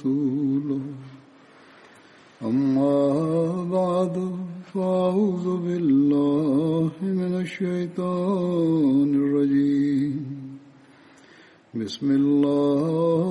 ورسوله 0.00 0.80
أما 2.42 2.96
بعد 3.76 4.16
فأعوذ 4.72 5.46
بالله 5.64 6.90
من 7.02 7.32
الشيطان 7.44 9.08
الرجيم. 9.14 10.16
بسم 11.74 12.08
الله 12.10 13.29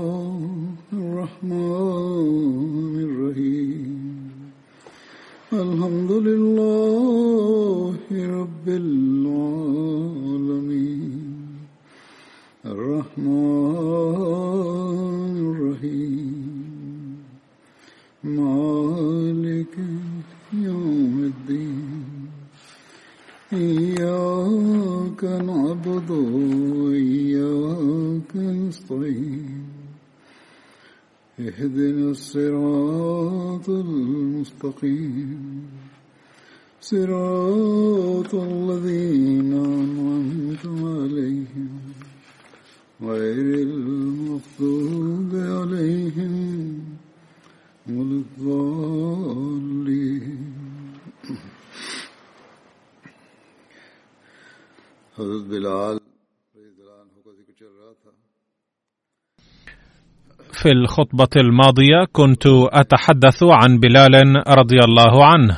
في 60.69 60.75
الخطبة 60.75 61.29
الماضية 61.35 62.05
كنت 62.11 62.43
أتحدث 62.73 63.43
عن 63.43 63.79
بلال 63.79 64.43
رضي 64.47 64.79
الله 64.83 65.25
عنه. 65.25 65.57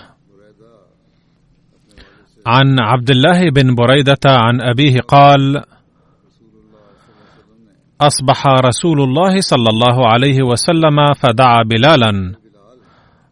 عن 2.47 2.79
عبد 2.79 3.09
الله 3.09 3.49
بن 3.49 3.75
بريدة 3.75 4.25
عن 4.25 4.61
أبيه 4.61 4.99
قال 5.07 5.63
أصبح 8.01 8.47
رسول 8.47 9.01
الله 9.01 9.41
صلى 9.41 9.69
الله 9.69 10.07
عليه 10.07 10.43
وسلم 10.43 11.13
فدعا 11.13 11.63
بلالا 11.63 12.35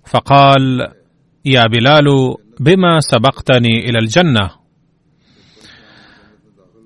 فقال 0.05 0.87
يا 1.45 1.63
بلال 1.63 2.35
بما 2.59 2.99
سبقتني 2.99 3.89
إلى 3.89 3.99
الجنة؟ 3.99 4.49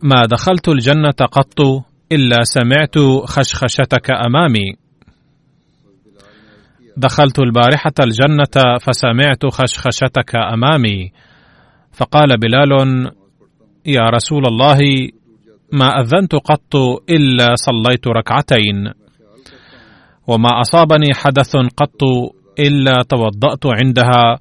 ما 0.03 0.25
دخلت 0.25 0.69
الجنة 0.69 1.27
قط 1.31 1.59
إلا 2.11 2.43
سمعت 2.43 2.97
خشخشتك 3.25 4.11
أمامي. 4.11 4.82
دخلت 6.97 7.39
البارحة 7.39 7.93
الجنة 7.99 8.77
فسمعت 8.81 9.45
خشخشتك 9.45 10.35
أمامي. 10.35 11.11
فقال 11.91 12.37
بلال 12.37 12.71
يا 13.85 14.01
رسول 14.01 14.43
الله 14.47 14.79
ما 15.71 15.85
أذنت 15.85 16.35
قط 16.35 16.75
إلا 17.09 17.55
صليت 17.55 18.07
ركعتين. 18.07 18.91
وما 20.27 20.49
أصابني 20.61 21.13
حدث 21.13 21.55
قط 21.55 22.03
إلا 22.59 22.93
توضأت 23.09 23.65
عندها 23.65 24.37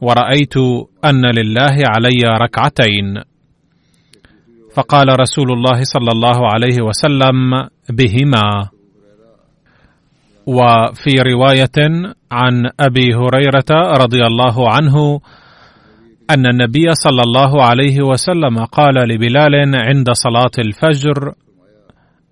ورأيت 0.00 0.56
أن 1.04 1.22
لله 1.38 1.76
علي 1.86 2.38
ركعتين. 2.42 3.22
فقال 4.74 5.20
رسول 5.20 5.52
الله 5.52 5.80
صلى 5.82 6.10
الله 6.14 6.38
عليه 6.54 6.82
وسلم 6.82 7.68
بهما. 7.90 8.73
وفي 10.46 11.10
رواية 11.32 11.78
عن 12.32 12.70
أبي 12.80 13.14
هريرة 13.14 13.70
رضي 14.02 14.20
الله 14.26 14.72
عنه 14.72 15.20
أن 16.30 16.46
النبي 16.46 16.92
صلى 16.92 17.22
الله 17.22 17.64
عليه 17.64 18.02
وسلم 18.02 18.64
قال 18.64 18.94
لبلال 18.94 19.74
عند 19.74 20.10
صلاة 20.10 20.54
الفجر 20.58 21.34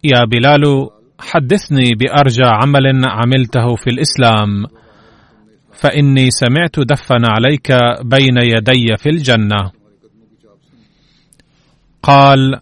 يا 0.04 0.24
بلال 0.24 0.88
حدثني 1.20 1.94
بأرجى 1.94 2.44
عمل 2.44 3.04
عملته 3.04 3.76
في 3.76 3.90
الإسلام 3.90 4.66
فإني 5.72 6.30
سمعت 6.30 6.80
دفن 6.80 7.24
عليك 7.24 7.72
بين 8.04 8.36
يدي 8.42 8.96
في 8.96 9.08
الجنة. 9.08 9.70
قال 12.02 12.60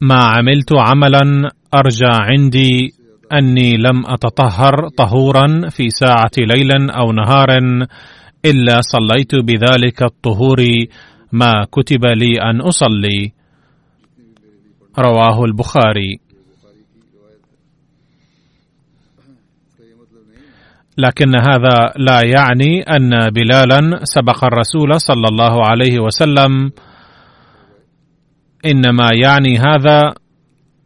ما 0.00 0.22
عملت 0.22 0.72
عملا 0.72 1.50
أرجى 1.74 2.12
عندي 2.12 2.97
أني 3.32 3.76
لم 3.76 4.06
أتطهر 4.06 4.88
طهورا 4.88 5.68
في 5.68 5.90
ساعة 5.90 6.30
ليل 6.38 6.90
أو 6.90 7.12
نهار 7.12 7.48
إلا 8.44 8.80
صليت 8.80 9.34
بذلك 9.34 10.02
الطهور 10.02 10.64
ما 11.32 11.66
كتب 11.72 12.06
لي 12.06 12.32
أن 12.50 12.60
أصلي. 12.60 13.32
رواه 14.98 15.44
البخاري. 15.44 16.20
لكن 20.98 21.36
هذا 21.36 21.92
لا 21.96 22.20
يعني 22.24 22.82
أن 22.82 23.30
بلالا 23.30 24.00
سبق 24.04 24.44
الرسول 24.44 25.00
صلى 25.00 25.26
الله 25.28 25.66
عليه 25.66 25.98
وسلم. 25.98 26.70
إنما 28.66 29.10
يعني 29.24 29.58
هذا 29.58 30.14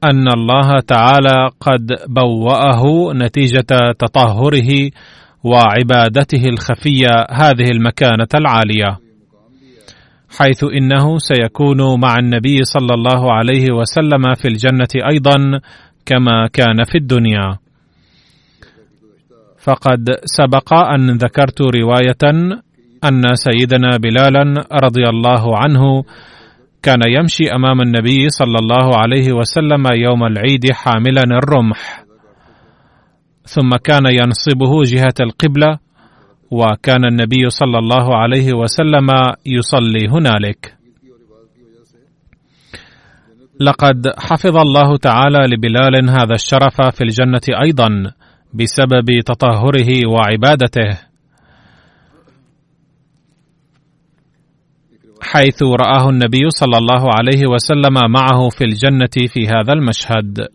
أن 0.04 0.28
الله 0.28 0.80
تعالى 0.80 1.50
قد 1.60 1.86
بوأه 2.08 3.12
نتيجة 3.14 3.92
تطهره 3.98 4.90
وعبادته 5.44 6.44
الخفية 6.48 7.26
هذه 7.30 7.70
المكانة 7.70 8.28
العالية. 8.34 8.98
حيث 10.38 10.64
إنه 10.64 11.18
سيكون 11.18 12.00
مع 12.00 12.16
النبي 12.18 12.64
صلى 12.64 12.94
الله 12.94 13.32
عليه 13.32 13.66
وسلم 13.72 14.34
في 14.34 14.48
الجنة 14.48 15.08
أيضا 15.12 15.60
كما 16.06 16.48
كان 16.52 16.84
في 16.84 16.98
الدنيا. 16.98 17.58
فقد 19.64 20.04
سبق 20.24 20.74
أن 20.74 21.10
ذكرت 21.10 21.60
رواية 21.60 22.52
أن 23.04 23.34
سيدنا 23.34 23.96
بلالا 23.96 24.64
رضي 24.72 25.08
الله 25.08 25.58
عنه 25.58 26.04
كان 26.82 27.00
يمشي 27.19 27.44
أمام 27.56 27.81
النبي 27.81 28.28
صلى 28.28 28.59
الله 28.62 28.97
عليه 28.97 29.32
وسلم 29.32 29.84
يوم 29.93 30.25
العيد 30.25 30.73
حاملا 30.73 31.23
الرمح. 31.23 32.05
ثم 33.44 33.70
كان 33.84 34.06
ينصبه 34.06 34.82
جهة 34.82 35.14
القبلة 35.20 35.79
وكان 36.50 37.05
النبي 37.05 37.49
صلى 37.49 37.79
الله 37.79 38.17
عليه 38.17 38.52
وسلم 38.55 39.08
يصلي 39.46 40.08
هنالك. 40.08 40.76
لقد 43.61 44.06
حفظ 44.19 44.56
الله 44.56 44.96
تعالى 44.96 45.38
لبلال 45.38 46.11
هذا 46.11 46.35
الشرف 46.35 46.96
في 46.96 47.05
الجنة 47.05 47.62
أيضا 47.64 48.12
بسبب 48.55 49.20
تطهره 49.26 49.90
وعبادته. 50.06 51.12
حيث 55.22 55.62
رآه 55.62 56.08
النبي 56.08 56.50
صلى 56.50 56.78
الله 56.78 57.02
عليه 57.19 57.42
وسلم 57.48 57.94
معه 58.10 58.48
في 58.48 58.64
الجنة 58.64 59.28
في 59.28 59.46
هذا 59.46 59.72
المشهد. 59.72 60.48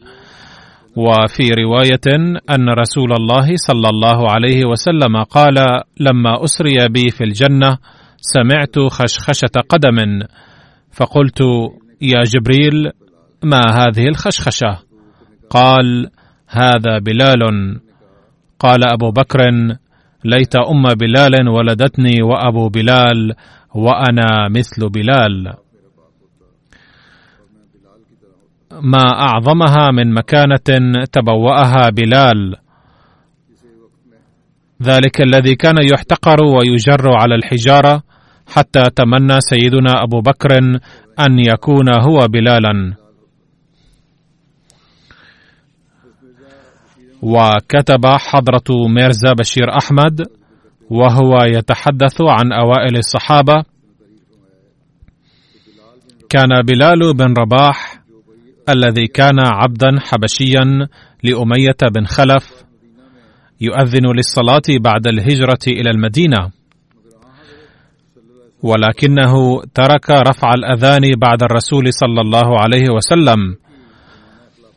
وفي 0.96 1.50
رواية 1.64 2.08
أن 2.50 2.70
رسول 2.70 3.14
الله 3.20 3.48
صلى 3.56 3.90
الله 3.90 4.32
عليه 4.32 4.66
وسلم 4.66 5.24
قال: 5.24 5.56
لما 6.00 6.44
أسري 6.44 6.88
بي 6.90 7.10
في 7.10 7.24
الجنة 7.24 7.78
سمعت 8.22 8.80
خشخشة 8.80 9.62
قدم 9.70 10.20
فقلت: 10.92 11.42
يا 12.02 12.24
جبريل 12.24 12.92
ما 13.44 13.62
هذه 13.74 14.08
الخشخشة؟ 14.08 14.80
قال 15.50 16.10
هذا 16.48 17.00
بلال 17.00 17.42
قال 18.60 18.92
أبو 18.92 19.12
بكر 19.12 19.40
ليت 20.26 20.56
أم 20.56 20.84
بلال 20.84 21.50
ولدتني 21.50 22.22
وأبو 22.22 22.70
بلال 22.70 23.34
وأنا 23.76 24.50
مثل 24.50 24.90
بلال. 24.90 25.54
ما 28.82 29.06
أعظمها 29.20 29.92
من 29.92 30.14
مكانة 30.14 31.06
تبوأها 31.12 31.90
بلال. 31.90 32.56
ذلك 34.84 35.22
الذي 35.22 35.56
كان 35.56 35.76
يحتقر 35.94 36.44
ويجر 36.44 37.16
على 37.16 37.36
الحجارة 37.36 38.04
حتى 38.48 38.84
تمنى 38.96 39.40
سيدنا 39.40 40.04
أبو 40.04 40.22
بكر 40.22 40.58
أن 41.20 41.40
يكون 41.40 41.90
هو 41.90 42.28
بلالا. 42.28 43.07
وكتب 47.22 48.06
حضرة 48.06 48.88
ميرزا 48.88 49.34
بشير 49.40 49.78
أحمد 49.78 50.22
وهو 50.90 51.38
يتحدث 51.48 52.22
عن 52.22 52.52
أوائل 52.52 52.98
الصحابة. 52.98 53.64
كان 56.30 56.62
بلال 56.62 57.14
بن 57.14 57.34
رباح 57.38 58.02
الذي 58.70 59.08
كان 59.08 59.40
عبدا 59.40 60.00
حبشيا 60.00 60.88
لأمية 61.24 61.78
بن 61.96 62.06
خلف 62.06 62.64
يؤذن 63.62 64.06
للصلاة 64.16 64.80
بعد 64.80 65.08
الهجرة 65.08 65.64
إلى 65.68 65.90
المدينة. 65.90 66.52
ولكنه 68.64 69.62
ترك 69.74 70.10
رفع 70.10 70.54
الأذان 70.54 71.12
بعد 71.18 71.44
الرسول 71.44 71.94
صلى 71.94 72.22
الله 72.22 72.60
عليه 72.60 72.86
وسلم. 72.94 73.67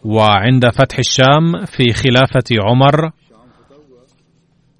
وعند 0.04 0.68
فتح 0.68 0.98
الشام 0.98 1.64
في 1.66 1.92
خلافة 1.92 2.48
عمر 2.68 3.10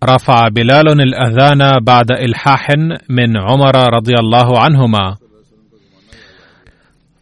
رفع 0.05 0.49
بلال 0.49 1.01
الأذان 1.01 1.85
بعد 1.85 2.11
إلحاح 2.11 2.69
من 3.09 3.37
عمر 3.37 3.95
رضي 3.95 4.15
الله 4.19 4.61
عنهما. 4.61 5.17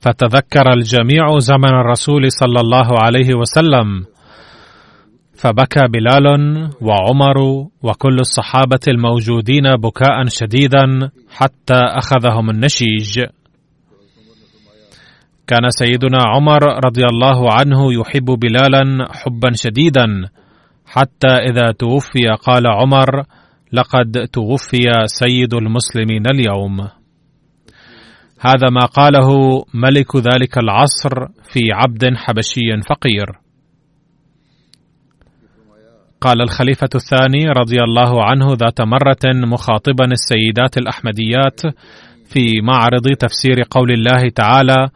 فتذكر 0.01 0.73
الجميع 0.77 1.39
زمن 1.39 1.69
الرسول 1.69 2.33
صلى 2.33 2.61
الله 2.61 2.89
عليه 3.03 3.29
وسلم. 3.35 4.05
فبكى 5.35 5.81
بلال 5.89 6.27
وعمر 6.81 7.39
وكل 7.83 8.19
الصحابة 8.21 8.81
الموجودين 8.89 9.77
بكاء 9.77 10.25
شديدا 10.29 11.11
حتى 11.31 11.75
أخذهم 11.75 12.51
النشيج. 12.51 13.27
كان 15.49 15.71
سيدنا 15.71 16.19
عمر 16.27 16.63
رضي 16.87 17.05
الله 17.13 17.53
عنه 17.53 17.93
يحب 18.01 18.25
بلالا 18.25 19.09
حبا 19.13 19.51
شديدا 19.55 20.07
حتى 20.87 21.29
إذا 21.51 21.73
توفي 21.79 22.29
قال 22.47 22.67
عمر 22.67 23.25
لقد 23.73 24.29
توفي 24.33 24.91
سيد 25.07 25.55
المسلمين 25.55 26.23
اليوم. 26.27 26.89
هذا 28.41 28.69
ما 28.71 28.87
قاله 28.87 29.29
ملك 29.75 30.17
ذلك 30.17 30.59
العصر 30.59 31.27
في 31.53 31.61
عبد 31.73 32.17
حبشي 32.17 32.81
فقير. 32.91 33.27
قال 36.21 36.43
الخليفة 36.43 36.89
الثاني 36.95 37.45
رضي 37.49 37.83
الله 37.83 38.25
عنه 38.25 38.47
ذات 38.47 38.81
مرة 38.81 39.47
مخاطبا 39.53 40.05
السيدات 40.05 40.79
الأحمديات 40.79 41.61
في 42.33 42.61
معرض 42.63 43.09
تفسير 43.19 43.57
قول 43.71 43.93
الله 43.93 44.29
تعالى: 44.35 44.89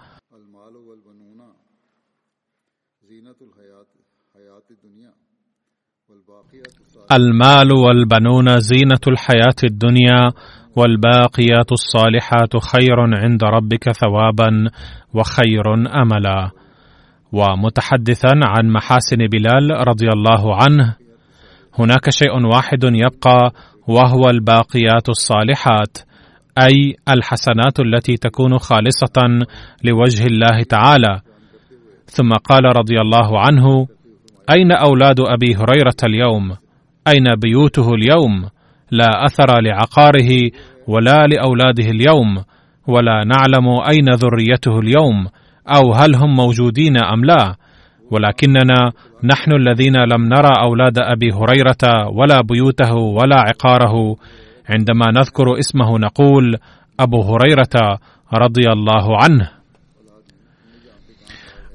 المال 7.16 7.72
والبنون 7.72 8.60
زينة 8.60 9.00
الحياة 9.08 9.60
الدنيا 9.64 10.30
والباقيات 10.76 11.72
الصالحات 11.72 12.56
خير 12.56 13.00
عند 13.00 13.44
ربك 13.44 13.92
ثوابا 13.92 14.70
وخير 15.14 15.74
أملا. 16.02 16.50
ومتحدثا 17.32 18.32
عن 18.34 18.72
محاسن 18.72 19.16
بلال 19.16 19.88
رضي 19.88 20.08
الله 20.08 20.56
عنه 20.56 20.96
هناك 21.78 22.10
شيء 22.10 22.46
واحد 22.46 22.84
يبقى 22.84 23.52
وهو 23.88 24.30
الباقيات 24.30 25.08
الصالحات 25.08 25.98
أي 26.58 26.94
الحسنات 27.08 27.80
التي 27.80 28.16
تكون 28.16 28.58
خالصة 28.58 29.44
لوجه 29.84 30.26
الله 30.26 30.62
تعالى. 30.62 31.20
ثم 32.06 32.32
قال 32.32 32.76
رضي 32.76 33.00
الله 33.00 33.40
عنه 33.40 33.86
أين 34.50 34.72
أولاد 34.72 35.20
أبي 35.20 35.56
هريرة 35.56 35.96
اليوم؟ 36.04 36.61
أين 37.08 37.34
بيوته 37.34 37.94
اليوم؟ 37.94 38.49
لا 38.90 39.25
أثر 39.26 39.60
لعقاره 39.60 40.50
ولا 40.87 41.26
لأولاده 41.26 41.84
اليوم 41.84 42.44
ولا 42.87 43.25
نعلم 43.25 43.69
أين 43.90 44.14
ذريته 44.14 44.78
اليوم 44.78 45.26
أو 45.69 45.93
هل 45.93 46.14
هم 46.14 46.37
موجودين 46.37 46.96
أم 46.96 47.25
لا. 47.25 47.56
ولكننا 48.10 48.93
نحن 49.25 49.52
الذين 49.52 49.96
لم 49.96 50.25
نرى 50.25 50.50
أولاد 50.62 50.99
أبي 50.99 51.32
هريرة 51.32 52.08
ولا 52.08 52.40
بيوته 52.43 52.94
ولا 52.94 53.37
عقاره. 53.37 54.16
عندما 54.69 55.10
نذكر 55.10 55.58
اسمه 55.58 55.98
نقول 55.98 56.56
أبو 57.00 57.22
هريرة 57.22 57.98
رضي 58.34 58.69
الله 58.72 59.16
عنه. 59.25 59.50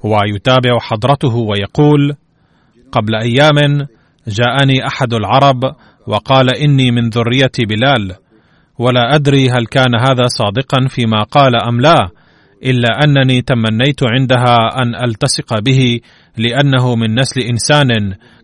ويتابع 0.04 0.80
حضرته 0.80 1.36
ويقول 1.36 2.16
قبل 2.92 3.16
أيام 3.16 3.88
جاءني 4.28 4.88
أحد 4.88 5.14
العرب 5.14 5.64
وقال 6.08 6.56
إني 6.56 6.92
من 6.92 7.10
ذريه 7.10 7.52
بلال 7.60 8.16
ولا 8.80 9.16
أدري 9.16 9.50
هل 9.50 9.66
كان 9.66 9.96
هذا 9.96 10.28
صادقا 10.28 10.88
فيما 10.90 11.24
قال 11.24 11.56
أم 11.56 11.82
لا 11.82 12.10
إلا 12.64 12.90
أنني 13.04 13.42
تمنيت 13.42 14.04
عندها 14.04 14.82
أن 14.82 14.96
ألتصق 14.96 15.60
به 15.60 16.00
لأنه 16.38 16.96
من 16.96 17.20
نسل 17.20 17.42
إنسان 17.42 17.90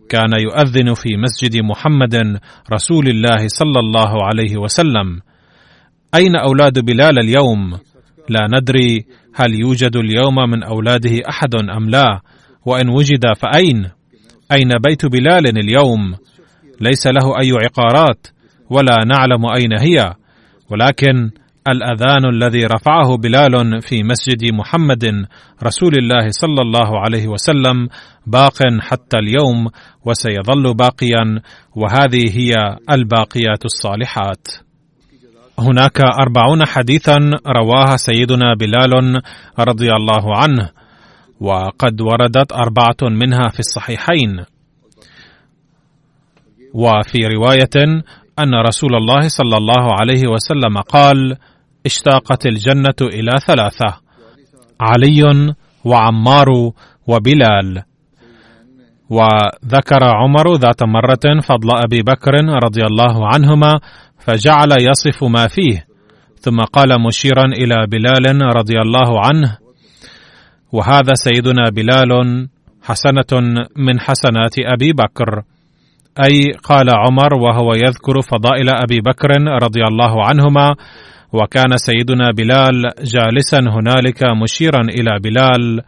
كان 0.08 0.32
يؤذن 0.40 0.94
في 0.94 1.16
مسجد 1.16 1.62
محمد 1.62 2.40
رسول 2.72 3.08
الله 3.08 3.48
صلى 3.48 3.80
الله 3.80 4.24
عليه 4.24 4.56
وسلم. 4.56 5.20
أين 6.14 6.36
أولاد 6.36 6.78
بلال 6.78 7.18
اليوم؟ 7.18 7.78
لا 8.28 8.48
ندري 8.58 9.04
هل 9.34 9.54
يوجد 9.60 9.96
اليوم 9.96 10.50
من 10.50 10.62
أولاده 10.62 11.28
أحد 11.28 11.54
أم 11.76 11.90
لا 11.90 12.20
وإن 12.66 12.88
وجد 12.88 13.32
فأين؟ 13.36 13.90
أين 14.54 14.68
بيت 14.88 15.06
بلال 15.06 15.58
اليوم؟ 15.58 16.14
ليس 16.80 17.06
له 17.06 17.38
أي 17.40 17.52
عقارات 17.52 18.26
ولا 18.70 18.96
نعلم 19.06 19.46
أين 19.56 19.72
هي. 19.80 20.14
ولكن 20.70 21.30
الأذان 21.68 22.24
الذي 22.24 22.66
رفعه 22.66 23.16
بلال 23.16 23.82
في 23.82 24.02
مسجد 24.02 24.54
محمد 24.54 25.04
رسول 25.62 25.92
الله 25.98 26.28
صلى 26.28 26.62
الله 26.62 27.00
عليه 27.00 27.28
وسلم 27.28 27.88
باق 28.26 28.58
حتى 28.80 29.16
اليوم 29.18 29.66
وسيظل 30.04 30.74
باقيا 30.74 31.40
وهذه 31.76 32.38
هي 32.38 32.52
الباقيات 32.90 33.64
الصالحات. 33.64 34.48
هناك 35.58 36.00
أربعون 36.00 36.64
حديثا 36.64 37.18
رواها 37.56 37.96
سيدنا 37.96 38.54
بلال 38.54 39.22
رضي 39.58 39.90
الله 39.92 40.36
عنه. 40.36 40.83
وقد 41.40 42.00
وردت 42.00 42.52
أربعة 42.52 42.96
منها 43.02 43.48
في 43.48 43.58
الصحيحين 43.58 44.44
وفي 46.74 47.18
رواية 47.26 48.02
أن 48.38 48.54
رسول 48.66 48.94
الله 48.94 49.28
صلى 49.28 49.56
الله 49.56 49.92
عليه 50.00 50.22
وسلم 50.28 50.78
قال: 50.78 51.36
اشتاقت 51.86 52.46
الجنة 52.46 53.00
إلى 53.02 53.32
ثلاثة: 53.46 54.00
علي 54.80 55.54
وعمار 55.84 56.48
وبلال. 57.06 57.82
وذكر 59.10 60.04
عمر 60.04 60.54
ذات 60.54 60.82
مرة 60.82 61.40
فضل 61.42 61.68
أبي 61.84 62.02
بكر 62.02 62.34
رضي 62.64 62.82
الله 62.82 63.28
عنهما 63.34 63.80
فجعل 64.18 64.70
يصف 64.80 65.24
ما 65.24 65.46
فيه، 65.46 65.86
ثم 66.40 66.60
قال 66.60 67.02
مشيرا 67.06 67.44
إلى 67.44 67.86
بلال 67.86 68.56
رضي 68.56 68.78
الله 68.80 69.20
عنه: 69.26 69.63
وهذا 70.74 71.14
سيدنا 71.14 71.64
بلال 71.70 72.10
حسنة 72.82 73.32
من 73.76 74.00
حسنات 74.00 74.54
أبي 74.58 74.92
بكر. 74.92 75.42
أي 76.18 76.52
قال 76.52 76.88
عمر 76.90 77.34
وهو 77.34 77.72
يذكر 77.74 78.20
فضائل 78.22 78.68
أبي 78.68 79.00
بكر 79.00 79.30
رضي 79.62 79.82
الله 79.90 80.24
عنهما 80.28 80.74
وكان 81.32 81.76
سيدنا 81.76 82.30
بلال 82.30 82.82
جالسا 83.02 83.58
هنالك 83.58 84.22
مشيرا 84.42 84.80
إلى 84.80 85.18
بلال 85.22 85.80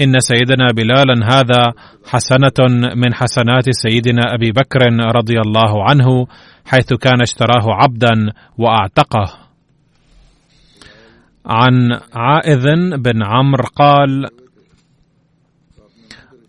إن 0.00 0.20
سيدنا 0.20 0.66
بلالا 0.76 1.26
هذا 1.32 1.62
حسنة 2.06 2.58
من 2.94 3.14
حسنات 3.14 3.70
سيدنا 3.70 4.22
أبي 4.34 4.52
بكر 4.52 4.80
رضي 5.16 5.40
الله 5.46 5.84
عنه 5.90 6.26
حيث 6.64 6.92
كان 6.94 7.20
اشتراه 7.20 7.64
عبدا 7.66 8.32
وأعتقه 8.58 9.41
عن 11.46 12.00
عائذ 12.14 12.96
بن 12.96 13.22
عمرو 13.22 13.64
قال 13.76 14.26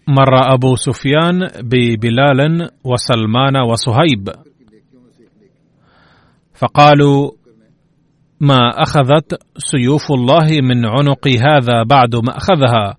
مر 0.07 0.53
أبو 0.53 0.75
سفيان 0.75 1.47
ببلال 1.61 2.69
وسلمان 2.83 3.57
وصهيب. 3.57 4.29
فقالوا 6.53 7.31
ما 8.39 8.69
أخذت 8.81 9.39
سيوف 9.57 10.11
الله 10.11 10.61
من 10.61 10.85
عنق 10.85 11.27
هذا 11.27 11.83
بعد 11.83 12.15
ما 12.15 12.37
أخذها؟ 12.37 12.97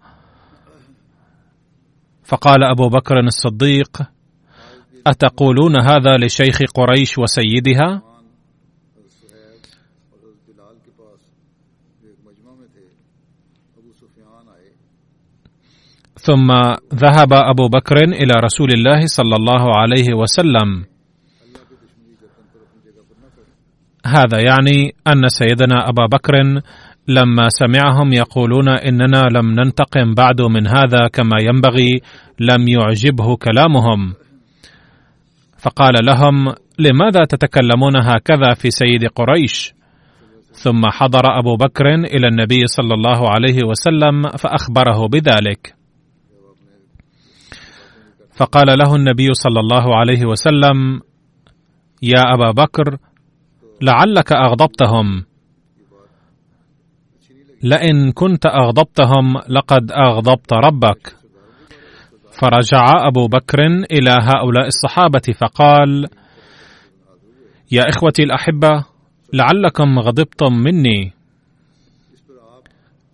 فقال 2.25 2.65
أبو 2.65 2.89
بكر 2.89 3.21
الصديق 3.21 4.03
أتقولون 5.07 5.81
هذا 5.81 6.17
لشيخ 6.17 6.59
قريش 6.75 7.19
وسيدها؟ 7.19 8.14
ثم 16.25 16.49
ذهب 16.95 17.33
أبو 17.33 17.69
بكر 17.69 17.97
إلى 17.97 18.35
رسول 18.45 18.69
الله 18.73 19.07
صلى 19.07 19.37
الله 19.37 19.77
عليه 19.77 20.15
وسلم. 20.15 20.85
هذا 24.07 24.41
يعني 24.41 24.95
أن 25.07 25.29
سيدنا 25.29 25.89
أبا 25.89 26.07
بكر 26.07 26.33
لما 27.09 27.49
سمعهم 27.49 28.13
يقولون 28.13 28.69
إننا 28.69 29.23
لم 29.33 29.61
ننتقم 29.61 30.15
بعد 30.15 30.41
من 30.41 30.67
هذا 30.67 31.09
كما 31.13 31.37
ينبغي 31.43 32.01
لم 32.41 32.69
يعجبه 32.69 33.37
كلامهم. 33.37 34.15
فقال 35.59 35.95
لهم 36.07 36.55
لماذا 36.79 37.25
تتكلمون 37.25 37.97
هكذا 37.97 38.55
في 38.55 38.71
سيد 38.71 39.05
قريش؟ 39.15 39.75
ثم 40.53 40.83
حضر 40.87 41.39
أبو 41.39 41.57
بكر 41.57 41.87
إلى 41.95 42.29
النبي 42.29 42.67
صلى 42.67 42.95
الله 42.95 43.31
عليه 43.31 43.59
وسلم 43.65 44.23
فأخبره 44.29 45.09
بذلك. 45.09 45.84
فقال 48.37 48.79
له 48.79 48.97
النبي 48.97 49.35
صلى 49.35 49.61
الله 49.61 49.97
عليه 49.97 50.25
وسلم 50.27 51.01
يا 52.03 52.35
أبا 52.35 52.51
بكر 52.51 52.99
لعلك 53.83 54.33
أغضبتهم. 54.33 55.25
لئن 57.63 58.13
كنت 58.13 58.47
أغضبتهم 58.47 59.39
لقد 59.49 59.93
أغضبت 59.93 60.53
ربك. 60.53 61.17
فرجع 62.41 63.07
أبو 63.07 63.29
بكر 63.29 63.67
إلى 63.93 64.11
هؤلاء 64.11 64.67
الصحابة 64.67 65.23
فقال 65.41 66.07
يا 67.73 67.83
إخوتي 67.89 68.23
الأحبة 68.23 68.85
لعلكم 69.33 69.99
غضبتم 69.99 70.53
مني. 70.53 71.13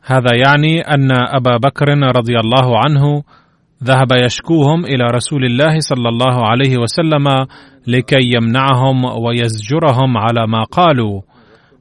هذا 0.03 0.37
يعني 0.47 0.81
أن 0.81 1.09
أبا 1.13 1.57
بكر 1.57 1.87
رضي 2.17 2.39
الله 2.39 2.79
عنه 2.85 3.23
ذهب 3.85 4.13
يشكوهم 4.25 4.85
إلى 4.85 5.05
رسول 5.05 5.45
الله 5.45 5.81
صلى 5.81 6.09
الله 6.09 6.49
عليه 6.49 6.79
وسلم 6.79 7.29
لكي 7.87 8.35
يمنعهم 8.37 9.05
ويزجرهم 9.05 10.17
على 10.17 10.47
ما 10.47 10.65
قالوا 10.65 11.21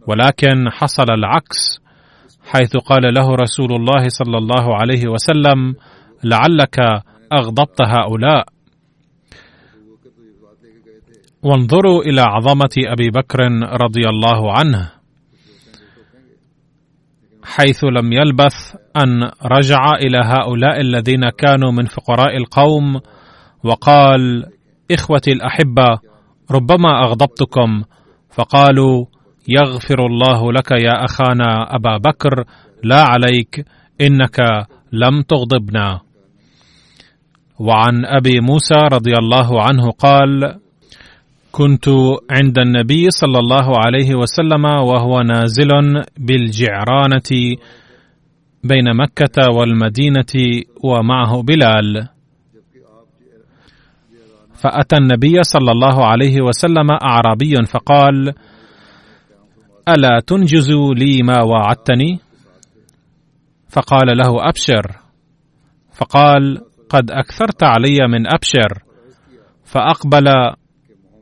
ولكن 0.08 0.70
حصل 0.70 1.06
العكس 1.12 1.82
حيث 2.46 2.78
قال 2.78 3.14
له 3.14 3.36
رسول 3.36 3.74
الله 3.74 4.10
صلى 4.10 4.38
الله 4.38 4.76
عليه 4.76 5.08
وسلم 5.08 5.76
لعلك 6.24 6.80
أغضبت 7.34 7.82
هؤلاء. 7.82 8.46
وانظروا 11.44 12.02
إلى 12.04 12.22
عظمة 12.22 12.76
أبي 12.88 13.10
بكر 13.10 13.40
رضي 13.82 14.10
الله 14.10 14.54
عنه. 14.58 14.99
حيث 17.50 17.84
لم 17.84 18.14
يلبث 18.14 18.76
أن 19.04 19.24
رجع 19.46 19.96
إلى 19.96 20.18
هؤلاء 20.18 20.82
الذين 20.82 21.30
كانوا 21.30 21.72
من 21.72 21.86
فقراء 21.86 22.38
القوم 22.38 23.00
وقال 23.64 24.46
إخوتي 24.92 25.32
الأحبة 25.32 26.00
ربما 26.52 27.04
أغضبتكم. 27.04 27.84
فقالوا 28.30 29.06
يغفر 29.48 30.06
الله 30.06 30.52
لك 30.52 30.72
يا 30.72 31.06
أخانا 31.06 31.76
أبا 31.76 31.98
بكر 31.98 32.44
لا 32.84 33.02
عليك 33.02 33.66
إنك 34.02 34.40
لم 34.94 35.22
تغضبنا. 35.22 36.00
وعن 37.60 38.06
أبي 38.06 38.40
موسى 38.42 38.80
رضي 38.94 39.14
الله 39.14 39.62
عنه 39.62 39.92
قال 39.92 40.60
كنت 41.52 41.86
عند 42.32 42.60
النبي 42.60 43.10
صلى 43.10 43.40
الله 43.40 43.68
عليه 43.86 44.16
وسلم 44.16 44.66
وهو 44.66 45.22
نازل 45.22 46.04
بالجعرانة 46.18 47.58
بين 48.64 48.96
مكة 48.96 49.54
والمدينة 49.56 50.64
ومعه 50.84 51.42
بلال. 51.42 52.08
فأتى 54.54 54.96
النبي 55.02 55.44
صلى 55.44 55.72
الله 55.72 56.06
عليه 56.06 56.42
وسلم 56.42 56.92
أعرابي 56.92 57.56
فقال 57.66 58.34
ألا 59.88 60.20
تنجز 60.28 60.70
لي 60.96 61.24
ما 61.24 61.44
وعدتني؟ 61.44 62.20
فقال 63.70 64.18
له 64.18 64.50
أبشر. 64.50 64.98
فقال 65.94 66.62
قد 66.90 67.12
أكثرت 67.12 67.64
علي 67.64 67.98
من 68.08 68.28
أبشر. 68.28 68.84
فأقبل 69.66 70.26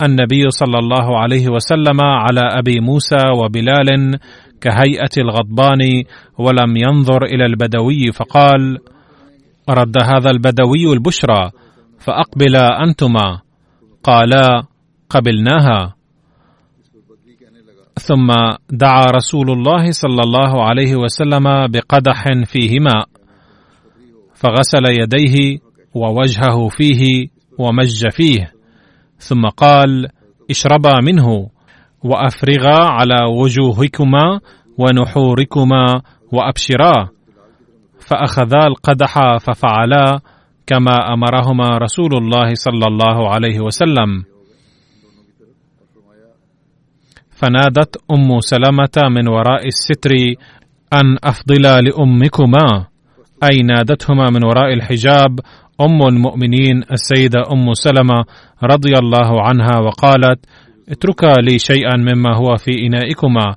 النبي 0.01 0.49
صلى 0.49 0.79
الله 0.79 1.19
عليه 1.19 1.49
وسلم 1.49 2.01
على 2.01 2.41
أبي 2.41 2.79
موسى 2.79 3.23
وبلال 3.43 4.19
كهيئة 4.61 5.09
الغضبان 5.17 6.03
ولم 6.37 6.77
ينظر 6.77 7.25
إلى 7.25 7.45
البدوي 7.45 8.11
فقال 8.11 8.77
رد 9.69 9.97
هذا 10.03 10.29
البدوي 10.29 10.93
البشرى 10.93 11.51
فاقبلا 11.99 12.83
أنتما. 12.83 13.41
قالا 14.03 14.63
قبلناها. 15.09 15.95
ثم 17.99 18.27
دعا 18.69 19.05
رسول 19.11 19.51
الله 19.51 19.91
صلى 19.91 20.21
الله 20.25 20.63
عليه 20.63 20.95
وسلم 20.95 21.67
بقدح 21.67 22.23
فيه 22.45 22.79
ماء 22.79 23.07
فغسل 24.35 24.85
يديه 25.01 25.57
ووجهه 25.93 26.67
فيه 26.67 27.27
ومج 27.57 28.07
فيه. 28.09 28.56
ثم 29.17 29.45
قال 29.45 30.07
اشربا 30.49 31.01
منه 31.01 31.49
وأفرغا 32.03 32.85
على 32.85 33.19
وجوهكما 33.25 34.39
ونحوركما 34.77 36.01
وأبشرا. 36.31 37.09
فأخذا 37.99 38.67
القدح 38.67 39.37
ففعلا 39.37 40.19
كما 40.67 41.13
أمرهما 41.13 41.77
رسول 41.77 42.11
الله 42.17 42.53
صلى 42.53 42.85
الله 42.87 43.29
عليه 43.29 43.59
وسلم. 43.59 44.23
فنادت 47.31 47.97
أم 48.11 48.39
سلمة 48.39 49.09
من 49.09 49.27
وراء 49.27 49.67
الستر 49.67 50.11
أن 50.93 51.17
افضلا 51.23 51.81
لأمكما. 51.81 52.85
أي 53.43 53.57
نادتهما 53.61 54.29
من 54.29 54.45
وراء 54.45 54.73
الحجاب 54.73 55.39
أم 55.81 56.07
المؤمنين 56.07 56.83
السيدة 56.91 57.39
أم 57.51 57.73
سلمة 57.73 58.23
رضي 58.63 58.93
الله 58.93 59.41
عنها 59.41 59.79
وقالت 59.79 60.45
اتركا 60.89 61.41
لي 61.41 61.59
شيئا 61.59 61.97
مما 61.97 62.35
هو 62.35 62.55
في 62.55 62.71
إنائكما 62.87 63.55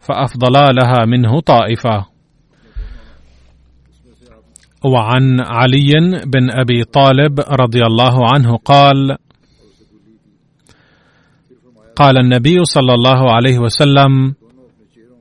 فافضلا 0.00 0.72
لها 0.72 1.04
منه 1.06 1.40
طائفة. 1.40 2.06
وعن 4.84 5.40
علي 5.40 5.90
بن 6.26 6.50
أبي 6.50 6.84
طالب 6.84 7.40
رضي 7.40 7.82
الله 7.82 8.32
عنه 8.32 8.56
قال 8.56 9.16
قال 11.96 12.18
النبي 12.18 12.64
صلى 12.64 12.94
الله 12.94 13.32
عليه 13.32 13.58
وسلم 13.58 14.34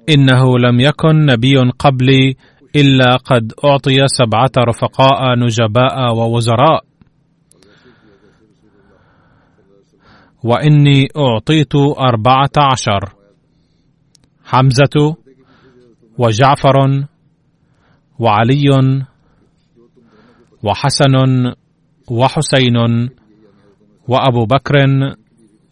إنه 0.10 0.58
لم 0.60 0.80
يكن 0.80 1.26
نبي 1.26 1.58
قبلي 1.80 2.36
إلا 2.82 3.18
قد 3.18 3.54
أعطي 3.66 3.98
سبعة 4.08 4.52
رفقاء 4.70 5.36
نجباء 5.40 6.16
ووزراء. 6.18 6.84
وإني 10.44 11.08
أعطيت 11.18 11.76
أربعة 11.76 12.56
عشر. 12.58 13.02
حمزة 14.46 15.16
وجعفر 16.18 16.78
وعلي 18.20 18.70
وحسن 20.64 21.16
وحسين 22.12 22.78
وأبو 24.08 24.46
بكر 24.46 24.76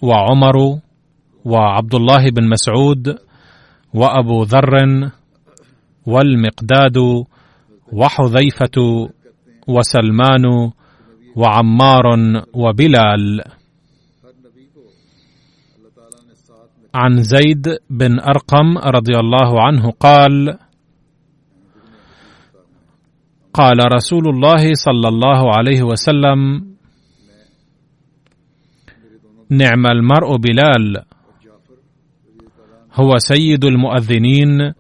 وعمر 0.02 0.58
وعبد 1.46 1.96
الله 1.96 2.30
بن 2.30 2.50
مسعود 2.50 3.18
وأبو 3.94 4.44
ذر 4.44 4.74
والمقداد 6.06 6.98
وحذيفة 7.94 8.78
وسلمان 9.68 10.46
وعمار 11.36 12.06
وبلال. 12.54 13.42
عن 16.96 17.24
زيد 17.24 17.68
بن 17.90 18.20
أرقم 18.20 18.78
رضي 18.78 19.16
الله 19.20 19.62
عنه 19.62 19.92
قال 19.92 20.58
قال 23.54 23.80
رسول 23.94 24.28
الله 24.30 24.74
صلى 24.74 25.08
الله 25.08 25.56
عليه 25.58 25.84
وسلم 25.84 26.40
نعم 29.50 29.86
المرء 29.88 30.38
بلال 30.38 31.04
هو 32.94 33.18
سيد 33.18 33.66
المؤذنين 33.66 34.74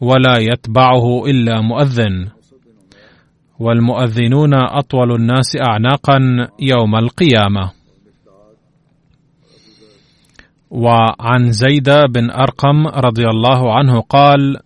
ولا 0.00 0.36
يتبعه 0.38 1.26
إلا 1.26 1.60
مؤذن. 1.60 2.28
والمؤذنون 3.58 4.54
أطول 4.54 5.12
الناس 5.12 5.56
اعناقا 5.56 6.18
يوم 6.60 6.96
القيامة. 6.96 7.70
وعن 10.70 11.52
زيد 11.52 11.90
بن 11.90 12.30
أرقم 12.30 12.86
رضي 12.86 13.24
الله 13.24 13.74
عنه 13.74 14.00
قال 14.00 14.56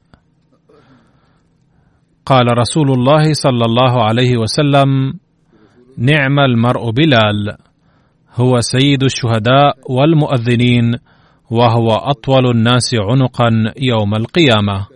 قال 2.27 2.59
رسول 2.59 2.91
الله 2.91 3.33
صلى 3.33 3.65
الله 3.65 4.03
عليه 4.03 4.37
وسلم 4.37 5.13
نعم 5.99 6.39
المرء 6.39 6.91
بلال 6.91 7.57
هو 8.35 8.61
سيد 8.61 9.03
الشهداء 9.03 9.77
والمؤذنين 9.91 10.95
وهو 11.51 11.89
أطول 11.91 12.51
الناس 12.51 12.95
عنقا 12.95 13.51
يوم 13.81 14.15
القيامة. 14.15 14.87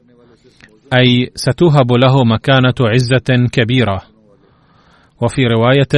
أي 0.92 1.30
ستوهب 1.34 1.92
له 1.92 2.24
مكانة 2.24 2.74
عزة 2.80 3.48
كبيرة. 3.52 4.02
وفي 5.22 5.46
رواية 5.46 5.94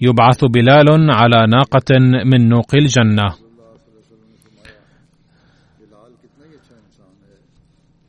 يبعث 0.00 0.44
بلال 0.44 1.10
على 1.10 1.46
ناقة 1.46 1.98
من 2.24 2.48
نوق 2.48 2.74
الجنة. 2.74 3.34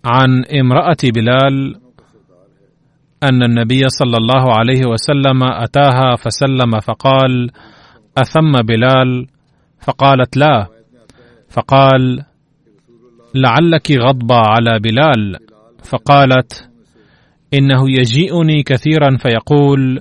عن 0.06 0.46
امرأة 0.46 0.98
بلال 1.04 1.76
أن 3.24 3.44
النبي 3.44 3.90
صلى 3.90 4.18
الله 4.18 4.58
عليه 4.58 4.82
وسلم 4.86 5.44
أتاها 5.44 6.16
فسلم 6.16 6.80
فقال 6.80 7.52
أثم 8.18 8.52
بلال؟ 8.62 9.28
فقالت 9.82 10.38
لا. 10.38 10.68
فقال 11.50 12.26
لعلك 13.36 13.92
غضبة 13.92 14.36
على 14.36 14.80
بلال. 14.80 15.38
فقالت 15.84 16.70
إنه 17.54 17.90
يجيئني 17.90 18.64
كثيرا 18.64 19.18
فيقول 19.18 20.00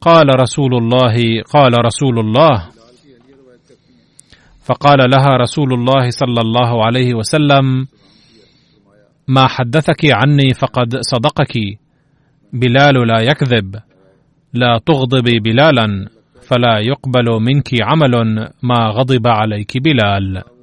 قال 0.00 0.40
رسول 0.40 0.74
الله 0.74 1.42
قال 1.42 1.72
رسول 1.84 2.18
الله. 2.18 2.68
فقال 4.64 5.10
لها 5.10 5.36
رسول 5.36 5.72
الله 5.74 6.10
صلى 6.10 6.40
الله 6.40 6.84
عليه 6.84 7.14
وسلم 7.14 7.86
ما 9.28 9.46
حدثك 9.46 10.04
عني 10.04 10.54
فقد 10.54 10.96
صدقك. 11.00 11.58
بلال 12.52 13.06
لا 13.08 13.20
يكذب. 13.22 13.76
لا 14.54 14.80
تغضبي 14.86 15.40
بلالا 15.40 16.08
فلا 16.42 16.78
يقبل 16.78 17.42
منك 17.42 17.68
عمل 17.82 18.48
ما 18.62 18.88
غضب 18.88 19.26
عليك 19.26 19.78
بلال. 19.78 20.55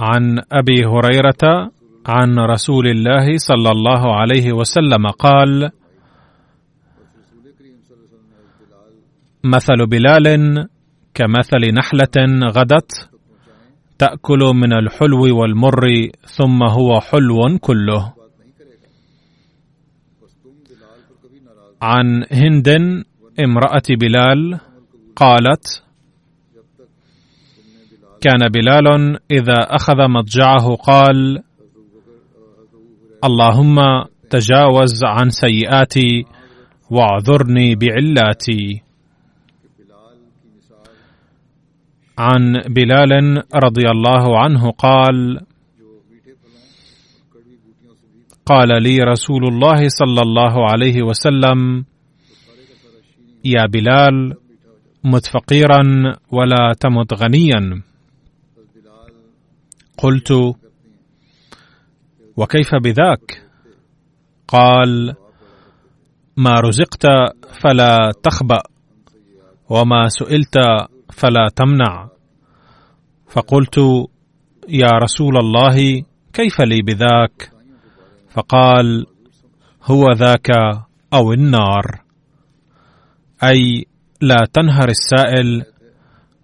عن 0.00 0.40
أبي 0.52 0.84
هريرة 0.86 1.72
عن 2.06 2.38
رسول 2.38 2.86
الله 2.86 3.36
صلى 3.36 3.70
الله 3.70 4.14
عليه 4.16 4.52
وسلم 4.52 5.06
قال 5.06 5.70
مثل 9.44 9.86
بلال 9.86 10.68
كمثل 11.14 11.74
نحلة 11.74 12.48
غدت 12.48 12.90
تأكل 13.98 14.38
من 14.54 14.72
الحلو 14.72 15.40
والمر 15.40 16.08
ثم 16.24 16.62
هو 16.62 17.00
حلو 17.00 17.58
كله. 17.60 18.12
عن 21.82 22.24
هند 22.32 22.68
امرأة 23.40 23.88
بلال 23.90 24.60
قالت 25.16 25.82
كان 28.20 28.48
بلال 28.48 29.18
إذا 29.30 29.58
أخذ 29.58 30.08
مضجعه 30.08 30.76
قال 30.76 31.42
اللهم 33.24 33.76
تجاوز 34.30 35.04
عن 35.04 35.30
سيئاتي 35.30 36.24
واعذرني 36.90 37.74
بعلاتي. 37.74 38.82
عن 42.18 42.52
بلال 42.68 43.42
رضي 43.54 43.86
الله 43.90 44.38
عنه 44.38 44.70
قال 44.70 45.40
قال 48.46 48.82
لي 48.82 48.98
رسول 48.98 49.48
الله 49.48 49.88
صلى 49.88 50.20
الله 50.22 50.70
عليه 50.72 51.02
وسلم 51.02 51.84
يا 53.44 53.66
بلال 53.66 54.34
مت 55.04 55.26
فقيرا 55.26 55.82
ولا 56.32 56.74
تمت 56.80 57.14
غنيا. 57.14 57.89
قلت 60.02 60.32
وكيف 62.36 62.74
بذاك؟ 62.74 63.50
قال 64.48 65.14
ما 66.36 66.60
رزقت 66.60 67.06
فلا 67.62 68.12
تخبأ 68.22 68.62
وما 69.68 70.08
سئلت 70.08 70.54
فلا 71.12 71.48
تمنع. 71.56 72.08
فقلت 73.28 73.78
يا 74.68 74.90
رسول 75.02 75.36
الله 75.36 76.04
كيف 76.32 76.60
لي 76.60 76.82
بذاك؟ 76.82 77.52
فقال 78.30 79.06
هو 79.82 80.12
ذاك 80.12 80.50
أو 81.14 81.32
النار. 81.32 82.02
أي 83.44 83.86
لا 84.20 84.46
تنهر 84.52 84.88
السائل 84.88 85.64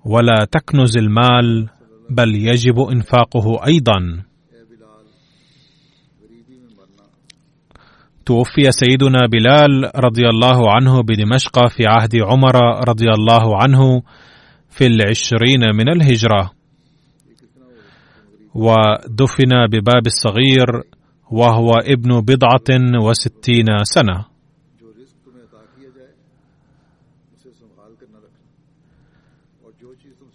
ولا 0.04 0.46
تكنز 0.52 0.96
المال 0.96 1.68
بل 2.10 2.34
يجب 2.34 2.80
إنفاقه 2.80 3.66
أيضا. 3.66 4.22
توفي 8.26 8.70
سيدنا 8.70 9.26
بلال 9.26 9.90
رضي 9.96 10.28
الله 10.28 10.72
عنه 10.72 11.02
بدمشق 11.02 11.68
في 11.68 11.86
عهد 11.86 12.16
عمر 12.16 12.56
رضي 12.88 13.06
الله 13.18 13.62
عنه 13.62 14.02
في 14.70 14.86
العشرين 14.86 15.60
من 15.74 15.88
الهجرة. 15.88 16.50
ودفن 18.54 19.66
بباب 19.70 20.06
الصغير 20.06 20.82
وهو 21.30 21.70
ابن 21.70 22.20
بضعة 22.20 23.00
وستين 23.02 23.66
سنة. 23.82 24.24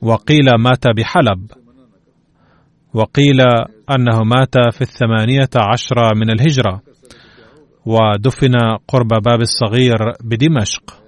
وقيل 0.02 0.46
مات 0.60 0.88
بحلب. 0.98 1.61
وقيل 2.94 3.42
أنه 3.96 4.24
مات 4.24 4.54
في 4.74 4.82
الثمانية 4.82 5.50
عشر 5.56 6.16
من 6.16 6.32
الهجرة 6.32 6.82
ودفن 7.86 8.56
قرب 8.88 9.08
باب 9.08 9.42
الصغير 9.42 9.98
بدمشق. 10.24 11.02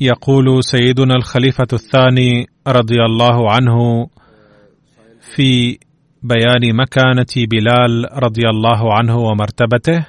يقول 0.00 0.64
سيدنا 0.64 1.14
الخليفة 1.14 1.66
الثاني 1.72 2.46
رضي 2.66 3.04
الله 3.04 3.52
عنه 3.52 4.08
في 5.20 5.78
بيان 6.22 6.76
مكانة 6.76 7.46
بلال 7.50 8.22
رضي 8.24 8.48
الله 8.48 8.94
عنه 8.94 9.16
ومرتبته 9.16 10.06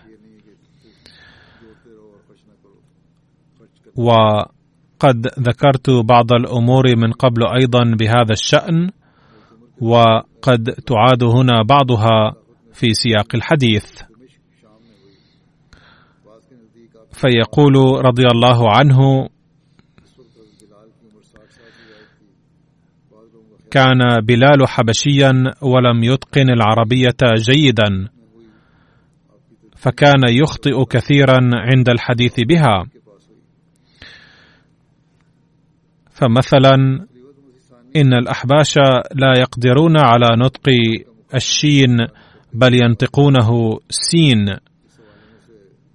و 3.96 4.12
قد 5.00 5.28
ذكرت 5.40 5.90
بعض 5.90 6.34
الأمور 6.34 6.96
من 6.98 7.12
قبل 7.12 7.42
أيضا 7.62 7.96
بهذا 8.00 8.32
الشأن 8.32 8.90
وقد 9.82 10.64
تعاد 10.64 11.24
هنا 11.24 11.64
بعضها 11.64 12.34
في 12.74 12.94
سياق 12.94 13.36
الحديث. 13.36 14.02
فيقول 17.14 18.06
رضي 18.06 18.26
الله 18.28 18.70
عنه 18.78 19.30
كان 23.72 24.00
بلال 24.24 24.68
حبشيا 24.68 25.44
ولم 25.62 26.04
يتقن 26.04 26.50
العربية 26.50 27.18
جيدا 27.36 28.08
فكان 29.76 30.24
يخطئ 30.30 30.86
كثيرا 30.90 31.40
عند 31.54 31.90
الحديث 31.90 32.36
بها. 32.40 32.86
فمثلا 36.20 36.76
إن 37.96 38.14
الأحباش 38.14 38.78
لا 39.16 39.34
يقدرون 39.40 39.98
على 39.98 40.28
نطق 40.38 40.70
الشين 41.36 41.98
بل 42.54 42.74
ينطقونه 42.74 43.80
سين. 43.90 44.56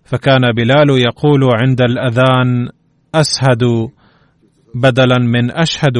فكان 0.04 0.52
بلال 0.56 0.90
يقول 0.90 1.44
عند 1.44 1.80
الأذان 1.80 2.68
اشهد 3.14 3.88
بدلا 4.74 5.18
من 5.18 5.50
أشهد. 5.50 5.96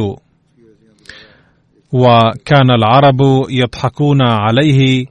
وكان 1.92 2.70
العرب 2.70 3.20
يضحكون 3.50 4.22
عليه 4.22 5.06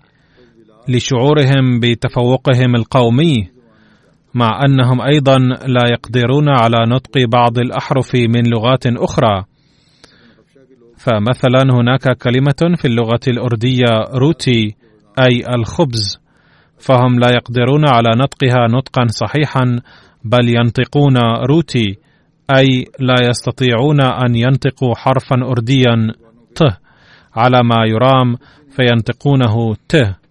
لشعورهم 0.88 1.80
بتفوقهم 1.80 2.76
القومي. 2.76 3.53
مع 4.34 4.62
أنهم 4.66 5.02
أيضا 5.02 5.38
لا 5.68 5.84
يقدرون 5.92 6.50
على 6.50 6.86
نطق 6.88 7.26
بعض 7.28 7.60
الأحرف 7.60 8.16
من 8.16 8.50
لغات 8.50 8.88
أخرى. 8.88 9.44
فمثلا 10.98 11.62
هناك 11.74 12.18
كلمة 12.18 12.76
في 12.78 12.86
اللغة 12.86 13.20
الأردية 13.28 13.92
روتي 14.14 14.76
أي 15.20 15.56
الخبز. 15.56 16.20
فهم 16.80 17.20
لا 17.20 17.32
يقدرون 17.32 17.88
على 17.88 18.10
نطقها 18.18 18.68
نطقا 18.68 19.08
صحيحا 19.08 19.80
بل 20.24 20.50
ينطقون 20.60 21.18
روتي 21.50 21.98
أي 22.58 22.86
لا 23.00 23.16
يستطيعون 23.30 24.02
أن 24.02 24.36
ينطقوا 24.36 24.96
حرفا 24.96 25.36
ارديا 25.44 26.14
ت. 26.56 26.64
على 27.36 27.64
ما 27.64 27.86
يرام 27.86 28.36
فينطقونه 28.76 29.76
ت. 29.90 30.23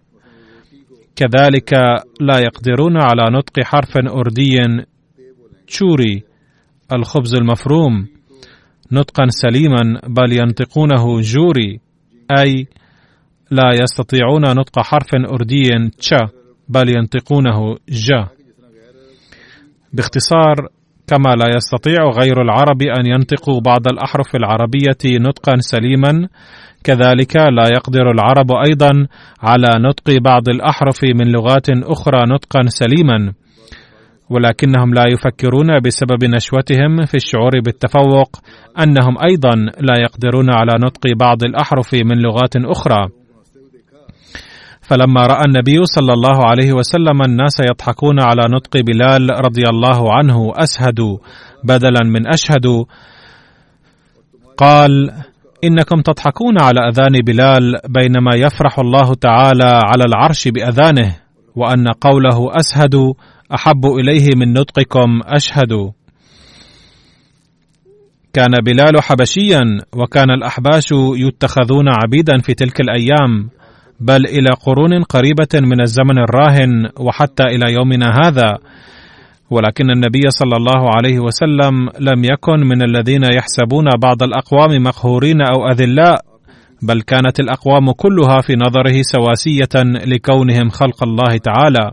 كذلك 1.15 1.73
لا 2.21 2.39
يقدرون 2.39 2.97
على 2.97 3.37
نطق 3.37 3.63
حرف 3.63 3.97
أردي 3.97 4.57
تشوري. 5.67 6.23
الخبز 6.93 7.35
المفروم. 7.35 8.07
نطقا 8.91 9.25
سليما 9.29 10.01
بل 10.07 10.31
ينطقونه 10.31 11.21
جوري 11.21 11.79
أي 12.39 12.67
لا 13.51 13.71
يستطيعون 13.81 14.41
نطق 14.41 14.79
حرف 14.79 15.09
أردي 15.15 15.89
تشا 15.97 16.29
بل 16.69 16.97
ينطقونه 16.97 17.75
جا 17.89 18.27
باختصار 19.93 20.55
كما 21.07 21.29
لا 21.35 21.55
يستطيع 21.55 22.09
غير 22.09 22.41
العرب 22.41 22.81
أن 22.81 23.05
ينطقوا 23.05 23.61
بعض 23.61 23.87
الأحرف 23.87 24.35
العربية 24.35 25.19
نطقا 25.19 25.53
سليما 25.59 26.27
كذلك 26.83 27.35
لا 27.35 27.63
يقدر 27.75 28.11
العرب 28.11 28.51
أيضا 28.69 29.07
على 29.41 29.69
نطق 29.79 30.17
بعض 30.21 30.49
الأحرف 30.49 30.99
من 31.03 31.31
لغات 31.31 31.69
أخرى 31.69 32.21
نطقا 32.27 32.61
سليما 32.67 33.33
ولكنهم 34.29 34.93
لا 34.93 35.03
يفكرون 35.13 35.79
بسبب 35.79 36.23
نشوتهم 36.23 37.05
في 37.05 37.15
الشعور 37.15 37.51
بالتفوق 37.65 38.29
أنهم 38.83 39.17
أيضا 39.29 39.55
لا 39.79 40.01
يقدرون 40.01 40.49
على 40.49 40.73
نطق 40.85 41.01
بعض 41.19 41.43
الأحرف 41.43 41.93
من 41.93 42.17
لغات 42.21 42.55
أخرى. 42.55 43.09
فلما 44.81 45.21
رأى 45.21 45.45
النبي 45.47 45.85
صلى 45.85 46.13
الله 46.13 46.45
عليه 46.45 46.73
وسلم 46.73 47.21
الناس 47.21 47.59
يضحكون 47.69 48.21
على 48.21 48.41
نطق 48.55 48.81
بلال 48.81 49.29
رضي 49.45 49.63
الله 49.69 50.13
عنه 50.13 50.53
أسهد 50.55 50.99
بدلا 51.63 51.99
من 52.05 52.27
أشهد 52.27 52.85
قال 54.57 55.11
إنكم 55.63 56.01
تضحكون 56.01 56.61
على 56.61 56.87
أذان 56.87 57.19
بلال 57.25 57.79
بينما 57.89 58.35
يفرح 58.35 58.79
الله 58.79 59.13
تعالى 59.13 59.79
على 59.83 60.03
العرش 60.07 60.47
بأذانه 60.47 61.15
وأن 61.55 61.87
قوله 61.87 62.51
اسهد 62.59 62.95
أحب 63.55 63.85
إليه 63.85 64.29
من 64.35 64.53
نطقكم 64.53 65.21
أشهد. 65.25 65.91
كان 68.33 68.51
بلال 68.65 69.01
حبشيا 69.01 69.61
وكان 69.95 70.31
الأحباش 70.31 70.89
يتخذون 71.15 71.85
عبيدا 72.03 72.37
في 72.43 72.53
تلك 72.53 72.81
الأيام 72.81 73.49
بل 73.99 74.25
إلى 74.25 74.49
قرون 74.65 75.03
قريبة 75.03 75.67
من 75.67 75.81
الزمن 75.81 76.17
الراهن 76.19 76.89
وحتى 76.99 77.43
إلى 77.43 77.73
يومنا 77.73 78.05
هذا. 78.25 78.57
ولكن 79.49 79.89
النبي 79.89 80.21
صلى 80.29 80.55
الله 80.57 80.95
عليه 80.95 81.19
وسلم 81.19 81.89
لم 81.99 82.23
يكن 82.23 82.59
من 82.59 82.81
الذين 82.81 83.23
يحسبون 83.23 83.85
بعض 84.01 84.23
الأقوام 84.23 84.83
مقهورين 84.83 85.41
أو 85.41 85.67
أذلاء 85.71 86.25
بل 86.81 87.01
كانت 87.01 87.39
الأقوام 87.39 87.91
كلها 87.91 88.41
في 88.41 88.53
نظره 88.55 89.01
سواسية 89.01 89.83
لكونهم 90.05 90.69
خلق 90.69 91.03
الله 91.03 91.37
تعالى. 91.37 91.91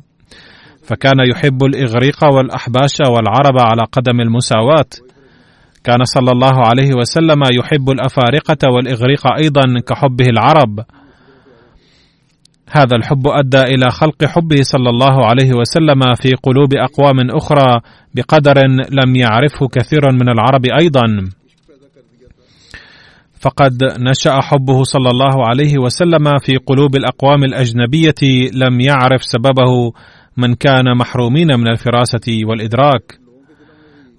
فكان 0.87 1.19
يحب 1.31 1.65
الإغريق 1.65 2.25
والأحباش 2.25 2.99
والعرب 3.01 3.59
على 3.61 3.83
قدم 3.93 4.21
المساواة. 4.21 4.91
كان 5.85 6.05
صلى 6.05 6.31
الله 6.33 6.67
عليه 6.69 6.95
وسلم 6.95 7.43
يحب 7.59 7.91
الأفارقة 7.91 8.73
والإغريق 8.75 9.27
أيضا 9.43 9.63
كحبه 9.87 10.25
العرب. 10.25 10.81
هذا 12.73 12.97
الحب 12.97 13.27
أدى 13.27 13.61
إلى 13.61 13.91
خلق 13.91 14.25
حبه 14.25 14.57
صلى 14.63 14.91
الله 14.91 15.27
عليه 15.27 15.51
وسلم 15.55 16.15
في 16.23 16.31
قلوب 16.43 16.75
أقوام 16.75 17.31
أخرى 17.31 17.81
بقدر 18.15 18.55
لم 18.91 19.17
يعرفه 19.17 19.69
كثير 19.73 20.01
من 20.13 20.29
العرب 20.29 20.65
أيضا. 20.81 21.31
فقد 23.41 23.79
نشأ 23.99 24.41
حبه 24.41 24.83
صلى 24.83 25.09
الله 25.09 25.47
عليه 25.49 25.79
وسلم 25.79 26.39
في 26.39 26.57
قلوب 26.57 26.97
الأقوام 26.97 27.45
الأجنبية 27.45 28.51
لم 28.55 28.81
يعرف 28.81 29.25
سببه 29.25 29.93
من 30.37 30.55
كان 30.55 30.97
محرومين 30.97 31.49
من 31.59 31.69
الفراسة 31.69 32.41
والإدراك. 32.45 33.19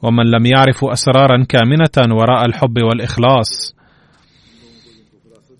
ومن 0.03 0.25
لم 0.25 0.45
يعرفوا 0.45 0.93
أسرارا 0.93 1.45
كامنة 1.49 2.15
وراء 2.15 2.45
الحب 2.45 2.77
والإخلاص. 2.83 3.80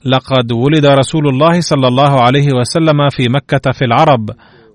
لقد 0.06 0.52
ولد 0.52 0.86
رسول 0.86 1.28
الله 1.28 1.62
صلى 1.62 1.88
الله 1.88 2.22
عليه 2.22 2.48
وسلم 2.54 3.10
في 3.10 3.30
مكة 3.30 3.72
في 3.72 3.86
العرب 3.86 4.30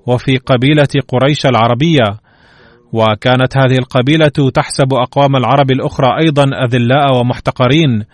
وفي 0.06 0.36
قبيلة 0.36 0.88
قريش 1.08 1.46
العربية. 1.46 2.26
وكانت 2.92 3.56
هذه 3.56 3.78
القبيلة 3.78 4.50
تحسب 4.54 4.94
أقوام 4.94 5.36
العرب 5.36 5.70
الأخرى 5.70 6.08
أيضا 6.20 6.44
أذلاء 6.44 7.20
ومحتقرين. 7.20 8.04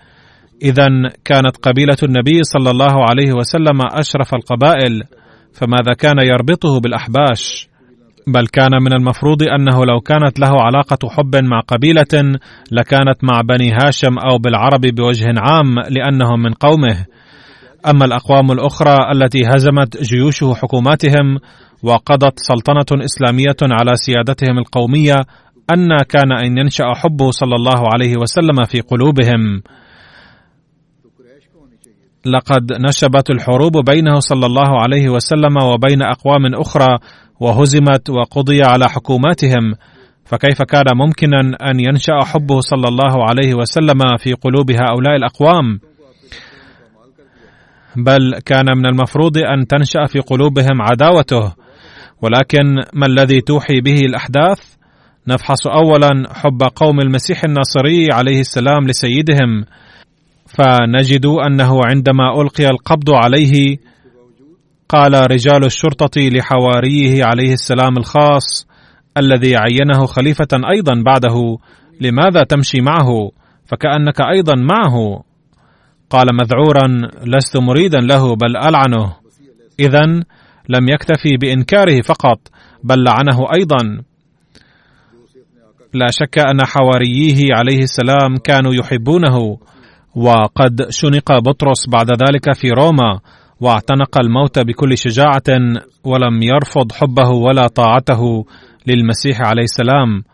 اذا 0.63 0.87
كانت 1.25 1.57
قبيلة 1.63 1.97
النبي 2.03 2.43
صلى 2.43 2.71
الله 2.71 3.05
عليه 3.11 3.33
وسلم 3.33 3.79
أشرف 3.93 4.35
القبائل 4.35 5.03
فماذا 5.55 5.93
كان 5.99 6.17
يربطه 6.27 6.81
بالأحباش؟ 6.81 7.72
بل 8.27 8.47
كان 8.47 8.71
من 8.83 8.93
المفروض 8.93 9.43
أنه 9.43 9.85
لو 9.85 10.01
كانت 10.01 10.39
له 10.39 10.63
علاقة 10.63 11.09
حب 11.09 11.37
مع 11.37 11.61
قبيلة 11.61 12.39
لكانت 12.73 13.25
مع 13.25 13.41
بني 13.41 13.73
هاشم 13.73 14.19
أو 14.19 14.39
بالعرب 14.39 14.81
بوجه 14.81 15.35
عام 15.39 15.79
لأنهم 15.79 16.43
من 16.43 16.53
قومه. 16.53 17.07
أما 17.91 18.05
الأقوام 18.05 18.53
الأخرى 18.53 18.97
التي 19.13 19.39
هزمت 19.47 20.03
جيوشه 20.03 20.55
حكوماتهم 20.55 21.39
وقضت 21.83 22.35
سلطنة 22.37 23.05
إسلامية 23.05 23.57
على 23.63 23.93
سيادتهم 23.95 24.59
القومية 24.59 25.17
أن 25.75 25.99
كان 26.09 26.33
أن 26.33 26.59
ينشأ 26.59 26.85
حبه 26.97 27.31
صلى 27.31 27.57
الله 27.57 27.89
عليه 27.95 28.17
وسلم 28.17 28.65
في 28.65 28.81
قلوبهم. 28.81 29.63
لقد 32.27 32.73
نشبت 32.73 33.31
الحروب 33.31 33.85
بينه 33.91 34.19
صلى 34.21 34.47
الله 34.47 34.83
عليه 34.83 35.09
وسلم 35.09 35.57
وبين 35.63 36.03
أقوام 36.03 36.55
أخرى 36.55 36.99
وهزمت 37.43 38.11
وقضي 38.11 38.63
على 38.63 38.89
حكوماتهم 38.89 39.75
فكيف 40.25 40.63
كان 40.63 40.85
ممكنا 40.95 41.41
أن 41.41 41.81
ينشأ 41.81 42.25
حبه 42.25 42.61
صلى 42.61 42.89
الله 42.89 43.25
عليه 43.29 43.55
وسلم 43.55 44.17
في 44.19 44.33
قلوب 44.33 44.71
هؤلاء 44.71 45.17
الأقوام؟ 45.17 45.81
بل 47.97 48.39
كان 48.47 48.67
من 48.77 48.87
المفروض 48.87 49.39
أن 49.39 49.67
تنشأ 49.67 50.07
في 50.07 50.19
قلوبهم 50.19 50.83
عداوته 50.83 51.53
ولكن 52.23 52.75
ما 52.93 53.07
الذي 53.07 53.41
توحي 53.41 53.81
به 53.81 54.01
الأحداث؟ 54.01 54.61
نفحص 55.29 55.67
اولا 55.67 56.25
حب 56.35 56.63
قوم 56.77 57.01
المسيح 57.01 57.45
الناصري 57.45 58.13
عليه 58.13 58.41
السلام 58.41 58.87
لسيدهم 58.87 59.65
فنجد 60.47 61.27
أنه 61.27 61.81
عندما 61.85 62.43
ألقي 62.43 62.65
القبض 62.65 63.11
عليه 63.11 63.77
قال 64.93 65.31
رجال 65.31 65.65
الشرطة 65.65 66.21
لحواريه 66.21 67.25
عليه 67.25 67.53
السلام 67.53 67.97
الخاص 67.99 68.67
الذي 69.17 69.57
عينه 69.57 70.07
خليفة 70.07 70.49
أيضا 70.71 71.03
بعده 71.07 71.59
لماذا 72.01 72.45
تمشي 72.45 72.81
معه؟ 72.81 73.31
فكأنك 73.67 74.21
أيضا 74.21 74.55
معه. 74.55 75.25
قال 76.11 76.27
مذعورا 76.33 77.11
لست 77.27 77.57
مريدا 77.57 77.99
له 77.99 78.37
بل 78.37 78.57
ألعنه. 78.57 79.17
اذا 79.81 80.07
لم 80.69 80.89
يكتفي 80.89 81.37
بإنكاره 81.41 82.01
فقط 82.03 82.39
بل 82.85 83.05
لعنه 83.05 83.53
أيضا. 83.55 84.03
لا 85.95 86.07
شك 86.11 86.39
أن 86.39 86.67
حوارييه 86.67 87.49
عليه 87.55 87.83
السلام 87.83 88.37
كانوا 88.45 88.75
يحبونه 88.75 89.59
وقد 90.17 90.91
شنق 90.91 91.39
بطرس 91.39 91.89
بعد 91.89 92.07
ذلك 92.11 92.53
في 92.55 92.71
روما. 92.71 93.21
واعتنق 93.63 94.19
الموت 94.19 94.59
بكل 94.59 94.99
شجاعة 94.99 95.49
ولم 96.05 96.43
يرفض 96.43 96.93
حبه 96.93 97.29
ولا 97.31 97.67
طاعته 97.67 98.47
للمسيح 98.87 99.41
عليه 99.41 99.63
السلام. 99.63 100.25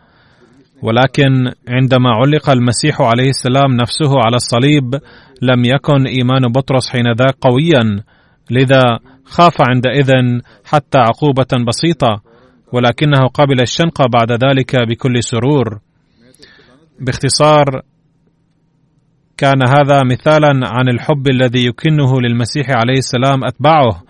ولكن 0.81 1.51
عندما 1.67 2.09
علق 2.09 2.49
المسيح 2.49 3.01
عليه 3.01 3.29
السلام 3.29 3.71
نفسه 3.81 4.11
على 4.25 4.35
الصليب 4.35 4.95
لم 5.41 5.65
يكن 5.65 6.07
إيمان 6.07 6.51
بطرس 6.51 6.89
حينذاك 6.89 7.35
قويا. 7.41 8.03
لذا 8.51 8.81
خاف 9.25 9.57
عندئذ 9.69 10.11
حتى 10.65 10.97
عقوبة 10.97 11.65
بسيطة 11.67 12.21
ولكنه 12.73 13.27
قبل 13.33 13.61
الشنق 13.61 14.07
بعد 14.13 14.31
ذلك 14.31 14.75
بكل 14.89 15.23
سرور. 15.23 15.79
باختصار 16.99 17.65
كان 19.39 19.59
هذا 19.69 20.03
مثالا 20.03 20.67
عن 20.67 20.89
الحب 20.89 21.27
الذي 21.27 21.65
يكنه 21.65 22.21
للمسيح 22.21 22.69
عليه 22.69 22.97
السلام 22.97 23.43
أتباعه. 23.43 24.03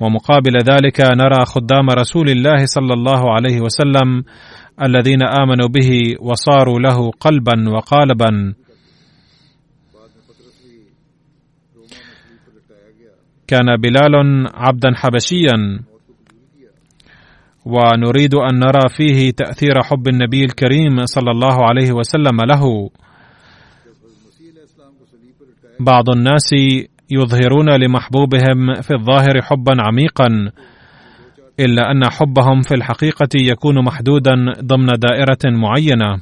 ومقابل 0.00 0.56
ذلك 0.70 1.00
نرى 1.00 1.44
خدام 1.44 1.90
رسول 1.90 2.30
الله 2.30 2.66
صلى 2.66 2.94
الله 2.94 3.34
عليه 3.34 3.60
وسلم 3.60 4.24
الذين 4.82 5.22
آمنوا 5.22 5.68
به 5.68 5.90
وصاروا 6.20 6.80
له 6.80 7.10
قلبا 7.10 7.70
وقالبا. 7.70 8.54
كان 13.46 13.76
بلال 13.76 14.14
عبدا 14.54 14.90
حبشيا. 14.94 15.58
ونريد 17.64 18.34
أن 18.34 18.58
نرى 18.58 18.88
فيه 18.96 19.30
تأثير 19.30 19.82
حب 19.82 20.08
النبي 20.08 20.44
الكريم 20.44 21.04
صلى 21.04 21.30
الله 21.30 21.56
عليه 21.68 21.92
وسلم 21.92 22.36
له. 22.40 22.90
بعض 25.80 26.10
الناس 26.10 26.50
يظهرون 27.10 27.70
لمحبوبهم 27.70 28.74
في 28.82 28.94
الظاهر 28.94 29.42
حبا 29.42 29.76
عميقا 29.80 30.26
إلا 31.60 31.90
أن 31.90 32.10
حبهم 32.10 32.60
في 32.60 32.74
الحقيقة 32.74 33.28
يكون 33.34 33.84
محدودا 33.84 34.34
ضمن 34.62 34.86
دائرة 34.86 35.38
معينة. 35.44 36.20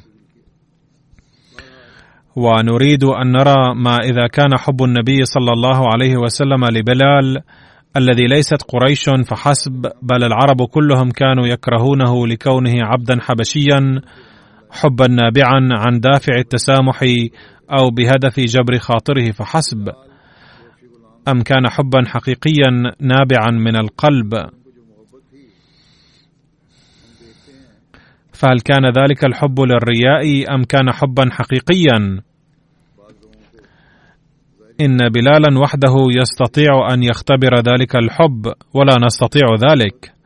ونريد 2.35 3.03
أن 3.03 3.31
نرى 3.31 3.75
ما 3.75 3.95
إذا 3.95 4.27
كان 4.27 4.57
حب 4.57 4.83
النبي 4.83 5.25
صلى 5.25 5.51
الله 5.51 5.87
عليه 5.93 6.17
وسلم 6.17 6.65
لبلال 6.65 7.37
الذي 7.97 8.27
ليست 8.27 8.63
قريش 8.67 9.09
فحسب 9.25 9.91
بل 10.01 10.23
العرب 10.23 10.63
كلهم 10.71 11.11
كانوا 11.11 11.47
يكرهونه 11.47 12.27
لكونه 12.27 12.73
عبدا 12.75 13.17
حبشيا 13.21 14.01
حبا 14.71 15.07
نابعا 15.07 15.69
عن 15.71 15.99
دافع 15.99 16.35
التسامح 16.37 16.99
أو 17.79 17.89
بهدف 17.89 18.39
جبر 18.39 18.77
خاطره 18.79 19.31
فحسب. 19.31 19.89
أم 21.27 21.41
كان 21.41 21.69
حبا 21.69 22.03
حقيقيا 22.07 22.69
نابعا 22.99 23.51
من 23.51 23.75
القلب؟ 23.75 24.33
فهل 28.33 28.59
كان 28.59 28.85
ذلك 28.85 29.25
الحب 29.25 29.59
للرياء 29.59 30.55
أم 30.55 30.63
كان 30.63 30.91
حبا 30.91 31.29
حقيقيا؟ 31.31 32.21
إن 34.81 34.97
بلالا 35.09 35.59
وحده 35.59 35.95
يستطيع 36.21 36.93
أن 36.93 37.03
يختبر 37.03 37.55
ذلك 37.55 37.95
الحب 37.95 38.53
ولا 38.73 38.95
نستطيع 39.05 39.47
ذلك. 39.71 40.16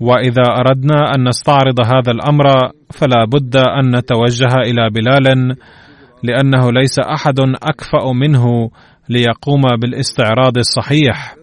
وإذا 0.00 0.42
أردنا 0.58 1.14
أن 1.14 1.28
نستعرض 1.28 1.80
هذا 1.80 2.10
الأمر 2.10 2.44
فلا 2.92 3.24
بد 3.24 3.56
أن 3.56 3.96
نتوجه 3.96 4.54
إلى 4.56 4.90
بلال 4.90 5.56
لأنه 6.22 6.72
ليس 6.72 6.98
أحد 6.98 7.40
أكفأ 7.40 8.12
منه 8.12 8.70
ليقوم 9.08 9.62
بالاستعراض 9.80 10.58
الصحيح. 10.58 11.34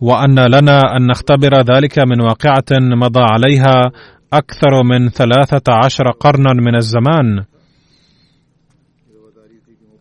وأن 0.00 0.38
لنا 0.38 0.96
أن 0.96 1.06
نختبر 1.06 1.60
ذلك 1.60 1.98
من 1.98 2.20
واقعة 2.20 2.70
مضى 2.72 3.20
عليها 3.20 3.90
أكثر 4.32 4.82
من 4.82 5.08
ثلاثة 5.08 5.72
عشر 5.84 6.10
قرنا 6.10 6.52
من 6.52 6.76
الزمان. 6.76 7.44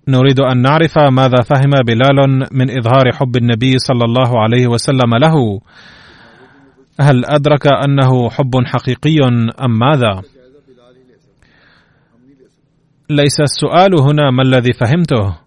نريد 0.08 0.40
أن 0.40 0.62
نعرف 0.62 0.98
ماذا 0.98 1.42
فهم 1.42 1.72
بلال 1.88 2.48
من 2.52 2.78
إظهار 2.78 3.12
حب 3.14 3.38
النبي 3.38 3.78
صلى 3.78 4.06
الله 4.06 4.42
عليه 4.42 4.68
وسلم 4.68 5.16
له. 5.22 5.60
هل 7.02 7.26
أدرك 7.26 7.68
أنه 7.68 8.30
حب 8.30 8.52
حقيقي 8.66 9.18
أم 9.66 9.80
ماذا؟ 9.80 10.22
ليس 13.10 13.40
السؤال 13.40 14.00
هنا 14.02 14.32
ما 14.32 14.44
الذي 14.44 14.74
فهمته 14.74 15.38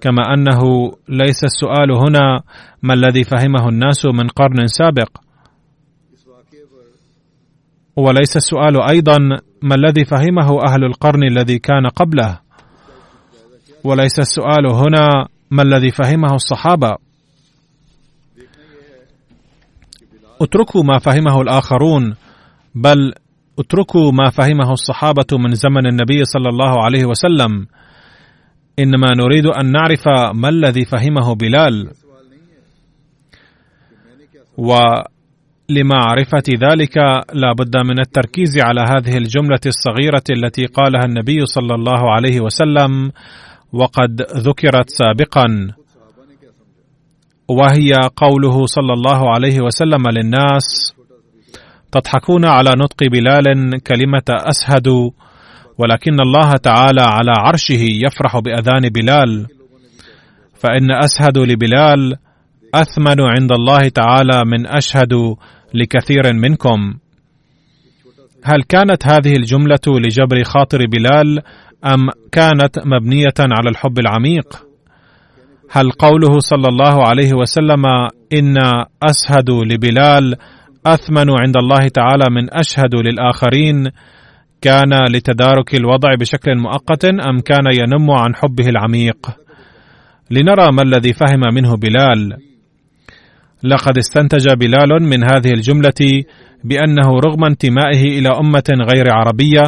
كما 0.00 0.22
أنه 0.34 0.60
ليس 1.08 1.44
السؤال 1.44 1.92
هنا 1.92 2.42
ما 2.82 2.94
الذي 2.94 3.24
فهمه 3.24 3.68
الناس 3.68 4.06
من 4.06 4.28
قرن 4.28 4.66
سابق. 4.66 5.08
وليس 7.96 8.36
السؤال 8.36 8.82
أيضا 8.90 9.16
ما 9.62 9.74
الذي 9.74 10.04
فهمه 10.04 10.62
أهل 10.68 10.84
القرن 10.84 11.22
الذي 11.24 11.58
كان 11.58 11.86
قبله. 11.86 12.40
وليس 13.84 14.18
السؤال 14.18 14.66
هنا 14.66 15.08
ما 15.50 15.62
الذي 15.62 15.90
فهمه 15.90 16.34
الصحابة. 16.34 16.96
اتركوا 20.44 20.82
ما 20.82 20.98
فهمه 20.98 21.40
الآخرون 21.40 22.14
بل 22.74 23.12
اتركوا 23.58 24.12
ما 24.12 24.30
فهمه 24.30 24.72
الصحابة 24.72 25.26
من 25.32 25.54
زمن 25.54 25.86
النبي 25.86 26.24
صلى 26.24 26.48
الله 26.48 26.84
عليه 26.84 27.04
وسلم. 27.04 27.66
إنما 28.78 29.08
نريد 29.16 29.46
أن 29.46 29.72
نعرف 29.72 30.08
ما 30.34 30.48
الذي 30.48 30.84
فهمه 30.84 31.34
بلال. 31.34 31.90
ولمعرفة 34.58 36.48
ذلك 36.48 36.96
لا 37.32 37.52
بد 37.58 37.76
من 37.76 38.00
التركيز 38.00 38.58
على 38.58 38.80
هذه 38.80 39.16
الجملة 39.16 39.60
الصغيرة 39.66 40.24
التي 40.30 40.66
قالها 40.66 41.04
النبي 41.04 41.46
صلى 41.46 41.74
الله 41.74 42.12
عليه 42.12 42.40
وسلم 42.40 43.12
وقد 43.72 44.22
ذكرت 44.36 44.90
سابقا. 44.90 45.74
وهي 47.48 47.92
قوله 48.16 48.66
صلى 48.66 48.92
الله 48.92 49.30
عليه 49.34 49.60
وسلم 49.60 50.08
للناس 50.08 50.94
تضحكون 51.92 52.44
على 52.44 52.70
نطق 52.76 53.06
بلال 53.12 53.82
كلمة 53.82 54.22
اسهد 54.28 54.88
ولكن 55.78 56.20
الله 56.20 56.50
تعالى 56.50 57.02
على 57.02 57.32
عرشه 57.38 57.86
يفرح 58.06 58.38
بأذان 58.38 58.88
بلال. 58.88 59.46
فإن 60.54 60.90
اسهد 60.90 61.38
لبلال 61.38 62.16
أثمن 62.74 63.20
عند 63.20 63.52
الله 63.52 63.88
تعالى 63.88 64.42
من 64.46 64.66
أشهد 64.66 65.12
لكثير 65.74 66.32
منكم. 66.32 66.94
هل 68.44 68.62
كانت 68.62 69.06
هذه 69.06 69.32
الجملة 69.36 69.86
لجبر 69.88 70.44
خاطر 70.44 70.78
بلال 70.86 71.38
أم 71.84 72.08
كانت 72.32 72.78
مبنية 72.86 73.38
على 73.40 73.70
الحب 73.70 73.98
العميق؟ 73.98 74.73
هل 75.70 75.90
قوله 75.90 76.38
صلى 76.38 76.68
الله 76.68 77.08
عليه 77.08 77.30
وسلم 77.34 77.86
إن 78.32 78.56
اشهد 79.02 79.50
لبلال 79.50 80.36
أثمن 80.86 81.30
عند 81.30 81.56
الله 81.56 81.88
تعالى 81.88 82.24
من 82.30 82.54
أشهد 82.54 82.94
للآخرين 82.94 83.90
كان 84.60 85.04
لتدارك 85.10 85.74
الوضع 85.74 86.14
بشكل 86.14 86.58
مؤقت 86.58 87.04
أم 87.04 87.40
كان 87.40 87.66
ينم 87.72 88.10
عن 88.10 88.34
حبه 88.34 88.66
العميق؟ 88.68 89.30
لنرى 90.30 90.72
ما 90.72 90.82
الذي 90.82 91.12
فهم 91.12 91.54
منه 91.54 91.76
بلال. 91.76 92.36
لقد 93.62 93.98
استنتج 93.98 94.46
بلال 94.54 95.02
من 95.02 95.24
هذه 95.24 95.50
الجملة 95.50 96.24
بأنه 96.64 97.08
رغم 97.26 97.44
انتمائه 97.44 98.18
إلى 98.18 98.28
أمة 98.28 98.64
غير 98.94 99.04
عربية 99.12 99.62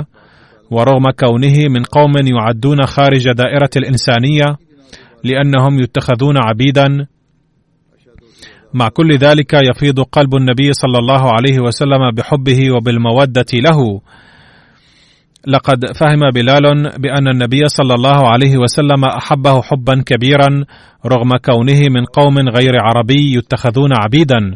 ورغم 0.70 1.10
كونه 1.10 1.68
من 1.68 1.82
قوم 1.82 2.12
يعدون 2.24 2.86
خارج 2.86 3.32
دائرة 3.32 3.70
الإنسانية 3.76 4.65
لأنهم 5.26 5.80
يتخذون 5.80 6.36
عبيدا. 6.36 7.06
مع 8.74 8.88
كل 8.88 9.16
ذلك 9.16 9.54
يفيض 9.54 10.00
قلب 10.00 10.34
النبي 10.34 10.72
صلى 10.72 10.98
الله 10.98 11.32
عليه 11.32 11.60
وسلم 11.60 12.10
بحبه 12.14 12.76
وبالمودة 12.76 13.46
له. 13.54 14.00
لقد 15.46 15.84
فهم 16.00 16.30
بلال 16.34 16.90
بأن 16.98 17.28
النبي 17.28 17.62
صلى 17.66 17.94
الله 17.94 18.28
عليه 18.28 18.56
وسلم 18.56 19.04
أحبه 19.04 19.62
حبا 19.62 20.02
كبيرا 20.06 20.64
رغم 21.06 21.30
كونه 21.44 21.80
من 21.88 22.04
قوم 22.04 22.38
غير 22.38 22.72
عربي 22.80 23.36
يتخذون 23.36 23.90
عبيدا. 23.92 24.54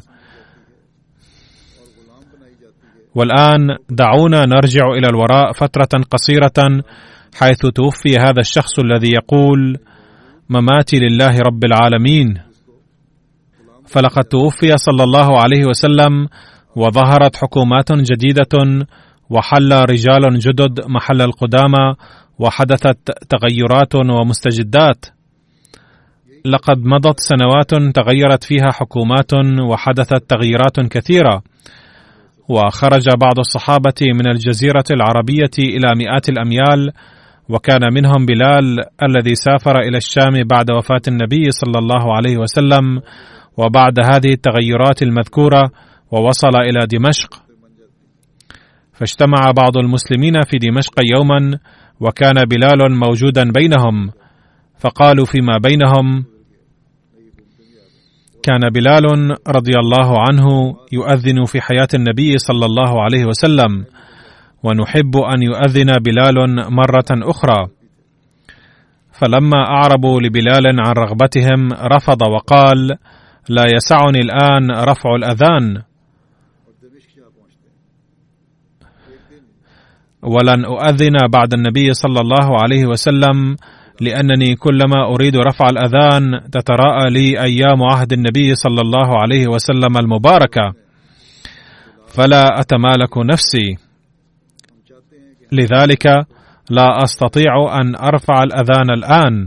والآن 3.14 3.76
دعونا 3.90 4.46
نرجع 4.46 4.86
إلى 4.98 5.06
الوراء 5.10 5.52
فترة 5.52 6.02
قصيرة 6.10 6.82
حيث 7.34 7.60
توفي 7.74 8.16
هذا 8.16 8.40
الشخص 8.40 8.78
الذي 8.78 9.12
يقول 9.12 9.78
مماتي 10.50 10.98
لله 10.98 11.38
رب 11.46 11.64
العالمين. 11.64 12.40
فلقد 13.86 14.24
توفي 14.24 14.76
صلى 14.76 15.02
الله 15.04 15.42
عليه 15.42 15.64
وسلم 15.66 16.28
وظهرت 16.76 17.36
حكومات 17.36 17.92
جديدة 17.92 18.84
وحل 19.30 19.72
رجال 19.72 20.38
جدد 20.38 20.80
محل 20.88 21.22
القدامى 21.22 21.94
وحدثت 22.38 23.10
تغيرات 23.28 23.94
ومستجدات. 23.94 25.06
لقد 26.44 26.78
مضت 26.78 27.20
سنوات 27.20 27.94
تغيرت 27.94 28.44
فيها 28.44 28.70
حكومات 28.72 29.32
وحدثت 29.70 30.30
تغييرات 30.30 30.80
كثيرة. 30.80 31.42
وخرج 32.48 33.04
بعض 33.20 33.38
الصحابة 33.38 34.00
من 34.02 34.26
الجزيرة 34.30 34.84
العربية 34.90 35.56
إلى 35.58 35.94
مئات 35.96 36.28
الأميال 36.28 36.92
وكان 37.50 37.80
منهم 37.94 38.26
بلال 38.26 38.78
الذي 39.02 39.34
سافر 39.34 39.78
إلى 39.78 39.96
الشام 39.96 40.44
بعد 40.50 40.70
وفاة 40.70 41.02
النبي 41.08 41.50
صلى 41.50 41.78
الله 41.78 42.14
عليه 42.16 42.36
وسلم 42.38 43.00
وبعد 43.56 43.94
هذه 44.00 44.32
التغيرات 44.32 45.02
المذكورة 45.02 45.70
ووصل 46.10 46.56
إلى 46.56 46.86
دمشق. 46.86 47.42
فاجتمع 48.92 49.50
بعض 49.56 49.76
المسلمين 49.76 50.34
في 50.50 50.58
دمشق 50.58 50.94
يوما 51.16 51.58
وكان 52.00 52.44
بلال 52.44 52.96
موجودا 53.06 53.50
بينهم. 53.52 54.10
فقالوا 54.80 55.24
فيما 55.24 55.58
بينهم 55.58 56.24
كان 58.42 58.70
بلال 58.74 59.04
رضي 59.48 59.72
الله 59.76 60.14
عنه 60.28 60.46
يؤذن 60.92 61.44
في 61.44 61.60
حياة 61.60 61.88
النبي 61.94 62.38
صلى 62.38 62.66
الله 62.66 63.02
عليه 63.02 63.24
وسلم 63.24 63.84
ونحب 64.62 65.16
أن 65.16 65.42
يؤذن 65.42 65.98
بلال 65.98 66.36
مرة 66.70 67.10
أخرى. 67.10 67.68
فلما 69.12 69.60
أعربوا 69.68 70.20
لبلال 70.20 70.66
عن 70.66 70.92
رغبتهم 70.92 71.72
رفض 71.72 72.22
وقال 72.22 72.96
لا 73.48 73.64
يسعني 73.74 74.18
الآن 74.18 74.70
رفع 74.70 75.14
الأذان. 75.14 75.82
ولن 80.22 80.64
أؤذن 80.64 81.16
بعد 81.32 81.54
النبي 81.54 81.92
صلى 81.92 82.20
الله 82.20 82.62
عليه 82.62 82.86
وسلم 82.86 83.56
لأنني 84.00 84.56
كلما 84.56 85.14
أريد 85.14 85.36
رفع 85.36 85.66
الأذان 85.70 86.50
تتراءى 86.52 87.10
لي 87.10 87.42
أيام 87.42 87.82
عهد 87.82 88.12
النبي 88.12 88.54
صلى 88.54 88.80
الله 88.80 89.20
عليه 89.20 89.46
وسلم 89.48 89.96
المباركة. 89.96 90.72
فلا 92.06 92.60
أتمالك 92.60 93.18
نفسي. 93.18 93.89
لذلك 95.52 96.06
لا 96.70 97.02
أستطيع 97.02 97.80
أن 97.80 97.96
أرفع 97.96 98.42
الأذان 98.42 98.90
الآن 98.90 99.46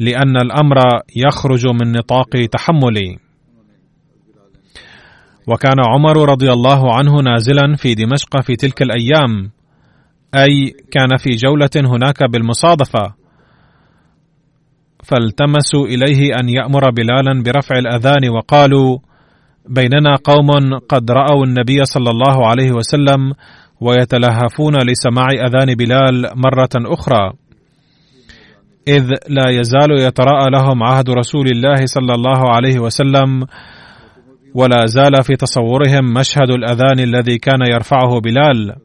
لأن 0.00 0.36
الأمر 0.36 0.76
يخرج 1.16 1.66
من 1.66 1.92
نطاق 1.92 2.30
تحملي. 2.52 3.18
وكان 5.46 5.78
عمر 5.88 6.30
رضي 6.30 6.52
الله 6.52 6.96
عنه 6.96 7.12
نازلا 7.12 7.76
في 7.76 7.94
دمشق 7.94 8.40
في 8.42 8.56
تلك 8.56 8.82
الأيام 8.82 9.50
أي 10.34 10.70
كان 10.90 11.16
في 11.16 11.30
جولة 11.30 11.70
هناك 11.76 12.30
بالمصادفة. 12.30 13.14
فالتمسوا 15.04 15.86
إليه 15.86 16.34
أن 16.40 16.48
يأمر 16.48 16.90
بلالا 16.90 17.42
برفع 17.42 17.78
الأذان 17.78 18.28
وقالوا 18.28 18.98
بيننا 19.68 20.16
قوم 20.24 20.78
قد 20.88 21.10
رأوا 21.10 21.44
النبي 21.44 21.84
صلى 21.84 22.10
الله 22.10 22.46
عليه 22.46 22.72
وسلم 22.72 23.32
ويتلهفون 23.80 24.74
لسماع 24.76 25.26
أذان 25.46 25.74
بلال 25.74 26.30
مرة 26.36 26.92
أخرى. 26.92 27.32
إذ 28.88 29.10
لا 29.28 29.50
يزال 29.50 29.90
يتراءى 30.00 30.50
لهم 30.50 30.82
عهد 30.82 31.10
رسول 31.10 31.46
الله 31.46 31.86
صلى 31.86 32.14
الله 32.14 32.50
عليه 32.54 32.78
وسلم 32.78 33.46
ولا 34.54 34.86
زال 34.86 35.22
في 35.22 35.36
تصورهم 35.36 36.14
مشهد 36.14 36.50
الأذان 36.50 37.00
الذي 37.00 37.38
كان 37.38 37.60
يرفعه 37.72 38.20
بلال. 38.20 38.76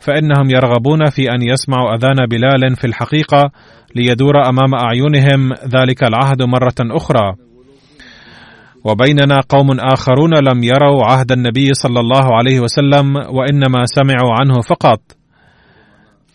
فإنهم 0.00 0.50
يرغبون 0.50 1.10
في 1.10 1.30
أن 1.30 1.42
يسمعوا 1.42 1.94
أذان 1.94 2.26
بلال 2.30 2.76
في 2.76 2.86
الحقيقة 2.86 3.50
ليدور 3.96 4.48
أمام 4.48 4.74
أعينهم 4.74 5.52
ذلك 5.52 6.02
العهد 6.04 6.42
مرة 6.42 6.96
أخرى. 6.96 7.51
وبيننا 8.84 9.40
قوم 9.48 9.80
آخرون 9.80 10.34
لم 10.34 10.62
يروا 10.64 11.04
عهد 11.04 11.32
النبي 11.32 11.74
صلى 11.74 12.00
الله 12.00 12.36
عليه 12.36 12.60
وسلم 12.60 13.16
وإنما 13.16 13.84
سمعوا 13.84 14.32
عنه 14.40 14.60
فقط. 14.60 15.00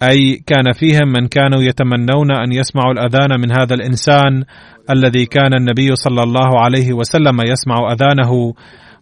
أي 0.04 0.44
كان 0.46 0.72
فيهم 0.74 1.08
من 1.08 1.28
كانوا 1.28 1.62
يتمنون 1.62 2.32
أن 2.32 2.52
يسمعوا 2.52 2.92
الأذان 2.92 3.40
من 3.42 3.52
هذا 3.52 3.74
الإنسان 3.74 4.44
الذي 4.90 5.26
كان 5.26 5.54
النبي 5.54 5.96
صلى 5.96 6.24
الله 6.24 6.60
عليه 6.60 6.94
وسلم 6.94 7.38
يسمع 7.42 7.92
أذانه 7.92 8.54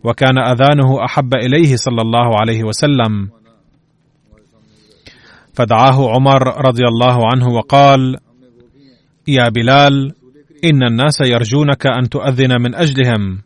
وكان 0.03 0.37
أذانه 0.37 1.05
أحب 1.05 1.33
إليه 1.35 1.75
صلى 1.75 2.01
الله 2.01 2.39
عليه 2.41 2.63
وسلم. 2.63 3.29
فدعاه 5.53 6.09
عمر 6.11 6.67
رضي 6.67 6.83
الله 6.87 7.17
عنه 7.33 7.47
وقال 7.47 8.15
يا 9.27 9.49
بلال 9.49 10.13
إن 10.63 10.83
الناس 10.83 11.21
يرجونك 11.21 11.87
أن 11.87 12.09
تؤذن 12.09 12.61
من 12.61 12.75
أجلهم. 12.75 13.41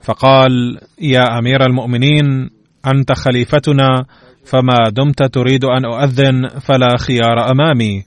فقال 0.00 0.78
يا 1.00 1.38
أمير 1.38 1.66
المؤمنين 1.66 2.50
أنت 2.86 3.12
خليفتنا 3.12 4.04
فما 4.44 4.88
دمت 4.90 5.22
تريد 5.22 5.64
أن 5.64 5.84
أؤذن 5.84 6.48
فلا 6.48 6.96
خيار 6.98 7.50
أمامي. 7.50 8.02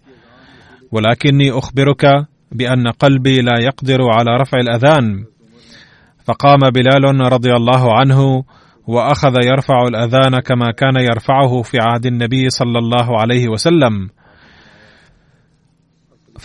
ولكني 0.92 1.52
أخبرك 1.52 2.06
بأن 2.52 2.88
قلبي 2.88 3.42
لا 3.42 3.60
يقدر 3.60 4.00
على 4.02 4.38
رفع 4.42 4.58
الأذان. 4.60 5.24
فقام 6.26 6.60
بلال 6.74 7.34
رضي 7.34 7.52
الله 7.52 8.00
عنه 8.00 8.44
وأخذ 8.88 9.34
يرفع 9.46 9.84
الأذان 9.88 10.40
كما 10.40 10.72
كان 10.78 10.96
يرفعه 11.00 11.62
في 11.62 11.78
عهد 11.82 12.06
النبي 12.06 12.50
صلى 12.50 12.80
الله 12.80 13.22
عليه 13.22 13.48
وسلم. 13.48 14.10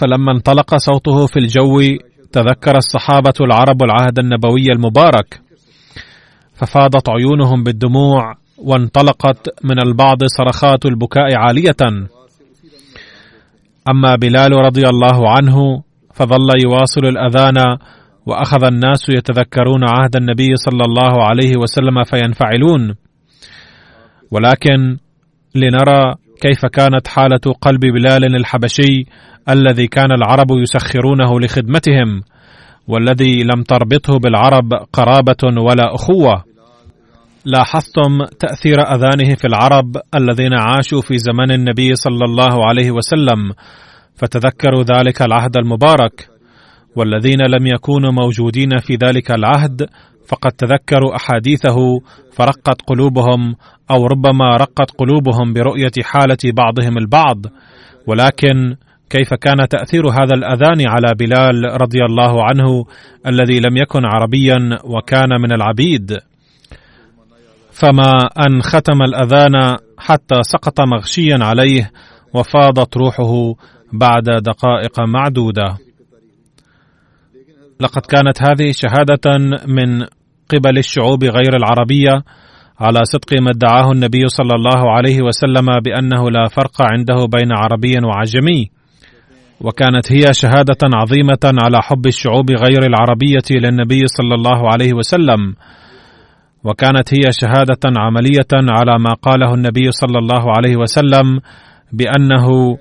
فلما 0.00 0.32
انطلق 0.32 0.76
صوته 0.76 1.26
في 1.26 1.38
الجو 1.38 1.80
تذكر 2.32 2.76
الصحابة 2.76 3.32
العرب 3.40 3.82
العهد 3.82 4.18
النبوي 4.18 4.72
المبارك 4.72 5.40
ففاضت 6.54 7.08
عيونهم 7.08 7.64
بالدموع 7.64 8.34
وانطلقت 8.58 9.64
من 9.64 9.82
البعض 9.86 10.18
صرخات 10.24 10.86
البكاء 10.86 11.36
عالية. 11.36 12.06
أما 13.90 14.16
بلال 14.16 14.52
رضي 14.52 14.82
الله 14.88 15.30
عنه 15.30 15.82
فظل 16.14 16.48
يواصل 16.64 17.04
الأذان 17.04 17.76
وأخذ 18.26 18.64
الناس 18.64 19.08
يتذكرون 19.08 19.84
عهد 19.84 20.16
النبي 20.16 20.56
صلى 20.56 20.84
الله 20.84 21.24
عليه 21.24 21.52
وسلم 21.58 22.04
فينفعلون. 22.04 22.94
ولكن 24.30 24.96
لنرى 25.54 26.14
كيف 26.40 26.66
كانت 26.66 27.09
حالة 27.09 27.55
قلب 27.61 27.81
بلال 27.81 28.37
الحبشي 28.37 29.05
الذي 29.48 29.87
كان 29.87 30.12
العرب 30.12 30.50
يسخرونه 30.50 31.40
لخدمتهم 31.40 32.22
والذي 32.88 33.42
لم 33.42 33.62
تربطه 33.62 34.18
بالعرب 34.18 34.72
قرابة 34.92 35.61
ولا 35.62 35.94
أخوة؟ 35.94 36.44
لاحظتم 37.44 38.24
تأثير 38.40 38.81
أذانه 38.81 39.35
في 39.35 39.46
العرب 39.46 39.96
الذين 40.14 40.55
عاشوا 40.55 41.00
في 41.00 41.18
زمن 41.18 41.50
النبي 41.50 41.94
صلى 41.94 42.24
الله 42.24 42.68
عليه 42.68 42.90
وسلم 42.90 43.53
فتذكروا 44.16 44.83
ذلك 44.83 45.22
العهد 45.22 45.57
المبارك 45.57 46.29
والذين 46.96 47.40
لم 47.40 47.66
يكونوا 47.66 48.12
موجودين 48.12 48.79
في 48.79 48.98
ذلك 49.05 49.31
العهد 49.31 49.88
فقد 50.31 50.53
تذكروا 50.53 51.16
أحاديثه 51.16 51.77
فرقت 52.33 52.83
قلوبهم 52.87 53.55
أو 53.90 54.07
ربما 54.07 54.57
رقت 54.57 54.90
قلوبهم 54.99 55.53
برؤية 55.53 55.93
حالة 56.03 56.38
بعضهم 56.45 56.99
البعض. 56.99 57.37
ولكن 58.07 58.77
كيف 59.11 59.35
كان 59.35 59.69
تأثير 59.69 60.09
هذا 60.09 60.35
الأذان 60.35 60.88
على 60.88 61.14
بلال 61.19 61.83
رضي 61.83 62.05
الله 62.05 62.45
عنه 62.45 62.85
الذي 63.27 63.61
لم 63.61 63.77
يكن 63.77 64.05
عربيا 64.05 64.79
وكان 64.85 65.40
من 65.40 65.53
العبيد؟ 65.53 66.19
فما 67.73 68.12
أن 68.47 68.62
ختم 68.62 69.03
الأذان 69.03 69.77
حتى 69.99 70.43
سقط 70.43 70.81
مغشيا 70.81 71.38
عليه 71.40 71.90
وفاضت 72.35 72.97
روحه 72.97 73.55
بعد 73.93 74.25
دقائق 74.25 75.01
معدودة. 75.01 75.77
لقد 77.81 78.03
كانت 78.07 78.43
هذه 78.43 78.73
شهادة 78.73 79.38
من 79.66 80.07
قبل 80.52 80.78
الشعوب 80.78 81.24
غير 81.24 81.56
العربية 81.56 82.22
على 82.80 83.00
صدق 83.04 83.40
ما 83.40 83.50
ادعاه 83.50 83.92
النبي 83.92 84.28
صلى 84.28 84.54
الله 84.54 84.90
عليه 84.90 85.18
وسلم 85.22 85.66
بأنه 85.84 86.30
لا 86.30 86.44
فرق 86.48 86.82
عنده 86.82 87.26
بين 87.34 87.50
عربي 87.52 87.94
وعجمي. 88.04 88.70
وكانت 89.60 90.12
هي 90.12 90.32
شهادة 90.32 90.82
عظيمة 90.82 91.44
على 91.64 91.82
حب 91.82 92.06
الشعوب 92.06 92.50
غير 92.50 92.82
العربية 92.82 93.48
للنبي 93.50 94.06
صلى 94.06 94.34
الله 94.34 94.72
عليه 94.72 94.92
وسلم. 94.94 95.54
وكانت 96.64 97.14
هي 97.14 97.32
شهادة 97.40 97.84
عملية 97.96 98.52
على 98.52 98.98
ما 98.98 99.12
قاله 99.22 99.55
النبي 99.55 99.90
صلى 99.90 100.18
الله 100.18 100.53
عليه 100.57 100.76
وسلم 100.76 101.40
بأنه 101.92 102.78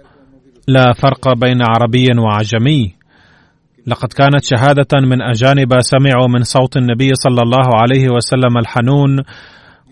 لا 0.68 0.94
فرق 0.94 1.34
بين 1.34 1.62
عربي 1.62 2.08
وعجمي. 2.20 2.99
لقد 3.88 4.14
كانت 4.14 4.44
شهادة 4.44 5.08
من 5.10 5.22
أجانب 5.22 5.80
سمعوا 5.80 6.28
من 6.28 6.44
صوت 6.44 6.78
النبي 6.78 7.12
صلى 7.14 7.42
الله 7.42 7.68
عليه 7.76 8.10
وسلم 8.10 8.58
الحنون 8.58 9.24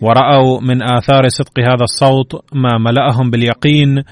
ورأوا 0.00 0.60
من 0.60 0.82
آثار 0.82 1.28
صدق 1.28 1.58
هذا 1.58 1.84
الصوت 1.84 2.32
ما 2.54 2.78
ملأهم 2.78 3.30
باليقين 3.30 4.02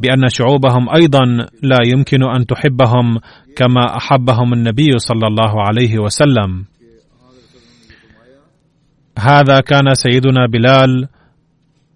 بأن 0.00 0.28
شعوبهم 0.28 0.88
أيضا 0.94 1.24
لا 1.62 1.78
يمكن 1.92 2.22
أن 2.22 2.46
تحبهم 2.46 3.18
كما 3.56 3.96
أحبهم 3.96 4.52
النبي 4.52 4.98
صلى 4.98 5.26
الله 5.26 5.62
عليه 5.68 5.98
وسلم. 5.98 6.64
هذا 9.18 9.60
كان 9.60 9.94
سيدنا 9.94 10.46
بلال 10.52 11.08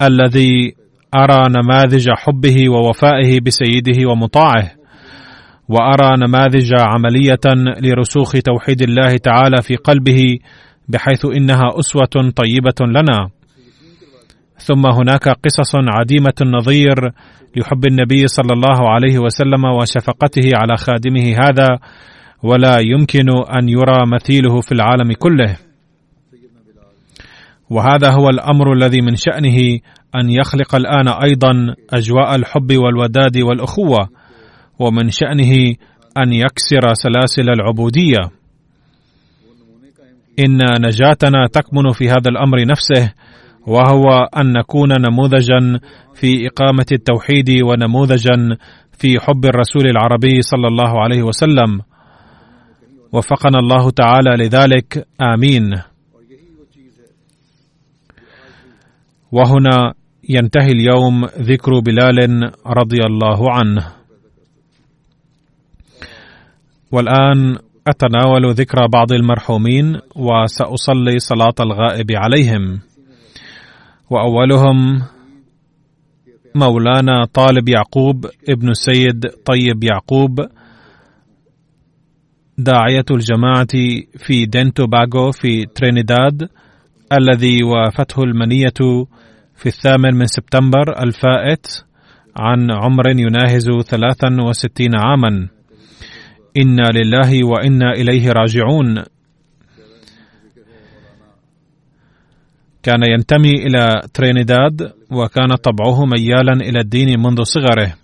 الذي 0.03 0.75
أرى 1.15 1.49
نماذج 1.49 2.11
حبه 2.11 2.71
ووفائه 2.71 3.41
بسيده 3.41 4.09
ومطاعه. 4.11 4.80
وأرى 5.71 6.17
نماذج 6.27 6.71
عملية 6.81 7.73
لرسوخ 7.83 8.33
توحيد 8.33 8.83
الله 8.83 9.17
تعالى 9.17 9.63
في 9.63 9.77
قلبه 9.77 10.39
بحيث 10.89 11.27
إنها 11.37 11.69
أسوة 11.79 12.33
طيبة 12.37 13.01
لنا. 13.01 13.29
ثم 14.59 14.87
هناك 14.87 15.29
قصص 15.29 15.73
عديمة 15.77 16.35
النظير 16.43 16.95
لحب 17.57 17.87
النبي 17.87 18.27
صلى 18.27 18.53
الله 18.53 18.91
عليه 18.91 19.19
وسلم 19.19 19.65
وشفقته 19.65 20.51
على 20.55 20.77
خادمه 20.77 21.45
هذا 21.45 21.79
ولا 22.43 22.77
يمكن 22.81 23.27
أن 23.61 23.69
يرى 23.69 24.07
مثيله 24.15 24.61
في 24.61 24.73
العالم 24.73 25.13
كله. 25.13 25.57
وهذا 27.71 28.11
هو 28.11 28.29
الأمر 28.29 28.73
الذي 28.73 29.01
من 29.01 29.15
شأنه 29.17 29.79
أن 30.15 30.31
يخلق 30.31 30.75
الآن 30.75 31.09
أيضا 31.09 31.75
أجواء 31.93 32.35
الحب 32.35 32.77
والوداد 32.77 33.39
والأخوة. 33.39 34.20
ومن 34.81 35.11
شأنه 35.11 35.53
أن 36.19 36.33
يكسر 36.33 36.95
سلاسل 36.95 37.51
العبودية. 37.51 38.31
إن 40.39 40.59
نجاتنا 40.87 41.47
تكمن 41.53 41.93
في 41.93 42.09
هذا 42.09 42.29
الأمر 42.29 42.67
نفسه 42.67 43.13
وهو 43.67 44.29
أن 44.37 44.53
نكون 44.53 44.89
نموذجا 45.01 45.81
في 46.15 46.47
إقامة 46.47 46.87
التوحيد 46.93 47.51
ونموذجا 47.63 48.57
في 48.93 49.21
حب 49.21 49.45
الرسول 49.45 49.87
العربي 49.87 50.43
صلى 50.43 50.69
الله 50.69 51.03
عليه 51.03 51.23
وسلم. 51.23 51.81
وفقنا 53.13 53.59
الله 53.59 53.91
تعالى 53.91 54.45
لذلك. 54.45 55.07
آمين. 55.21 55.83
وهنا 59.33 59.95
ينتهي 60.29 60.73
اليوم 60.73 61.25
ذكر 61.25 61.81
بلال 61.81 62.51
رضي 62.67 62.99
الله 63.07 63.53
عنه. 63.53 64.00
والآن 66.93 67.59
أتناول 67.87 68.53
ذكر 68.53 68.87
بعض 68.87 69.13
المرحومين 69.13 69.99
وسأصلي 70.17 71.19
صلاة 71.19 71.55
الغائب 71.61 72.07
عليهم. 72.13 72.81
وأولهم 74.11 75.03
مولانا 76.55 77.25
طالب 77.25 77.69
يعقوب 77.69 78.27
ابن 78.49 78.69
السيد 78.69 79.27
طيب 79.45 79.85
يعقوب 79.85 80.41
داعية 82.59 83.05
الجماعة 83.11 83.67
في 84.17 84.47
دينتو 84.47 84.87
باغو 84.87 85.31
في 85.31 85.67
ترينيداد 85.67 86.49
الذي 87.13 87.65
وافته 87.65 88.23
المنية 88.23 89.07
في 89.57 89.67
الثامن 89.67 90.15
من 90.15 90.27
سبتمبر 90.27 91.03
الفائت 91.03 91.67
عن 92.37 92.71
عمر 92.71 93.09
يناهز 93.09 93.67
ثلاثا 93.87 94.37
وستين 94.49 94.95
عاما. 94.95 95.49
إنا 96.57 96.89
لله 96.95 97.47
وإنا 97.47 97.93
إليه 97.93 98.33
راجعون. 98.33 99.05
كان 102.83 103.03
ينتمي 103.13 103.51
إلى 103.51 104.01
ترينيداد 104.15 104.93
وكان 105.13 105.55
طبعه 105.55 106.05
ميالا 106.05 106.53
إلى 106.53 106.81
الدين 106.81 107.21
منذ 107.21 107.43
صغره. 107.43 107.95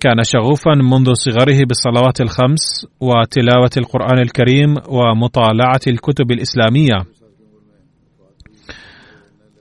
كان 0.00 0.22
شغوفا 0.22 0.74
منذ 0.74 1.12
صغره 1.12 1.64
بالصلوات 1.64 2.20
الخمس 2.20 2.86
وتلاوة 3.00 3.70
القرآن 3.76 4.18
الكريم 4.18 4.74
ومطالعة 4.88 5.80
الكتب 5.86 6.30
الإسلامية. 6.30 7.04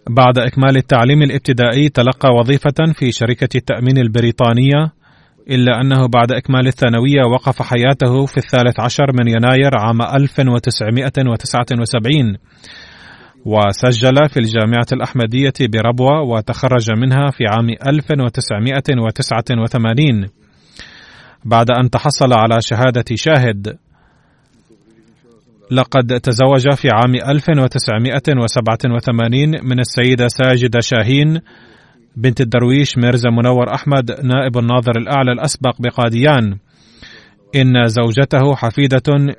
بعد 0.09 0.39
إكمال 0.39 0.77
التعليم 0.77 1.21
الابتدائي 1.21 1.89
تلقى 1.89 2.29
وظيفة 2.39 2.93
في 2.93 3.11
شركة 3.11 3.49
التأمين 3.55 3.97
البريطانية 3.97 5.00
إلا 5.51 5.81
أنه 5.81 6.07
بعد 6.07 6.31
إكمال 6.31 6.67
الثانوية 6.67 7.23
وقف 7.33 7.61
حياته 7.61 8.25
في 8.25 8.37
الثالث 8.37 8.79
عشر 8.79 9.05
من 9.19 9.27
يناير 9.27 9.71
عام 9.79 10.01
1979 10.01 12.37
وسجل 13.45 14.15
في 14.29 14.39
الجامعة 14.39 14.87
الأحمدية 14.93 15.53
بربوة 15.61 16.21
وتخرج 16.21 16.91
منها 16.97 17.27
في 17.31 17.43
عام 17.49 17.69
1989 17.87 20.27
بعد 21.45 21.71
أن 21.71 21.89
تحصل 21.89 22.33
على 22.33 22.61
شهادة 22.61 23.05
شاهد 23.15 23.77
لقد 25.71 26.19
تزوج 26.19 26.75
في 26.75 26.87
عام 26.93 27.15
1987 27.15 29.49
من 29.63 29.79
السيدة 29.79 30.27
ساجدة 30.27 30.79
شاهين 30.79 31.41
بنت 32.15 32.41
الدرويش 32.41 32.97
ميرزا 32.97 33.29
منور 33.29 33.73
أحمد 33.73 34.11
نائب 34.11 34.57
الناظر 34.57 34.97
الأعلى 34.97 35.31
الأسبق 35.31 35.81
بقاديان 35.81 36.57
إن 37.55 37.87
زوجته 37.87 38.55
حفيدة 38.55 39.35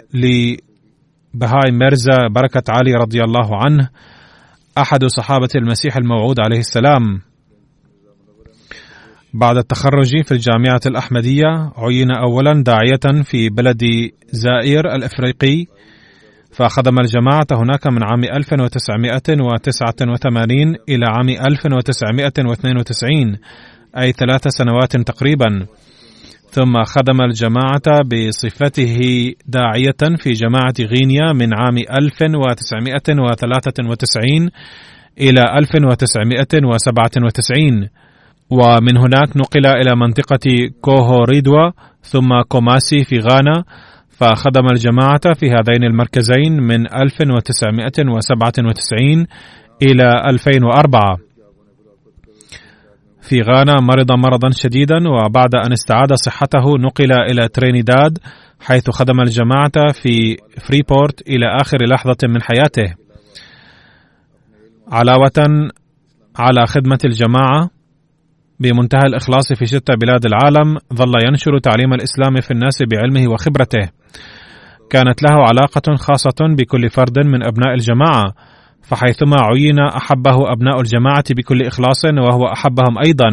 بهاي 1.34 1.70
ميرزا 1.72 2.28
بركة 2.30 2.62
علي 2.68 2.94
رضي 2.94 3.22
الله 3.22 3.64
عنه 3.64 3.88
أحد 4.78 5.04
صحابة 5.04 5.48
المسيح 5.56 5.96
الموعود 5.96 6.40
عليه 6.40 6.58
السلام. 6.58 7.20
بعد 9.34 9.56
التخرج 9.56 10.22
في 10.24 10.32
الجامعة 10.32 10.80
الأحمدية 10.86 11.72
عين 11.76 12.10
أولا 12.10 12.62
داعية 12.62 13.22
في 13.22 13.48
بلد 13.48 13.82
زائر 14.30 14.94
الإفريقي 14.94 15.66
فخدم 16.53 16.98
الجماعة 16.98 17.46
هناك 17.53 17.86
من 17.86 18.05
عام 18.05 18.24
1989 18.24 20.76
إلى 20.88 21.07
عام 21.09 21.28
1992 21.28 23.36
أي 23.98 24.12
ثلاث 24.12 24.48
سنوات 24.48 24.96
تقريبا. 24.96 25.66
ثم 26.50 26.84
خدم 26.84 27.22
الجماعة 27.22 28.03
بصفته 28.05 29.00
داعية 29.46 30.16
في 30.18 30.32
جماعة 30.32 30.74
غينيا 30.80 31.32
من 31.32 31.55
عام 31.55 31.76
1993 32.00 34.50
إلى 35.20 35.42
1997 35.59 37.88
ومن 38.50 38.96
هناك 38.96 39.36
نقل 39.36 39.66
إلى 39.66 39.96
منطقة 39.96 40.70
كوهو 40.80 41.24
ريدوا 41.24 41.70
ثم 42.03 42.42
كوماسي 42.48 43.05
في 43.05 43.18
غانا 43.18 43.64
فخدم 44.22 44.66
الجماعة 44.66 45.34
في 45.34 45.46
هذين 45.46 45.84
المركزين 45.84 46.62
من 46.62 46.94
1997 46.94 49.26
إلى 49.82 50.30
2004 50.30 51.18
في 53.20 53.40
غانا 53.40 53.80
مرض 53.80 54.12
مرضا 54.12 54.50
شديدا 54.50 55.08
وبعد 55.08 55.54
أن 55.54 55.72
استعاد 55.72 56.12
صحته 56.12 56.78
نقل 56.78 57.12
إلى 57.12 57.48
ترينيداد 57.48 58.18
حيث 58.60 58.90
خدم 58.90 59.20
الجماعة 59.20 59.92
في 59.92 60.36
فريبورت 60.60 61.28
إلى 61.28 61.56
آخر 61.60 61.78
لحظة 61.86 62.16
من 62.28 62.42
حياته. 62.42 62.94
علاوة 64.92 65.70
على 66.38 66.66
خدمة 66.66 66.98
الجماعة 67.04 67.70
بمنتهى 68.62 69.06
الإخلاص 69.06 69.52
في 69.52 69.66
شتى 69.66 69.96
بلاد 69.96 70.26
العالم 70.26 70.78
ظل 70.94 71.12
ينشر 71.28 71.58
تعليم 71.58 71.92
الإسلام 71.92 72.40
في 72.40 72.50
الناس 72.50 72.78
بعلمه 72.90 73.32
وخبرته. 73.32 73.90
كانت 74.90 75.22
له 75.22 75.36
علاقة 75.48 75.96
خاصة 75.96 76.40
بكل 76.58 76.90
فرد 76.90 77.18
من 77.26 77.46
أبناء 77.46 77.74
الجماعة 77.74 78.34
فحيثما 78.82 79.36
عين 79.40 79.78
أحبه 79.78 80.52
أبناء 80.52 80.80
الجماعة 80.80 81.24
بكل 81.36 81.66
إخلاص 81.66 82.04
وهو 82.04 82.46
أحبهم 82.52 82.98
أيضا. 83.06 83.30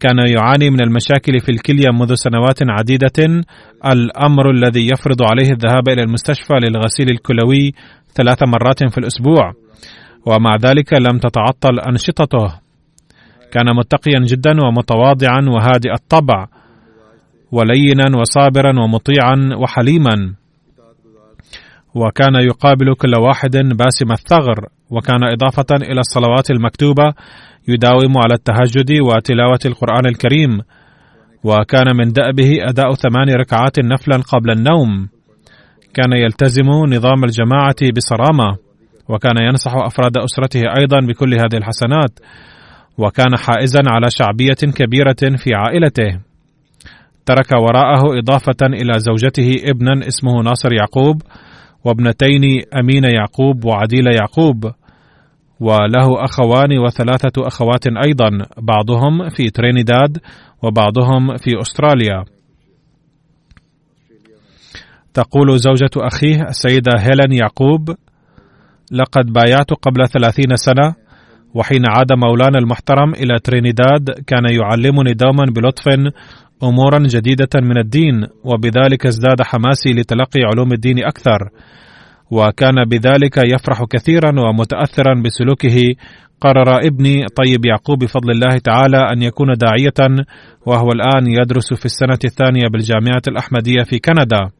كان 0.00 0.18
يعاني 0.18 0.70
من 0.70 0.82
المشاكل 0.82 1.40
في 1.40 1.48
الكلية 1.52 1.90
منذ 1.92 2.14
سنوات 2.14 2.58
عديدة 2.68 3.44
الأمر 3.92 4.50
الذي 4.50 4.86
يفرض 4.86 5.22
عليه 5.22 5.50
الذهاب 5.50 5.88
إلى 5.88 6.02
المستشفى 6.02 6.54
للغسيل 6.54 7.10
الكلوي 7.10 7.72
ثلاث 8.14 8.42
مرات 8.42 8.92
في 8.92 8.98
الأسبوع. 8.98 9.52
ومع 10.26 10.56
ذلك 10.56 10.92
لم 10.92 11.18
تتعطل 11.18 11.80
أنشطته. 11.88 12.63
كان 13.54 13.76
متقيا 13.76 14.20
جدا 14.20 14.50
ومتواضعا 14.66 15.40
وهادئ 15.54 15.92
الطبع 15.92 16.46
ولينا 17.52 18.06
وصابرا 18.20 18.72
ومطيعا 18.82 19.36
وحليما. 19.62 20.34
وكان 21.94 22.34
يقابل 22.34 22.94
كل 22.94 23.12
واحد 23.26 23.56
باسم 23.56 24.12
الثغر 24.12 24.68
وكان 24.90 25.20
إضافة 25.24 25.70
إلى 25.90 26.00
الصلوات 26.00 26.50
المكتوبة 26.50 27.12
يداوم 27.68 28.18
على 28.18 28.34
التهجد 28.34 28.90
وتلاوة 29.00 29.58
القرآن 29.66 30.06
الكريم. 30.06 30.60
وكان 31.44 31.96
من 31.96 32.12
دأبه 32.12 32.50
أداء 32.68 32.94
ثمان 32.94 33.28
ركعات 33.28 33.78
نفلا 33.78 34.16
قبل 34.16 34.50
النوم. 34.50 35.08
كان 35.94 36.12
يلتزم 36.12 36.68
نظام 36.88 37.24
الجماعة 37.24 37.80
بصرامة 37.96 38.56
وكان 39.08 39.36
ينصح 39.48 39.72
أفراد 39.74 40.16
أسرته 40.16 40.62
أيضا 40.78 40.98
بكل 41.08 41.34
هذه 41.34 41.56
الحسنات. 41.56 42.18
وكان 42.98 43.36
حائزا 43.36 43.80
على 43.86 44.06
شعبية 44.10 44.72
كبيرة 44.76 45.36
في 45.36 45.54
عائلته. 45.54 46.20
ترك 47.26 47.52
وراءه 47.52 48.18
إضافة 48.18 48.62
إلى 48.62 48.92
زوجته 48.98 49.70
ابنا 49.70 50.08
اسمه 50.08 50.42
ناصر 50.42 50.72
يعقوب 50.72 51.22
وابنتين 51.84 52.62
أمين 52.80 53.04
يعقوب 53.04 53.64
وعديل 53.64 54.06
يعقوب 54.06 54.72
وله 55.60 56.24
أخوان 56.24 56.78
وثلاثة 56.78 57.46
أخوات 57.46 57.86
أيضا 58.06 58.30
بعضهم 58.58 59.28
في 59.28 59.50
ترينيداد 59.50 60.18
وبعضهم 60.62 61.36
في 61.36 61.60
أستراليا. 61.60 62.24
تقول 65.14 65.58
زوجة 65.58 65.90
أخيه 65.96 66.42
السيدة 66.42 66.92
هيلين 66.98 67.32
يعقوب 67.32 67.94
لقد 68.92 69.32
بايعت 69.32 69.70
قبل 69.72 70.08
ثلاثين 70.08 70.56
سنة 70.56 70.94
وحين 71.54 71.82
عاد 71.88 72.12
مولانا 72.12 72.58
المحترم 72.58 73.14
إلى 73.14 73.38
ترينيداد 73.44 74.10
كان 74.26 74.44
يعلمني 74.50 75.12
دوما 75.12 75.44
بلطف 75.56 75.84
أمورا 76.62 76.98
جديدة 76.98 77.48
من 77.62 77.78
الدين 77.78 78.26
وبذلك 78.44 79.06
ازداد 79.06 79.42
حماسي 79.42 79.92
لتلقي 79.92 80.40
علوم 80.52 80.72
الدين 80.72 81.04
أكثر. 81.04 81.50
وكان 82.30 82.84
بذلك 82.84 83.36
يفرح 83.36 83.84
كثيرا 83.90 84.32
ومتأثرا 84.40 85.22
بسلوكه. 85.24 85.94
قرر 86.40 86.78
ابني 86.86 87.24
طيب 87.36 87.66
يعقوب 87.66 87.98
بفضل 87.98 88.30
الله 88.30 88.58
تعالى 88.64 88.96
أن 89.12 89.22
يكون 89.22 89.52
داعية 89.52 90.24
وهو 90.66 90.88
الآن 90.88 91.26
يدرس 91.26 91.74
في 91.74 91.84
السنة 91.84 92.18
الثانية 92.24 92.68
بالجامعة 92.72 93.22
الأحمدية 93.28 93.82
في 93.82 93.98
كندا. 93.98 94.50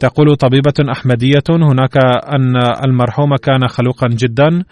تقول 0.00 0.36
طبيبة 0.36 0.92
أحمدية 0.92 1.48
هناك 1.50 1.96
أن 2.34 2.56
المرحوم 2.86 3.36
كان 3.36 3.68
خلوقا 3.68 4.08
جدا 4.08 4.64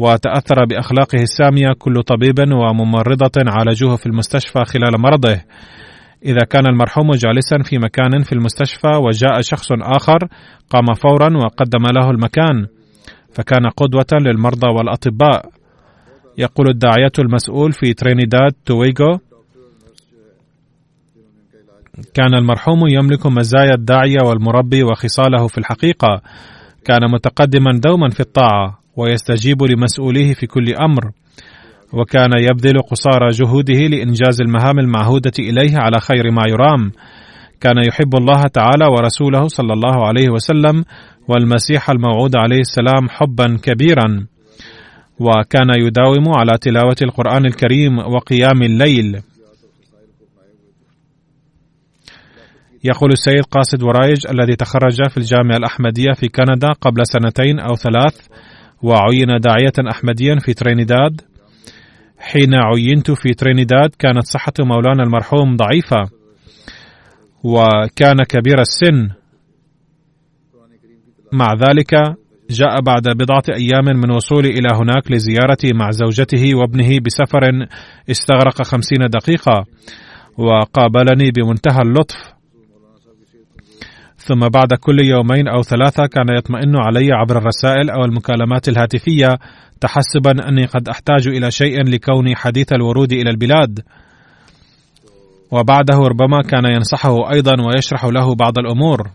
وتأثر 0.00 0.64
بأخلاقه 0.64 1.22
السامية 1.22 1.72
كل 1.78 2.02
طبيب 2.02 2.38
وممرضة 2.52 3.36
عالجوه 3.46 3.96
في 3.96 4.06
المستشفى 4.06 4.64
خلال 4.64 5.00
مرضه. 5.00 5.40
إذا 6.24 6.44
كان 6.50 6.66
المرحوم 6.66 7.10
جالسا 7.10 7.58
في 7.64 7.78
مكان 7.78 8.22
في 8.22 8.32
المستشفى 8.32 8.96
وجاء 9.06 9.40
شخص 9.40 9.72
آخر 9.72 10.18
قام 10.70 10.94
فورا 10.94 11.36
وقدم 11.36 11.86
له 11.96 12.10
المكان 12.10 12.66
فكان 13.32 13.68
قدوة 13.76 14.20
للمرضى 14.20 14.68
والأطباء. 14.68 15.50
يقول 16.38 16.68
الداعية 16.68 17.12
المسؤول 17.18 17.72
في 17.72 17.94
ترينيداد 17.94 18.52
تويغو 18.66 19.18
كان 22.14 22.34
المرحوم 22.34 22.88
يملك 22.88 23.26
مزايا 23.26 23.74
الداعية 23.74 24.18
والمربي 24.24 24.82
وخصاله 24.82 25.46
في 25.46 25.58
الحقيقة. 25.58 26.22
كان 26.84 27.10
متقدما 27.12 27.80
دوما 27.84 28.08
في 28.08 28.20
الطاعة. 28.20 28.79
ويستجيب 28.96 29.62
لمسؤوليه 29.62 30.34
في 30.34 30.46
كل 30.46 30.74
أمر 30.74 31.10
وكان 31.92 32.30
يبذل 32.38 32.82
قصارى 32.90 33.30
جهوده 33.30 33.78
لإنجاز 33.78 34.40
المهام 34.40 34.78
المعهودة 34.78 35.32
إليه 35.38 35.76
على 35.76 36.00
خير 36.00 36.30
ما 36.30 36.42
يرام. 36.48 36.92
كان 37.60 37.76
يحب 37.88 38.16
الله 38.16 38.42
تعالى 38.42 38.86
ورسوله 38.86 39.48
صلى 39.48 39.72
الله 39.72 40.06
عليه 40.06 40.28
وسلم 40.28 40.84
والمسيح 41.28 41.90
الموعود 41.90 42.36
عليه 42.36 42.60
السلام 42.60 43.08
حبا 43.08 43.56
كبيرا. 43.62 44.26
وكان 45.20 45.68
يداوم 45.86 46.38
على 46.38 46.58
تلاوة 46.60 46.96
القرآن 47.02 47.46
الكريم 47.46 47.98
وقيام 47.98 48.62
الليل. 48.62 49.20
يقول 52.84 53.10
السيد 53.12 53.44
قاصد 53.50 53.82
ورايج 53.82 54.26
الذي 54.30 54.56
تخرج 54.56 55.08
في 55.10 55.16
الجامعة 55.16 55.56
الأحمدية 55.56 56.12
في 56.12 56.28
كندا 56.28 56.72
قبل 56.80 57.02
سنتين 57.06 57.58
أو 57.58 57.76
ثلاث 57.76 58.28
وعين 58.82 59.40
داعية 59.40 59.90
أحمديا 59.90 60.38
في 60.38 60.54
ترينيداد. 60.54 61.20
حين 62.18 62.54
عينت 62.54 63.10
في 63.10 63.34
ترينيداد 63.34 63.90
كانت 63.98 64.24
صحة 64.24 64.52
مولانا 64.60 65.02
المرحوم 65.02 65.56
ضعيفة. 65.56 66.10
وكان 67.44 68.22
كبير 68.28 68.60
السن. 68.60 69.08
مع 71.32 71.54
ذلك 71.54 71.94
جاء 72.50 72.80
بعد 72.80 73.02
بضعة 73.16 73.42
أيام 73.56 73.84
من 73.84 74.10
وصولي 74.10 74.48
إلى 74.48 74.68
هناك 74.74 75.10
لزيارتي 75.10 75.72
مع 75.72 75.90
زوجته 75.90 76.54
وابنه 76.54 76.98
بسفر 77.00 77.66
استغرق 78.10 78.62
خمسين 78.62 78.98
دقيقة. 78.98 79.64
وقابلني 80.38 81.30
بمنتهى 81.30 81.80
اللطف. 81.82 82.39
ثم 84.20 84.40
بعد 84.40 84.74
كل 84.80 85.00
يومين 85.00 85.48
أو 85.48 85.62
ثلاثة 85.62 86.06
كان 86.06 86.36
يطمئن 86.38 86.76
علي 86.76 87.12
عبر 87.12 87.38
الرسائل 87.38 87.90
أو 87.90 88.04
المكالمات 88.04 88.68
الهاتفية 88.68 89.28
تحسبا 89.80 90.48
أني 90.48 90.64
قد 90.64 90.88
أحتاج 90.88 91.28
إلى 91.28 91.50
شيء 91.50 91.82
لكوني 91.82 92.36
حديث 92.36 92.72
الورود 92.72 93.12
إلى 93.12 93.30
البلاد. 93.30 93.80
وبعده 95.50 95.98
ربما 95.98 96.42
كان 96.42 96.64
ينصحه 96.64 97.32
أيضا 97.32 97.52
ويشرح 97.62 98.04
له 98.04 98.34
بعض 98.34 98.58
الأمور. 98.58 99.10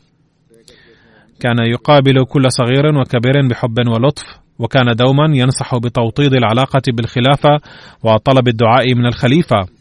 كان 1.40 1.58
يقابل 1.60 2.26
كل 2.26 2.52
صغير 2.52 2.86
وكبير 3.00 3.48
بحب 3.50 3.88
ولطف 3.88 4.24
وكان 4.60 4.96
دوما 4.96 5.36
ينصح 5.36 5.78
بتوطيد 5.78 6.34
العلاقة 6.34 6.82
بالخلافة 6.88 7.60
وطلب 8.04 8.48
الدعاء 8.48 8.96
من 8.96 9.06
الخليفة. 9.06 9.75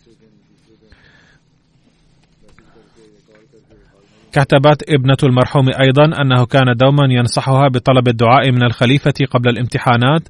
كتبت 4.35 4.91
ابنة 4.91 5.17
المرحوم 5.23 5.69
أيضا 5.69 6.05
أنه 6.05 6.47
كان 6.47 6.77
دوما 6.77 7.07
ينصحها 7.11 7.69
بطلب 7.69 8.09
الدعاء 8.09 8.51
من 8.51 8.63
الخليفة 8.63 9.15
قبل 9.31 9.49
الامتحانات 9.49 10.29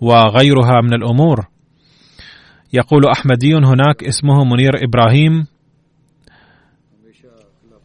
وغيرها 0.00 0.80
من 0.82 0.94
الأمور. 0.94 1.46
يقول 2.72 3.02
أحمدي 3.16 3.54
هناك 3.54 4.04
اسمه 4.04 4.44
منير 4.44 4.70
إبراهيم. 4.84 5.46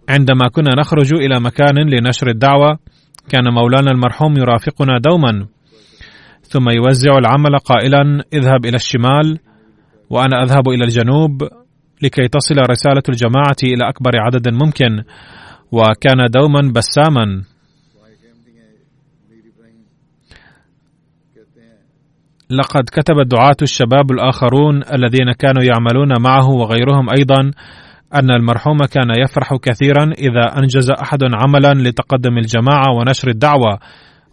عندما 0.09 0.47
كنا 0.47 0.71
نخرج 0.79 1.13
إلى 1.13 1.39
مكان 1.39 1.89
لنشر 1.89 2.29
الدعوة 2.29 2.79
كان 3.29 3.53
مولانا 3.53 3.91
المرحوم 3.91 4.37
يرافقنا 4.37 4.99
دوما 4.99 5.47
ثم 6.41 6.69
يوزع 6.69 7.17
العمل 7.17 7.57
قائلا 7.57 8.23
اذهب 8.33 8.65
إلى 8.65 8.75
الشمال 8.75 9.39
وأنا 10.09 10.43
أذهب 10.43 10.69
إلى 10.69 10.83
الجنوب 10.83 11.43
لكي 12.01 12.27
تصل 12.27 12.55
رسالة 12.69 13.03
الجماعة 13.09 13.55
إلى 13.63 13.89
أكبر 13.89 14.11
عدد 14.15 14.53
ممكن. 14.53 15.03
وكان 15.71 16.25
دوما 16.29 16.71
بساما. 16.75 17.43
لقد 22.49 22.83
كتب 22.91 23.19
الدعاة 23.19 23.55
الشباب 23.61 24.11
الآخرون 24.11 24.75
الذين 24.75 25.31
كانوا 25.39 25.63
يعملون 25.63 26.21
معه 26.21 26.49
وغيرهم 26.49 27.09
أيضا 27.19 27.51
أن 28.15 28.31
المرحوم 28.31 28.77
كان 28.77 29.09
يفرح 29.23 29.55
كثيرا 29.61 30.03
إذا 30.03 30.57
أنجز 30.57 30.91
أحد 30.91 31.19
عملا 31.33 31.73
لتقدم 31.89 32.37
الجماعة 32.37 32.85
ونشر 32.97 33.29
الدعوة 33.29 33.79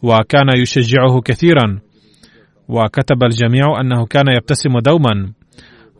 وكان 0.02 0.48
يشجعه 0.56 1.20
كثيرا. 1.24 1.80
وكتب 2.68 3.22
الجميع 3.22 3.80
أنه 3.80 4.06
كان 4.06 4.28
يبتسم 4.36 4.78
دوما 4.78 5.32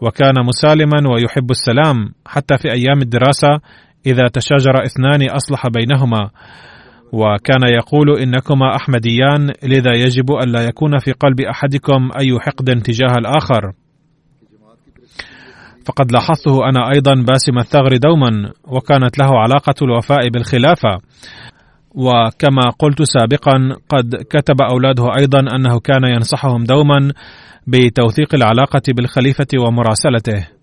وكان 0.00 0.34
مسالما 0.46 1.10
ويحب 1.14 1.50
السلام 1.50 2.14
حتى 2.26 2.56
في 2.56 2.72
أيام 2.72 2.98
الدراسة 3.02 3.48
إذا 4.06 4.28
تشاجر 4.32 4.84
اثنان 4.84 5.30
أصلح 5.30 5.68
بينهما. 5.68 6.30
وكان 7.12 7.62
يقول 7.62 8.18
إنكما 8.18 8.76
أحمديان 8.76 9.52
لذا 9.62 9.92
يجب 9.94 10.32
أن 10.32 10.48
لا 10.52 10.64
يكون 10.64 10.98
في 10.98 11.12
قلب 11.12 11.40
أحدكم 11.40 12.10
أي 12.20 12.38
حقد 12.40 12.82
تجاه 12.82 13.14
الآخر. 13.18 13.72
فقد 15.86 16.12
لاحظته 16.12 16.68
أنا 16.68 16.90
أيضا 16.94 17.14
باسم 17.14 17.58
الثغر 17.58 17.96
دوما 17.96 18.52
وكانت 18.64 19.18
له 19.18 19.38
علاقة 19.38 19.74
الوفاء 19.82 20.28
بالخلافة. 20.28 20.98
وكما 21.94 22.62
قلت 22.78 23.02
سابقا 23.02 23.76
قد 23.88 24.14
كتب 24.30 24.56
أولاده 24.72 25.04
أيضا 25.20 25.40
أنه 25.40 25.80
كان 25.80 26.04
ينصحهم 26.04 26.64
دوما 26.64 27.12
بتوثيق 27.66 28.34
العلاقة 28.34 28.82
بالخليفة 28.88 29.46
ومراسلته. 29.66 30.61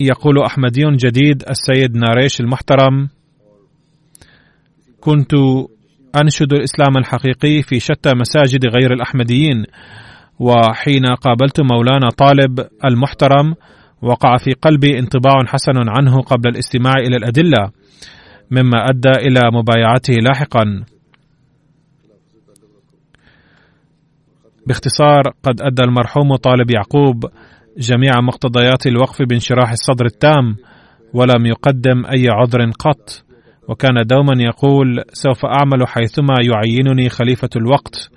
يقول 0.00 0.42
أحمدي 0.42 0.82
جديد 0.90 1.44
السيد 1.50 1.96
ناريش 1.96 2.40
المحترم 2.40 3.08
كنت 5.00 5.32
أنشد 6.16 6.52
الإسلام 6.52 6.96
الحقيقي 6.98 7.62
في 7.62 7.80
شتى 7.80 8.14
مساجد 8.14 8.66
غير 8.66 8.92
الأحمديين 8.92 9.64
وحين 10.38 11.06
قابلت 11.06 11.60
مولانا 11.60 12.08
طالب 12.08 12.68
المحترم 12.84 13.54
وقع 14.02 14.36
في 14.36 14.52
قلبي 14.62 14.98
انطباع 14.98 15.44
حسن 15.46 15.88
عنه 15.88 16.20
قبل 16.20 16.50
الاستماع 16.50 16.92
إلى 16.98 17.16
الأدلة 17.16 17.70
مما 18.50 18.78
أدى 18.78 19.28
إلى 19.28 19.40
مبايعته 19.52 20.14
لاحقا. 20.14 20.84
باختصار 24.66 25.22
قد 25.42 25.60
أدى 25.60 25.82
المرحوم 25.82 26.36
طالب 26.36 26.70
يعقوب 26.70 27.24
جميع 27.78 28.20
مقتضيات 28.20 28.86
الوقف 28.86 29.22
بانشراح 29.28 29.70
الصدر 29.70 30.04
التام 30.04 30.56
ولم 31.14 31.46
يقدم 31.46 32.06
أي 32.06 32.24
عذر 32.30 32.70
قط. 32.78 33.24
وكان 33.68 33.94
دوما 34.06 34.42
يقول 34.42 35.02
سوف 35.12 35.46
أعمل 35.46 35.88
حيثما 35.88 36.34
يعينني 36.50 37.08
خليفة 37.08 37.48
الوقت 37.56 38.10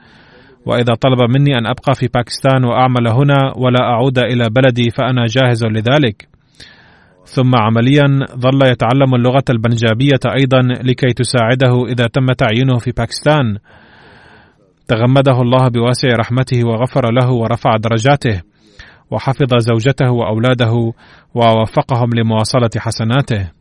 وإذا 0.66 0.94
طلب 1.02 1.20
مني 1.38 1.58
أن 1.58 1.66
أبقى 1.66 1.94
في 1.96 2.08
باكستان 2.14 2.66
وأعمل 2.66 3.08
هنا 3.08 3.54
ولا 3.58 3.82
أعود 3.82 4.18
إلى 4.20 4.46
بلدي 4.50 4.90
فأنا 4.90 5.26
جاهز 5.26 5.66
لذلك. 5.66 6.28
ثم 7.26 7.56
عمليا 7.56 8.08
ظل 8.36 8.72
يتعلم 8.72 9.16
اللغة 9.16 9.44
البنجابية 9.50 10.24
أيضا 10.40 10.60
لكي 10.84 11.14
تساعده 11.14 11.86
إذا 11.88 12.08
تم 12.08 12.26
تعيينه 12.26 12.78
في 12.78 12.92
باكستان. 12.98 13.58
تغمده 14.88 15.42
الله 15.42 15.68
بواسع 15.68 16.10
رحمته 16.20 16.68
وغفر 16.68 17.12
له 17.12 17.32
ورفع 17.32 17.72
درجاته. 17.78 18.51
وحفظ 19.12 19.58
زوجته 19.58 20.12
وأولاده 20.12 20.94
ووفقهم 21.36 22.10
لمواصلة 22.14 22.70
حسناته. 22.78 23.52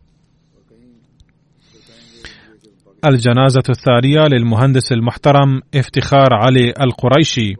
الجنازة 3.05 3.63
الثانية 3.69 4.27
للمهندس 4.29 4.93
المحترم 4.93 5.61
افتخار 5.75 6.29
علي 6.33 6.75
القريشي. 6.81 7.55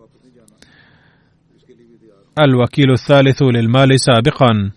الوكيل 2.41 2.91
الثالث 2.91 3.43
للمال 3.43 4.01
سابقا. 4.01 4.71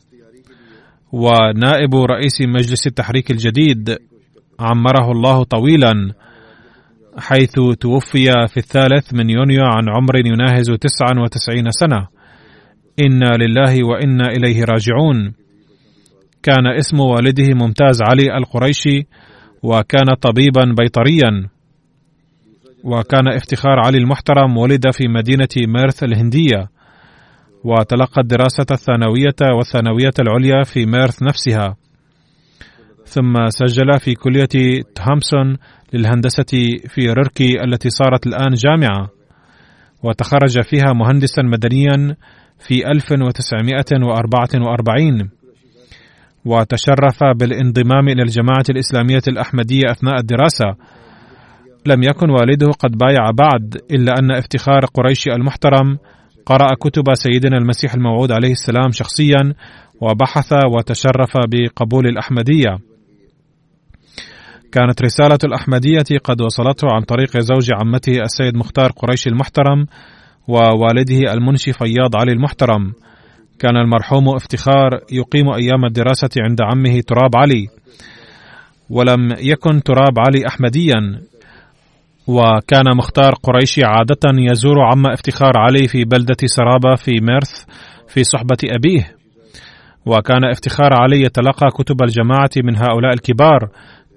ونائب 1.12 1.96
رئيس 1.96 2.42
مجلس 2.42 2.88
التحريك 2.88 3.32
الجديد. 3.32 3.98
عمره 4.60 5.12
الله 5.12 5.44
طويلا. 5.44 6.14
حيث 7.18 7.60
توفي 7.80 8.32
في 8.48 8.58
الثالث 8.58 9.14
من 9.14 9.30
يونيو 9.30 9.64
عن 9.64 9.90
عمر 9.90 10.16
يناهز 10.16 10.72
تسعا 10.72 11.24
وتسعين 11.24 11.72
سنة. 11.72 12.08
إنا 13.00 13.38
لله 13.44 13.84
وإنا 13.84 14.28
إليه 14.28 14.64
راجعون 14.64 15.34
كان 16.44 16.68
اسم 16.68 17.00
والده 17.00 17.54
ممتاز 17.54 18.00
علي 18.02 18.38
القريشي 18.38 19.08
وكان 19.64 20.16
طبيبا 20.22 20.76
بيطريا 20.80 21.50
وكان 22.84 23.28
افتخار 23.28 23.80
علي 23.86 23.98
المحترم 23.98 24.58
ولد 24.58 24.92
في 24.92 25.08
مدينة 25.08 25.48
ميرث 25.68 26.04
الهندية 26.04 26.70
وتلقى 27.64 28.22
الدراسة 28.22 28.66
الثانوية 28.72 29.56
والثانوية 29.58 30.14
العليا 30.20 30.64
في 30.64 30.86
ميرث 30.86 31.24
نفسها 31.24 31.76
ثم 33.06 33.34
سجل 33.50 34.00
في 34.00 34.16
كلية 34.16 34.82
تومسون 34.96 35.58
للهندسة 35.94 36.78
في 36.88 37.02
ريركي 37.02 37.64
التي 37.64 37.90
صارت 37.90 38.28
الآن 38.28 38.54
جامعة 38.54 39.10
وتخرج 40.04 40.62
فيها 40.62 40.94
مهندسا 40.94 41.42
مدنيا 41.42 42.16
في 42.68 42.92
1944 42.92 45.30
وتشرف 46.46 47.24
بالانضمام 47.36 48.08
إلى 48.08 48.22
الجماعة 48.22 48.64
الإسلامية 48.70 49.22
الأحمدية 49.28 49.92
أثناء 49.92 50.20
الدراسة. 50.20 50.76
لم 51.86 52.04
يكن 52.04 52.30
والده 52.30 52.72
قد 52.72 52.98
بايع 52.98 53.32
بعد 53.32 53.78
إلا 53.92 54.14
أن 54.20 54.32
افتخار 54.32 54.86
قريشي 54.86 55.32
المحترم 55.32 55.98
قرأ 56.46 56.76
كتب 56.80 57.04
سيدنا 57.14 57.58
المسيح 57.58 57.94
الموعود 57.94 58.32
عليه 58.32 58.52
السلام 58.52 58.92
شخصيا 58.92 59.54
وبحث 60.02 60.54
وتشرف 60.76 61.38
بقبول 61.48 62.08
الأحمدية. 62.08 62.78
كانت 64.72 65.02
رسالة 65.02 65.38
الأحمدية 65.44 66.18
قد 66.24 66.42
وصلته 66.42 66.88
عن 66.94 67.02
طريق 67.02 67.40
زوج 67.40 67.70
عمته 67.74 68.22
السيد 68.22 68.58
مختار 68.58 68.92
قريشي 68.92 69.30
المحترم 69.30 69.86
ووالده 70.48 71.34
المنشي 71.34 71.74
فياض 71.74 72.16
علي 72.16 72.32
المحترم. 72.32 72.94
كان 73.60 73.78
المرحوم 73.78 74.36
افتخار 74.36 74.90
يقيم 75.12 75.50
أيام 75.50 75.86
الدراسة 75.86 76.30
عند 76.40 76.58
عمه 76.62 77.02
تراب 77.08 77.36
علي. 77.36 77.68
ولم 78.90 79.36
يكن 79.40 79.84
تراب 79.84 80.20
علي 80.20 80.48
أحمديا. 80.48 81.22
وكان 82.28 82.98
مختار 82.98 83.32
قريشي 83.44 83.82
عادة 83.86 84.52
يزور 84.52 84.82
عم 84.82 85.08
افتخار 85.08 85.58
علي 85.58 85.88
في 85.88 86.04
بلدة 86.04 86.38
سرابة 86.46 86.96
في 86.96 87.12
ميرث 87.22 87.66
في 88.08 88.24
صحبة 88.24 88.58
أبيه. 88.64 89.16
وكان 90.06 90.44
افتخار 90.52 91.02
علي 91.02 91.22
يتلقى 91.22 91.68
كتب 91.78 92.04
الجماعة 92.04 92.52
من 92.64 92.76
هؤلاء 92.76 93.14
الكبار 93.14 93.70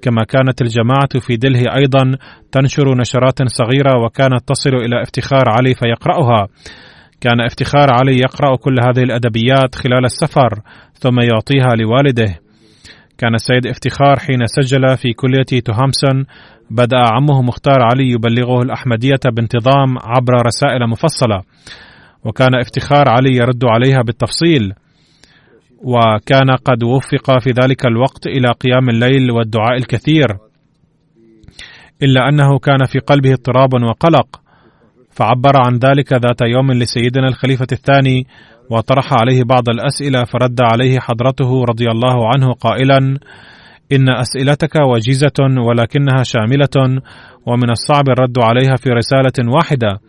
كما 0.02 0.24
كانت 0.24 0.62
الجماعة 0.62 1.20
في 1.20 1.36
دلهي 1.36 1.64
أيضا 1.76 2.18
تنشر 2.52 2.98
نشرات 3.00 3.38
صغيرة 3.48 4.04
وكانت 4.04 4.48
تصل 4.48 4.74
إلى 4.74 5.02
افتخار 5.02 5.44
علي 5.48 5.74
فيقرأها. 5.74 6.48
كان 7.20 7.40
افتخار 7.40 7.88
علي 7.90 8.16
يقرأ 8.16 8.56
كل 8.56 8.76
هذه 8.80 9.02
الأدبيات 9.02 9.74
خلال 9.74 10.04
السفر 10.04 10.60
ثم 10.94 11.20
يعطيها 11.20 11.76
لوالده. 11.76 12.40
كان 13.18 13.34
السيد 13.34 13.66
افتخار 13.66 14.18
حين 14.18 14.46
سجل 14.46 14.96
في 14.96 15.12
كلية 15.12 15.60
توهامسون 15.64 16.24
بدأ 16.70 16.98
عمه 17.12 17.42
مختار 17.42 17.82
علي 17.82 18.10
يبلغه 18.10 18.62
الأحمدية 18.62 19.20
بانتظام 19.32 19.98
عبر 19.98 20.32
رسائل 20.46 20.88
مفصلة. 20.90 21.42
وكان 22.24 22.54
افتخار 22.60 23.08
علي 23.08 23.36
يرد 23.36 23.64
عليها 23.64 24.02
بالتفصيل. 24.02 24.72
وكان 25.84 26.50
قد 26.64 26.84
وفق 26.84 27.38
في 27.38 27.50
ذلك 27.50 27.86
الوقت 27.86 28.26
إلى 28.26 28.48
قيام 28.48 28.88
الليل 28.88 29.30
والدعاء 29.30 29.76
الكثير 29.76 30.26
إلا 32.02 32.28
أنه 32.28 32.58
كان 32.58 32.84
في 32.86 32.98
قلبه 32.98 33.32
اضطراب 33.32 33.74
وقلق 33.82 34.40
فعبر 35.10 35.52
عن 35.56 35.74
ذلك 35.74 36.12
ذات 36.12 36.42
يوم 36.42 36.72
لسيدنا 36.72 37.28
الخليفة 37.28 37.66
الثاني 37.72 38.26
وطرح 38.70 39.12
عليه 39.12 39.42
بعض 39.44 39.68
الأسئلة 39.68 40.24
فرد 40.24 40.60
عليه 40.60 40.98
حضرته 41.00 41.64
رضي 41.68 41.90
الله 41.90 42.28
عنه 42.34 42.52
قائلا 42.52 43.18
إن 43.92 44.08
أسئلتك 44.08 44.76
وجيزة 44.76 45.60
ولكنها 45.68 46.22
شاملة 46.22 47.00
ومن 47.46 47.70
الصعب 47.70 48.08
الرد 48.08 48.38
عليها 48.38 48.76
في 48.76 48.90
رسالة 48.90 49.52
واحدة 49.54 50.00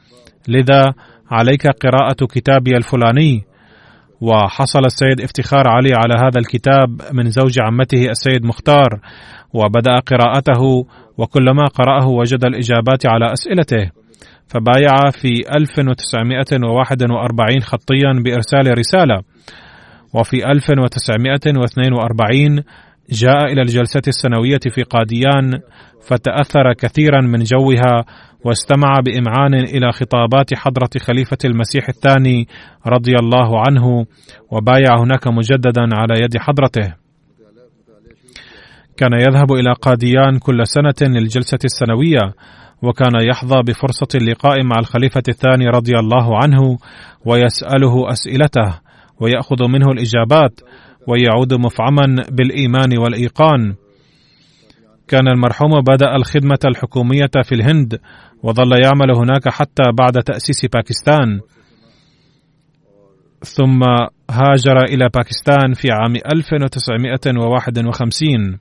لذا 0.47 0.93
عليك 1.31 1.67
قراءة 1.67 2.25
كتابي 2.25 2.77
الفلاني 2.77 3.46
وحصل 4.21 4.85
السيد 4.85 5.21
افتخار 5.21 5.67
علي 5.67 5.93
على 5.93 6.13
هذا 6.23 6.39
الكتاب 6.39 7.01
من 7.13 7.29
زوج 7.29 7.59
عمته 7.59 8.09
السيد 8.09 8.45
مختار 8.45 8.99
وبدأ 9.53 9.99
قراءته 9.99 10.85
وكلما 11.17 11.65
قرأه 11.65 12.07
وجد 12.07 12.45
الإجابات 12.45 13.05
على 13.05 13.33
أسئلته. 13.33 13.91
فبايع 14.47 15.09
في 15.11 15.43
1941 15.57 17.61
خطيا 17.61 18.13
بإرسال 18.23 18.77
رسالة. 18.77 19.21
وفي 20.13 20.51
1942 20.51 22.63
جاء 23.11 23.45
إلى 23.53 23.61
الجلسة 23.61 24.01
السنوية 24.07 24.59
في 24.69 24.83
قاديان 24.83 25.59
فتأثر 26.07 26.73
كثيرا 26.73 27.21
من 27.21 27.39
جوها 27.39 28.05
واستمع 28.45 28.99
بإمعان 29.05 29.53
إلى 29.53 29.91
خطابات 29.91 30.53
حضرة 30.53 30.89
خليفة 30.99 31.37
المسيح 31.45 31.89
الثاني 31.89 32.47
رضي 32.87 33.15
الله 33.21 33.59
عنه 33.67 34.05
وبايع 34.51 34.99
هناك 34.99 35.27
مجددا 35.27 35.89
على 35.93 36.23
يد 36.23 36.37
حضرته. 36.37 36.93
كان 38.97 39.13
يذهب 39.13 39.51
إلى 39.51 39.73
قاديان 39.81 40.39
كل 40.39 40.67
سنة 40.67 41.09
للجلسة 41.09 41.59
السنوية 41.65 42.33
وكان 42.81 43.27
يحظى 43.29 43.61
بفرصة 43.67 44.07
اللقاء 44.15 44.63
مع 44.63 44.75
الخليفة 44.79 45.23
الثاني 45.29 45.67
رضي 45.67 45.99
الله 45.99 46.37
عنه 46.43 46.77
ويسأله 47.25 48.11
أسئلته 48.11 48.79
ويأخذ 49.19 49.67
منه 49.67 49.91
الإجابات 49.91 50.59
ويعود 51.07 51.53
مفعما 51.53 52.25
بالإيمان 52.31 52.97
والإيقان. 52.97 53.75
كان 55.07 55.27
المرحوم 55.27 55.81
بدأ 55.81 56.15
الخدمة 56.15 56.59
الحكومية 56.65 57.31
في 57.43 57.55
الهند 57.55 57.99
وظل 58.43 58.71
يعمل 58.83 59.15
هناك 59.15 59.49
حتى 59.49 59.83
بعد 59.97 60.23
تأسيس 60.23 60.65
باكستان. 60.73 61.39
ثم 63.43 63.83
هاجر 64.31 64.83
إلى 64.83 65.09
باكستان 65.15 65.73
في 65.73 65.91
عام 65.91 66.15
1951 66.15 68.59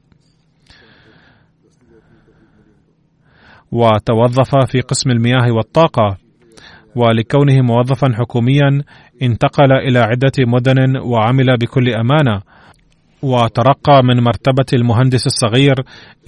وتوظف 3.72 4.50
في 4.70 4.80
قسم 4.80 5.10
المياه 5.10 5.52
والطاقة 5.52 6.16
ولكونه 6.96 7.62
موظفا 7.62 8.12
حكوميا 8.14 8.82
انتقل 9.22 9.72
إلى 9.72 9.98
عدة 9.98 10.32
مدن 10.38 10.98
وعمل 10.98 11.56
بكل 11.56 11.94
أمانة 11.94 12.42
وترقى 13.22 14.02
من 14.04 14.24
مرتبة 14.24 14.66
المهندس 14.74 15.26
الصغير 15.26 15.74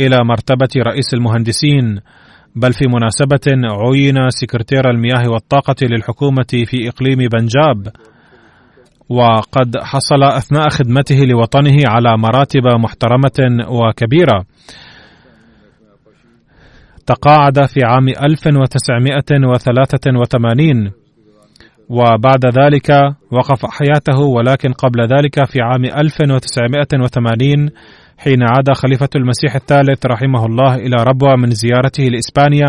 إلى 0.00 0.24
مرتبة 0.24 0.68
رئيس 0.76 1.14
المهندسين. 1.14 2.00
بل 2.56 2.72
في 2.72 2.86
مناسبة 2.86 3.68
عين 3.70 4.30
سكرتير 4.30 4.90
المياه 4.90 5.30
والطاقة 5.30 5.76
للحكومة 5.82 6.64
في 6.66 6.88
إقليم 6.88 7.18
بنجاب. 7.18 7.88
وقد 9.08 9.76
حصل 9.82 10.22
أثناء 10.22 10.68
خدمته 10.68 11.24
لوطنه 11.24 11.76
على 11.86 12.18
مراتب 12.18 12.66
محترمة 12.66 13.66
وكبيرة. 13.68 14.44
تقاعد 17.06 17.66
في 17.66 17.84
عام 17.84 18.08
1983 18.08 21.07
وبعد 21.88 22.46
ذلك 22.46 22.90
وقف 23.30 23.66
حياته 23.66 24.20
ولكن 24.20 24.72
قبل 24.72 25.00
ذلك 25.02 25.44
في 25.50 25.58
عام 25.62 25.84
1980 25.84 27.70
حين 28.18 28.42
عاد 28.42 28.72
خليفة 28.74 29.08
المسيح 29.16 29.54
الثالث 29.54 30.06
رحمه 30.06 30.46
الله 30.46 30.74
إلى 30.74 30.96
ربوة 31.08 31.36
من 31.36 31.50
زيارته 31.50 32.04
لإسبانيا 32.04 32.68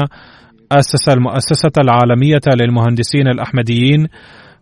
أسس 0.71 1.09
المؤسسة 1.09 1.71
العالمية 1.77 2.41
للمهندسين 2.61 3.27
الأحمديين 3.27 4.07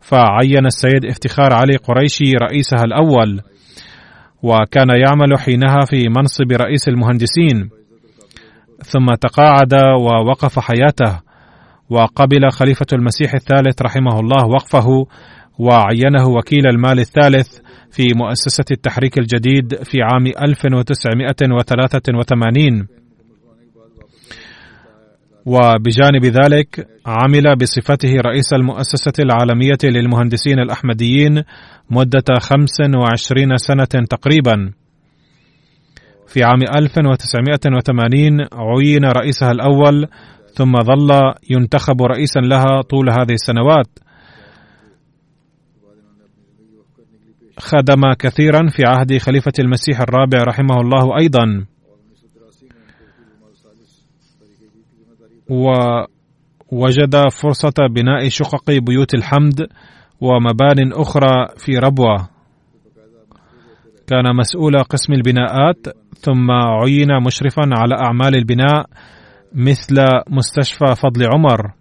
فعين 0.02 0.66
السيد 0.66 1.06
افتخار 1.06 1.54
علي 1.54 1.76
قريشي 1.76 2.32
رئيسها 2.42 2.84
الأول 2.84 3.42
وكان 4.44 4.88
يعمل 4.90 5.40
حينها 5.40 5.80
في 5.90 6.10
منصب 6.18 6.52
رئيس 6.52 6.88
المهندسين. 6.88 7.70
ثم 8.84 9.06
تقاعد 9.22 9.74
ووقف 10.02 10.60
حياته. 10.60 11.27
وقبل 11.90 12.52
خليفة 12.52 12.86
المسيح 12.94 13.34
الثالث 13.34 13.82
رحمه 13.82 14.20
الله 14.20 14.46
وقفه 14.46 15.08
وعينه 15.60 16.28
وكيل 16.28 16.68
المال 16.68 17.00
الثالث 17.00 17.60
في 17.92 18.08
مؤسسة 18.16 18.66
التحريك 18.72 19.18
الجديد 19.18 19.84
في 19.84 20.02
عام 20.02 20.28
1983 20.28 22.88
وبجانب 25.46 26.26
ذلك 26.26 26.88
عمل 27.06 27.56
بصفته 27.56 28.16
رئيس 28.26 28.54
المؤسسة 28.54 29.14
العالمية 29.20 29.78
للمهندسين 29.84 30.60
الأحمديين 30.60 31.44
مدة 31.90 32.40
25 32.40 33.58
سنة 33.58 34.06
تقريبا. 34.10 34.72
في 36.28 36.44
عام 36.44 36.60
1980 36.76 38.48
عين 38.54 39.06
رئيسها 39.06 39.52
الأول 39.52 40.08
ثم 40.58 40.74
ظل 40.84 41.34
ينتخب 41.50 42.02
رئيسا 42.02 42.40
لها 42.40 42.82
طول 42.82 43.10
هذه 43.10 43.34
السنوات. 43.34 44.00
خدم 47.60 48.14
كثيرا 48.20 48.70
في 48.70 48.84
عهد 48.86 49.18
خليفة 49.18 49.52
المسيح 49.60 50.02
الرابع 50.02 50.38
رحمه 50.48 50.82
الله 50.82 51.18
أيضا. 51.20 51.66
ووجد 56.72 57.16
فرصة 57.42 57.88
بناء 57.92 58.30
شقق 58.30 58.72
بيوت 58.72 59.14
الحمد 59.14 59.68
ومبان 60.22 60.94
أخرى 60.94 61.48
في 61.58 61.78
ربوة. 61.78 62.30
كان 64.08 64.36
مسؤول 64.36 64.84
قسم 64.84 65.14
البناءات 65.14 65.88
ثم 66.20 66.52
عين 66.52 67.24
مشرفا 67.26 67.62
على 67.74 67.96
أعمال 67.96 68.36
البناء 68.36 68.86
مثل 69.54 69.96
مستشفى 70.30 70.96
فضل 70.96 71.26
عمر 71.34 71.72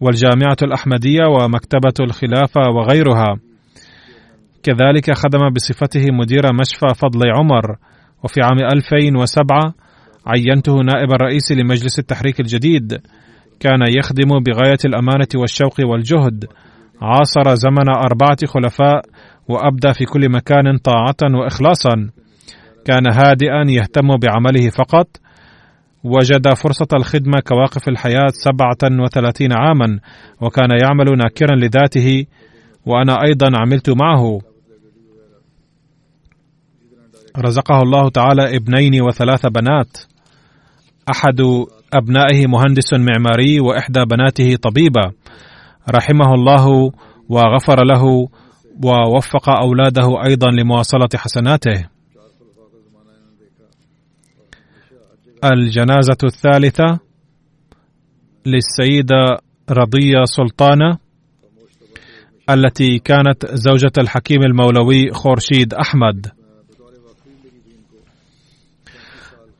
والجامعة 0.00 0.56
الأحمدية 0.62 1.24
ومكتبة 1.26 1.94
الخلافة 2.00 2.60
وغيرها. 2.76 3.36
كذلك 4.62 5.12
خدم 5.14 5.50
بصفته 5.54 6.04
مدير 6.12 6.42
مشفى 6.60 6.94
فضل 6.94 7.20
عمر 7.36 7.76
وفي 8.24 8.40
عام 8.42 8.58
2007 8.74 9.74
عينته 10.26 10.72
نائب 10.72 11.12
الرئيس 11.12 11.52
لمجلس 11.52 11.98
التحريك 11.98 12.40
الجديد. 12.40 13.00
كان 13.60 13.80
يخدم 13.98 14.28
بغاية 14.46 14.78
الأمانة 14.84 15.28
والشوق 15.34 15.74
والجهد. 15.80 16.44
عاصر 17.02 17.54
زمن 17.54 17.88
أربعة 17.88 18.38
خلفاء 18.46 19.02
وأبدى 19.48 19.94
في 19.94 20.04
كل 20.04 20.30
مكان 20.30 20.78
طاعة 20.78 21.38
وإخلاصا. 21.40 22.10
كان 22.84 23.12
هادئا 23.12 23.64
يهتم 23.68 24.16
بعمله 24.16 24.70
فقط 24.70 25.06
وجد 26.04 26.54
فرصة 26.54 26.88
الخدمة 26.92 27.40
كواقف 27.40 27.88
الحياة 27.88 28.28
سبعة 28.28 29.02
وثلاثين 29.02 29.52
عاما 29.52 29.98
وكان 30.40 30.70
يعمل 30.84 31.18
ناكرا 31.18 31.56
لذاته 31.56 32.26
وأنا 32.86 33.22
أيضا 33.22 33.50
عملت 33.58 33.90
معه. 33.90 34.40
رزقه 37.38 37.82
الله 37.82 38.08
تعالى 38.08 38.56
ابنين 38.56 39.02
وثلاث 39.02 39.46
بنات. 39.46 39.98
أحد 41.10 41.40
أبنائه 41.94 42.46
مهندس 42.46 42.94
معماري 42.94 43.60
وإحدى 43.60 44.04
بناته 44.04 44.56
طبيبة. 44.56 45.12
رحمه 45.90 46.34
الله 46.34 46.92
وغفر 47.28 47.84
له 47.84 48.28
ووفق 48.84 49.48
أولاده 49.48 50.24
أيضا 50.26 50.50
لمواصلة 50.50 51.08
حسناته. 51.16 51.99
الجنازة 55.44 56.18
الثالثة 56.24 56.98
للسيدة 58.46 59.38
رضية 59.70 60.24
سلطانة 60.24 60.98
التي 62.50 62.98
كانت 62.98 63.46
زوجة 63.54 63.92
الحكيم 63.98 64.42
المولوي 64.42 65.10
خورشيد 65.12 65.74
أحمد. 65.74 66.26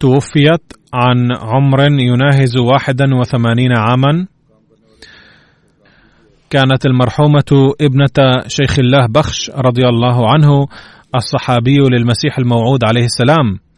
توفيت 0.01 0.73
عن 0.95 1.29
عمر 1.41 1.81
يناهز 2.01 2.57
واحدا 2.57 3.15
وثمانين 3.15 3.73
عاما. 3.73 4.27
كانت 6.51 6.87
المرحومة 6.87 7.75
ابنة 7.81 8.47
شيخ 8.47 8.79
الله 8.79 9.07
بخش 9.07 9.51
رضي 9.51 9.89
الله 9.89 10.31
عنه 10.33 10.67
الصحابي 11.15 11.77
للمسيح 11.91 12.39
الموعود 12.39 12.85
عليه 12.85 13.05
السلام. 13.05 13.70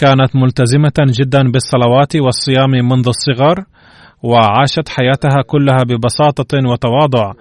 كانت 0.00 0.36
ملتزمة 0.36 1.12
جدا 1.20 1.42
بالصلوات 1.50 2.16
والصيام 2.16 2.70
منذ 2.70 3.08
الصغر 3.08 3.64
وعاشت 4.22 4.88
حياتها 4.88 5.42
كلها 5.46 5.82
ببساطة 5.88 6.58
وتواضع. 6.70 7.32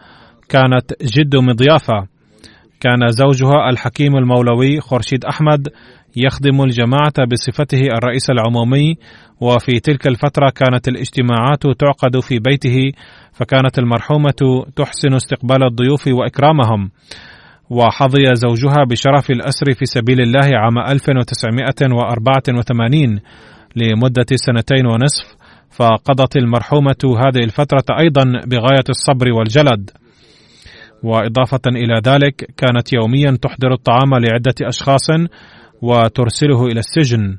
كانت 0.50 1.04
جد 1.04 1.36
مضيافة. 1.36 2.08
كان 2.80 3.08
زوجها 3.10 3.70
الحكيم 3.70 4.16
المولوي 4.16 4.80
خورشيد 4.80 5.26
أحمد 5.26 5.68
يخدم 6.16 6.64
الجماعة 6.64 7.14
بصفته 7.32 7.82
الرئيس 7.98 8.30
العمومي 8.30 8.96
وفي 9.42 9.80
تلك 9.80 10.08
الفترة 10.08 10.50
كانت 10.50 10.88
الاجتماعات 10.88 11.64
تعقد 11.80 12.20
في 12.20 12.40
بيته 12.40 12.92
فكانت 13.34 13.80
المرحومة 13.80 14.66
تحسن 14.76 15.14
استقبال 15.14 15.64
الضيوف 15.64 16.08
وإكرامهم. 16.08 16.92
وحظي 17.70 18.24
زوجها 18.34 18.84
بشرف 18.90 19.30
الأسر 19.30 19.74
في 19.74 19.86
سبيل 19.86 20.22
الله 20.22 20.58
عام 20.58 20.78
1984 20.78 23.20
لمدة 23.76 24.26
سنتين 24.36 24.86
ونصف 24.86 25.36
فقضت 25.72 26.38
المرحومة 26.38 27.18
هذه 27.26 27.44
الفترة 27.44 28.00
أيضا 28.00 28.24
بغاية 28.24 28.84
الصبر 28.90 29.34
والجلد. 29.34 29.92
وإضافة 31.04 31.62
إلى 31.68 32.02
ذلك 32.06 32.36
كانت 32.58 32.94
يوميا 32.94 33.38
تحضر 33.42 33.74
الطعام 33.74 34.14
لعدة 34.14 34.56
أشخاص 34.62 35.10
وترسله 35.82 36.66
إلى 36.66 36.80
السجن. 36.80 37.38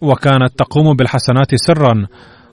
وكانت 0.00 0.58
تقوم 0.58 0.96
بالحسنات 0.96 1.54
سرا 1.54 2.06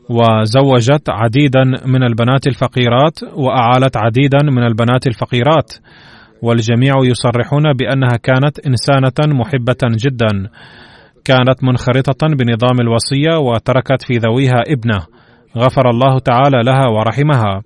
وزوجت 0.10 1.10
عديدا 1.10 1.64
من 1.86 2.04
البنات 2.04 2.48
الفقيرات 2.48 3.20
وأعالت 3.34 3.98
عديدا 3.98 4.40
من 4.44 4.64
البنات 4.64 5.08
الفقيرات 5.08 5.74
والجميع 6.42 6.94
يصرحون 7.04 7.74
بأنها 7.74 8.18
كانت 8.24 8.60
إنسانة 8.68 9.36
محبة 9.36 9.78
جدا 9.84 10.50
كانت 11.26 11.64
منخرطة 11.64 12.28
بنظام 12.28 12.80
الوصية 12.82 13.38
وتركت 13.40 14.02
في 14.08 14.18
ذويها 14.18 14.64
ابنة 14.68 15.06
غفر 15.58 15.90
الله 15.90 16.20
تعالى 16.20 16.62
لها 16.66 16.88
ورحمها. 16.88 17.62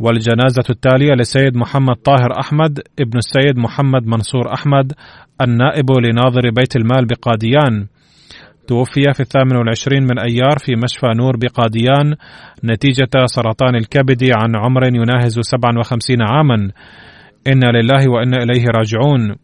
والجنازة 0.00 0.64
التالية 0.70 1.14
لسيد 1.14 1.56
محمد 1.56 1.96
طاهر 2.04 2.40
أحمد 2.40 2.80
ابن 3.00 3.18
السيد 3.18 3.58
محمد 3.58 4.06
منصور 4.06 4.54
أحمد 4.54 4.92
النائب 5.40 5.90
لناظر 5.90 6.50
بيت 6.56 6.76
المال 6.76 7.06
بقاديان. 7.06 7.86
توفي 8.70 9.02
في 9.14 9.20
الثامن 9.20 9.56
والعشرين 9.56 10.02
من 10.02 10.18
أيار 10.18 10.58
في 10.58 10.72
مشفى 10.84 11.06
نور 11.16 11.36
بقاديان 11.36 12.14
نتيجة 12.64 13.26
سرطان 13.26 13.76
الكبد 13.76 14.30
عن 14.36 14.56
عمر 14.56 14.84
يناهز 14.84 15.40
57 15.40 16.22
عاما. 16.22 16.70
إنا 17.46 17.66
لله 17.66 18.10
وإنا 18.10 18.42
إليه 18.42 18.64
راجعون. 18.76 19.36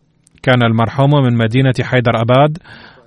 كان 0.42 0.62
المرحوم 0.62 1.10
من 1.24 1.36
مدينة 1.36 1.72
حيدر 1.82 2.12
أباد 2.20 2.58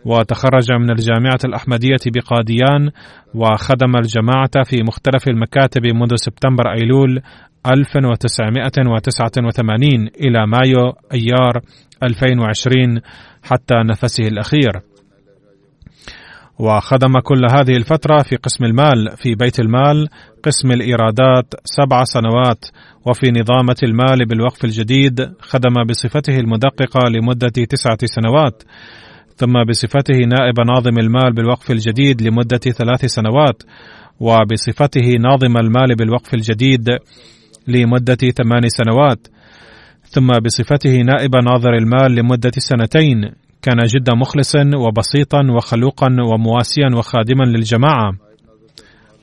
وتخرج 0.05 0.71
من 0.71 0.91
الجامعة 0.91 1.39
الأحمدية 1.45 2.03
بقاديان 2.15 2.91
وخدم 3.35 3.95
الجماعة 3.95 4.63
في 4.63 4.83
مختلف 4.87 5.27
المكاتب 5.27 5.85
منذ 5.85 6.15
سبتمبر 6.15 6.71
أيلول 6.71 7.21
1989 7.67 10.07
إلى 10.25 10.47
مايو 10.47 10.93
أيار 11.13 11.61
2020 12.03 13.01
حتى 13.43 13.75
نفسه 13.75 14.27
الأخير. 14.27 14.88
وخدم 16.59 17.19
كل 17.23 17.41
هذه 17.51 17.77
الفترة 17.77 18.23
في 18.23 18.35
قسم 18.35 18.65
المال 18.65 19.17
في 19.17 19.35
بيت 19.35 19.59
المال 19.59 20.07
قسم 20.43 20.71
الإيرادات 20.71 21.53
سبع 21.65 22.03
سنوات 22.03 22.65
وفي 23.05 23.31
نظامة 23.31 23.75
المال 23.83 24.25
بالوقف 24.25 24.65
الجديد 24.65 25.31
خدم 25.39 25.73
بصفته 25.89 26.39
المدققة 26.39 27.09
لمدة 27.09 27.65
تسعة 27.69 27.97
سنوات 28.05 28.63
ثم 29.35 29.53
بصفته 29.69 30.17
نائب 30.17 30.59
ناظم 30.67 30.99
المال 30.99 31.33
بالوقف 31.33 31.71
الجديد 31.71 32.21
لمدة 32.21 32.57
ثلاث 32.57 33.05
سنوات 33.05 33.63
وبصفته 34.19 35.11
ناظم 35.19 35.57
المال 35.57 35.95
بالوقف 35.95 36.33
الجديد 36.33 36.89
لمدة 37.67 38.15
ثمان 38.15 38.61
سنوات 38.67 39.27
ثم 40.03 40.27
بصفته 40.27 41.01
نائب 41.01 41.35
ناظر 41.35 41.73
المال 41.73 42.15
لمدة 42.15 42.51
سنتين. 42.57 43.48
كان 43.61 43.77
جدا 43.85 44.15
مخلصا 44.15 44.71
وبسيطا 44.75 45.47
وخلوقا 45.55 46.07
ومواسيا 46.07 46.89
وخادما 46.95 47.43
للجماعة. 47.43 48.11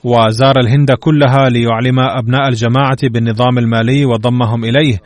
وزار 0.04 0.54
الهند 0.60 0.92
كلها 0.92 1.48
ليعلم 1.48 2.00
أبناء 2.00 2.48
الجماعة 2.48 2.98
بالنظام 3.02 3.58
المالي 3.58 4.04
وضمهم 4.04 4.64
إليه. 4.64 4.98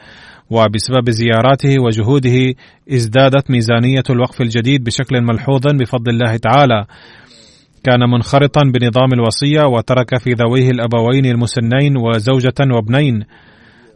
وبسبب 0.50 1.10
زياراته 1.10 1.74
وجهوده 1.86 2.54
ازدادت 2.92 3.50
ميزانية 3.50 4.02
الوقف 4.10 4.40
الجديد 4.40 4.84
بشكل 4.84 5.20
ملحوظ 5.22 5.62
بفضل 5.66 6.12
الله 6.12 6.36
تعالى. 6.36 6.84
كان 7.84 8.00
منخرطا 8.10 8.62
بنظام 8.62 9.12
الوصية 9.12 9.62
وترك 9.62 10.18
في 10.18 10.30
ذويه 10.30 10.70
الأبوين 10.70 11.26
المسنين 11.26 11.96
وزوجة 11.96 12.74
وابنين. 12.74 13.24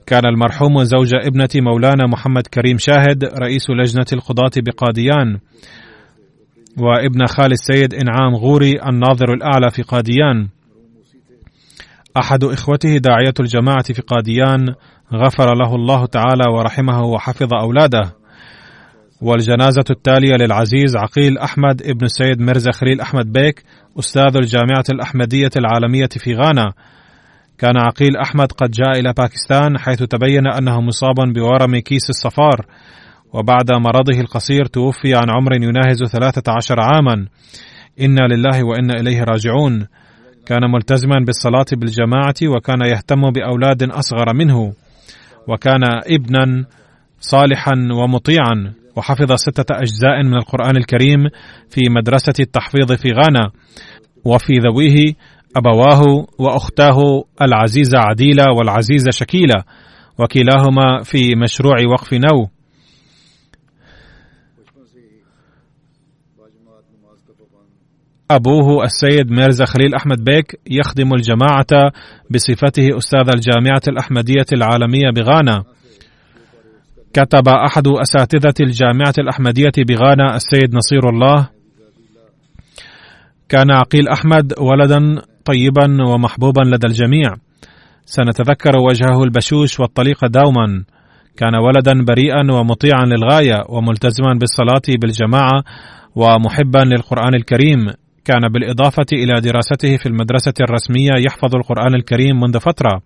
كان 0.07 0.27
المرحوم 0.27 0.85
زوج 0.85 1.15
ابنة 1.15 1.49
مولانا 1.55 2.07
محمد 2.07 2.47
كريم 2.47 2.79
شاهد 2.79 3.25
رئيس 3.25 3.71
لجنة 3.71 4.07
القضاة 4.13 4.51
بقاديان 4.57 5.39
وابن 6.79 7.27
خال 7.27 7.53
السيد 7.53 7.95
إنعام 7.95 8.35
غوري 8.35 8.73
الناظر 8.89 9.33
الأعلى 9.33 9.71
في 9.71 9.83
قاديان. 9.83 10.49
أحد 12.17 12.45
إخوته 12.45 12.97
داعية 12.97 13.35
الجماعة 13.41 13.93
في 13.93 14.03
قاديان 14.03 14.75
غفر 15.15 15.55
له 15.55 15.75
الله 15.75 16.07
تعالى 16.07 16.45
ورحمه 16.53 17.03
وحفظ 17.03 17.55
أولاده. 17.55 18.15
والجنازة 19.23 19.85
التالية 19.91 20.37
للعزيز 20.37 20.97
عقيل 20.97 21.39
أحمد 21.39 21.83
ابن 21.83 22.05
السيد 22.05 22.41
مرزا 22.41 22.71
خليل 22.71 23.01
أحمد 23.01 23.33
بيك 23.33 23.63
أستاذ 23.99 24.37
الجامعة 24.37 24.85
الأحمدية 24.93 25.51
العالمية 25.57 26.09
في 26.19 26.35
غانا. 26.35 26.73
كان 27.59 27.77
عقيل 27.77 28.17
أحمد 28.17 28.53
قد 28.53 28.71
جاء 28.71 29.01
إلى 29.01 29.13
باكستان 29.17 29.79
حيث 29.79 30.03
تبين 30.03 30.47
أنه 30.47 30.81
مصابا 30.81 31.33
بورم 31.35 31.79
كيس 31.79 32.11
الصفار 32.11 32.67
وبعد 33.33 33.73
مرضه 33.73 34.21
القصير 34.21 34.65
توفي 34.65 35.15
عن 35.15 35.31
عمر 35.31 35.55
يناهز 35.55 36.05
ثلاثة 36.05 36.53
عشر 36.53 36.81
عاما. 36.81 37.27
إنا 38.01 38.35
لله 38.35 38.65
وإنا 38.65 39.01
إليه 39.01 39.25
راجعون. 39.25 39.87
كان 40.47 40.71
ملتزما 40.71 41.17
بالصلاة 41.27 41.67
بالجماعة 41.73 42.35
وكان 42.57 42.81
يهتم 42.81 43.31
بأولاد 43.31 43.83
أصغر 43.83 44.35
منه. 44.35 44.73
وكان 45.49 45.83
ابنا 46.07 46.65
صالحا 47.21 47.73
ومطيعا 47.93 48.73
وحفظ 48.97 49.33
ستة 49.33 49.77
أجزاء 49.77 50.23
من 50.25 50.35
القرآن 50.35 50.77
الكريم 50.77 51.29
في 51.71 51.81
مدرسة 51.91 52.35
التحفيظ 52.41 52.93
في 52.93 53.13
غانا. 53.13 53.51
وفي 54.25 54.53
ذويه 54.53 55.15
أبواه 55.57 56.27
وأختاه 56.39 57.25
العزيزة 57.43 57.99
عديلة 57.99 58.45
والعزيزة 58.59 59.11
شكيلة 59.11 59.65
وكلاهما 60.19 61.03
في 61.03 61.35
مشروع 61.37 61.77
وقف 61.93 62.15
نو. 62.15 62.49
أبوه 68.31 68.85
السيد 68.85 69.31
ميرزا 69.31 69.65
خليل 69.65 69.95
أحمد 69.95 70.25
بيك 70.25 70.61
يخدم 70.71 71.15
الجماعة 71.15 71.93
بصفته 72.31 72.99
أستاذ 72.99 73.29
الجامعة 73.35 73.83
الأحمدية 73.89 74.47
العالمية 74.53 75.11
بغانا. 75.17 75.65
كتب 77.13 77.49
أحد 77.49 77.89
أساتذة 77.89 78.55
الجامعة 78.61 79.15
الأحمدية 79.19 79.73
بغانا 79.89 80.37
السيد 80.37 80.75
نصير 80.75 81.09
الله. 81.09 81.49
كان 83.49 83.71
عقيل 83.71 84.09
أحمد 84.09 84.53
ولدا 84.59 85.23
طيبا 85.45 86.05
ومحبوبا 86.09 86.61
لدى 86.61 86.87
الجميع. 86.87 87.35
سنتذكر 88.05 88.77
وجهه 88.77 89.25
البشوش 89.25 89.81
والطليق 89.81 90.27
دوما. 90.27 90.85
كان 91.37 91.55
ولدا 91.55 92.05
بريئا 92.05 92.53
ومطيعا 92.53 93.05
للغاية 93.05 93.65
وملتزما 93.69 94.33
بالصلاة 94.41 94.99
بالجماعة 95.03 95.65
ومحبا 96.17 96.79
للقرآن 96.79 97.35
الكريم. 97.35 97.79
كان 98.25 98.49
بالإضافة 98.53 99.07
إلى 99.13 99.41
دراسته 99.41 99.97
في 99.97 100.07
المدرسة 100.07 100.55
الرسمية 100.61 101.13
يحفظ 101.27 101.57
القرآن 101.57 101.95
الكريم 101.95 102.41
منذ 102.41 102.61
فترة. 102.61 103.01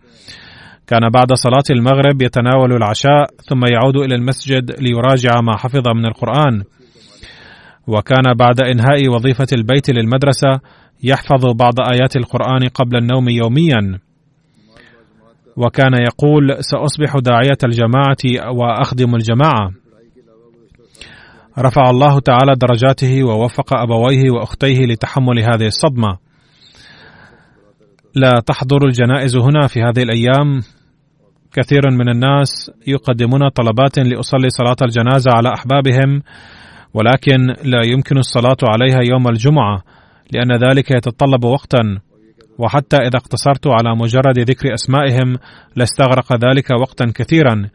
كان 0.87 1.11
بعد 1.15 1.33
صلاة 1.33 1.79
المغرب 1.79 2.23
يتناول 2.23 2.73
العشاء 2.73 3.27
ثم 3.49 3.61
يعود 3.73 3.97
إلى 3.97 4.15
المسجد 4.15 4.81
ليراجع 4.81 5.41
ما 5.41 5.57
حفظ 5.57 5.89
من 5.97 6.07
القرآن. 6.07 6.63
وكان 7.89 8.35
بعد 8.39 8.61
إنهاء 8.61 9.09
وظيفة 9.09 9.47
البيت 9.53 9.91
للمدرسة 9.91 10.61
يحفظ 11.03 11.47
بعض 11.55 11.81
آيات 11.81 12.17
القرآن 12.17 12.69
قبل 12.75 12.97
النوم 12.97 13.29
يوميا. 13.29 13.99
وكان 15.57 15.93
يقول 15.95 16.57
سأصبح 16.61 17.17
داعية 17.19 17.59
الجماعة 17.65 18.53
وأخدم 18.53 19.15
الجماعة. 19.15 19.71
رفع 21.59 21.91
الله 21.91 22.21
تعالى 22.21 22.55
درجاته 22.57 23.25
ووفق 23.25 23.77
أبويه 23.77 24.31
وأختيه 24.31 24.87
لتحمل 24.87 25.39
هذه 25.39 25.67
الصدمة. 25.67 26.19
لا 28.15 28.41
تحضر 28.47 28.87
الجنائز 28.87 29.37
هنا 29.37 29.67
في 29.67 29.83
هذه 29.83 30.03
الأيام. 30.03 30.63
كثير 31.53 31.81
من 31.91 32.09
الناس 32.09 32.71
يقدمون 32.87 33.49
طلبات 33.49 33.99
لأصلي 33.99 34.49
صلاة 34.51 34.77
الجنازة 34.83 35.31
على 35.35 35.49
أحبابهم 35.49 36.23
ولكن 36.95 37.47
لا 37.65 37.83
يمكن 37.85 38.19
الصلاة 38.19 38.57
عليها 38.63 39.01
يوم 39.13 39.29
الجمعة 39.29 39.83
لأن 40.33 40.69
ذلك 40.69 40.91
يتطلب 40.91 41.45
وقتا. 41.45 42.01
وحتى 42.59 42.97
إذا 42.97 43.17
اقتصرت 43.17 43.67
على 43.67 43.97
مجرد 43.97 44.39
ذكر 44.39 44.75
أسمائهم 44.75 45.37
لاستغرق 45.77 46.33
ذلك 46.33 46.71
وقتا 46.81 47.13
كثيرا. 47.15 47.69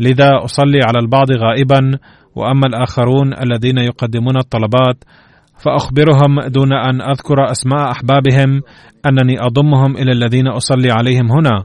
لذا 0.00 0.30
أصلي 0.44 0.80
على 0.86 0.98
البعض 1.02 1.26
غائبا. 1.32 1.98
وأما 2.34 2.66
الآخرون 2.66 3.32
الذين 3.32 3.78
يقدمون 3.78 4.36
الطلبات 4.36 5.04
فأخبرهم 5.64 6.40
دون 6.48 6.72
أن 6.72 7.02
أذكر 7.02 7.50
أسماء 7.50 7.90
أحبابهم 7.90 8.62
أنني 9.06 9.40
أضمهم 9.40 9.96
إلى 9.96 10.12
الذين 10.12 10.48
أصلي 10.48 10.90
عليهم 10.90 11.32
هنا. 11.32 11.64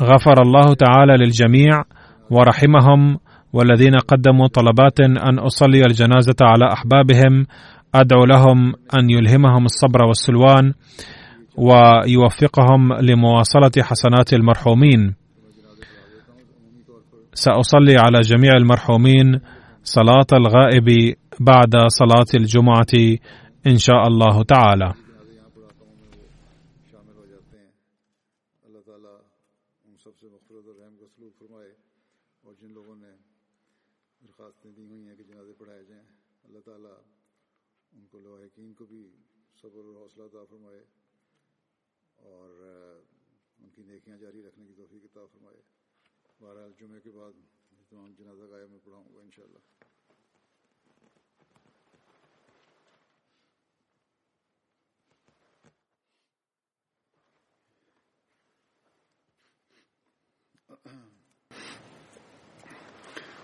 غفر 0.00 0.42
الله 0.42 0.74
تعالى 0.74 1.16
للجميع 1.16 1.82
ورحمهم 2.30 3.18
والذين 3.52 3.96
قدموا 3.96 4.46
طلبات 4.46 5.00
أن 5.00 5.38
أصلي 5.38 5.80
الجنازة 5.80 6.36
على 6.42 6.72
أحبابهم 6.72 7.46
أدعو 7.94 8.24
لهم 8.24 8.74
أن 8.98 9.10
يلهمهم 9.10 9.64
الصبر 9.64 10.02
والسلوان 10.04 10.72
ويوفقهم 11.56 12.92
لمواصلة 12.92 13.70
حسنات 13.78 14.32
المرحومين. 14.32 15.14
سأصلي 17.34 17.96
على 17.96 18.20
جميع 18.20 18.52
المرحومين 18.56 19.40
صلاة 19.82 20.26
الغائب 20.32 21.14
بعد 21.40 21.72
صلاة 21.88 22.30
الجمعة 22.34 23.18
إن 23.66 23.76
شاء 23.78 24.06
الله 24.06 24.42
تعالى. 24.42 24.92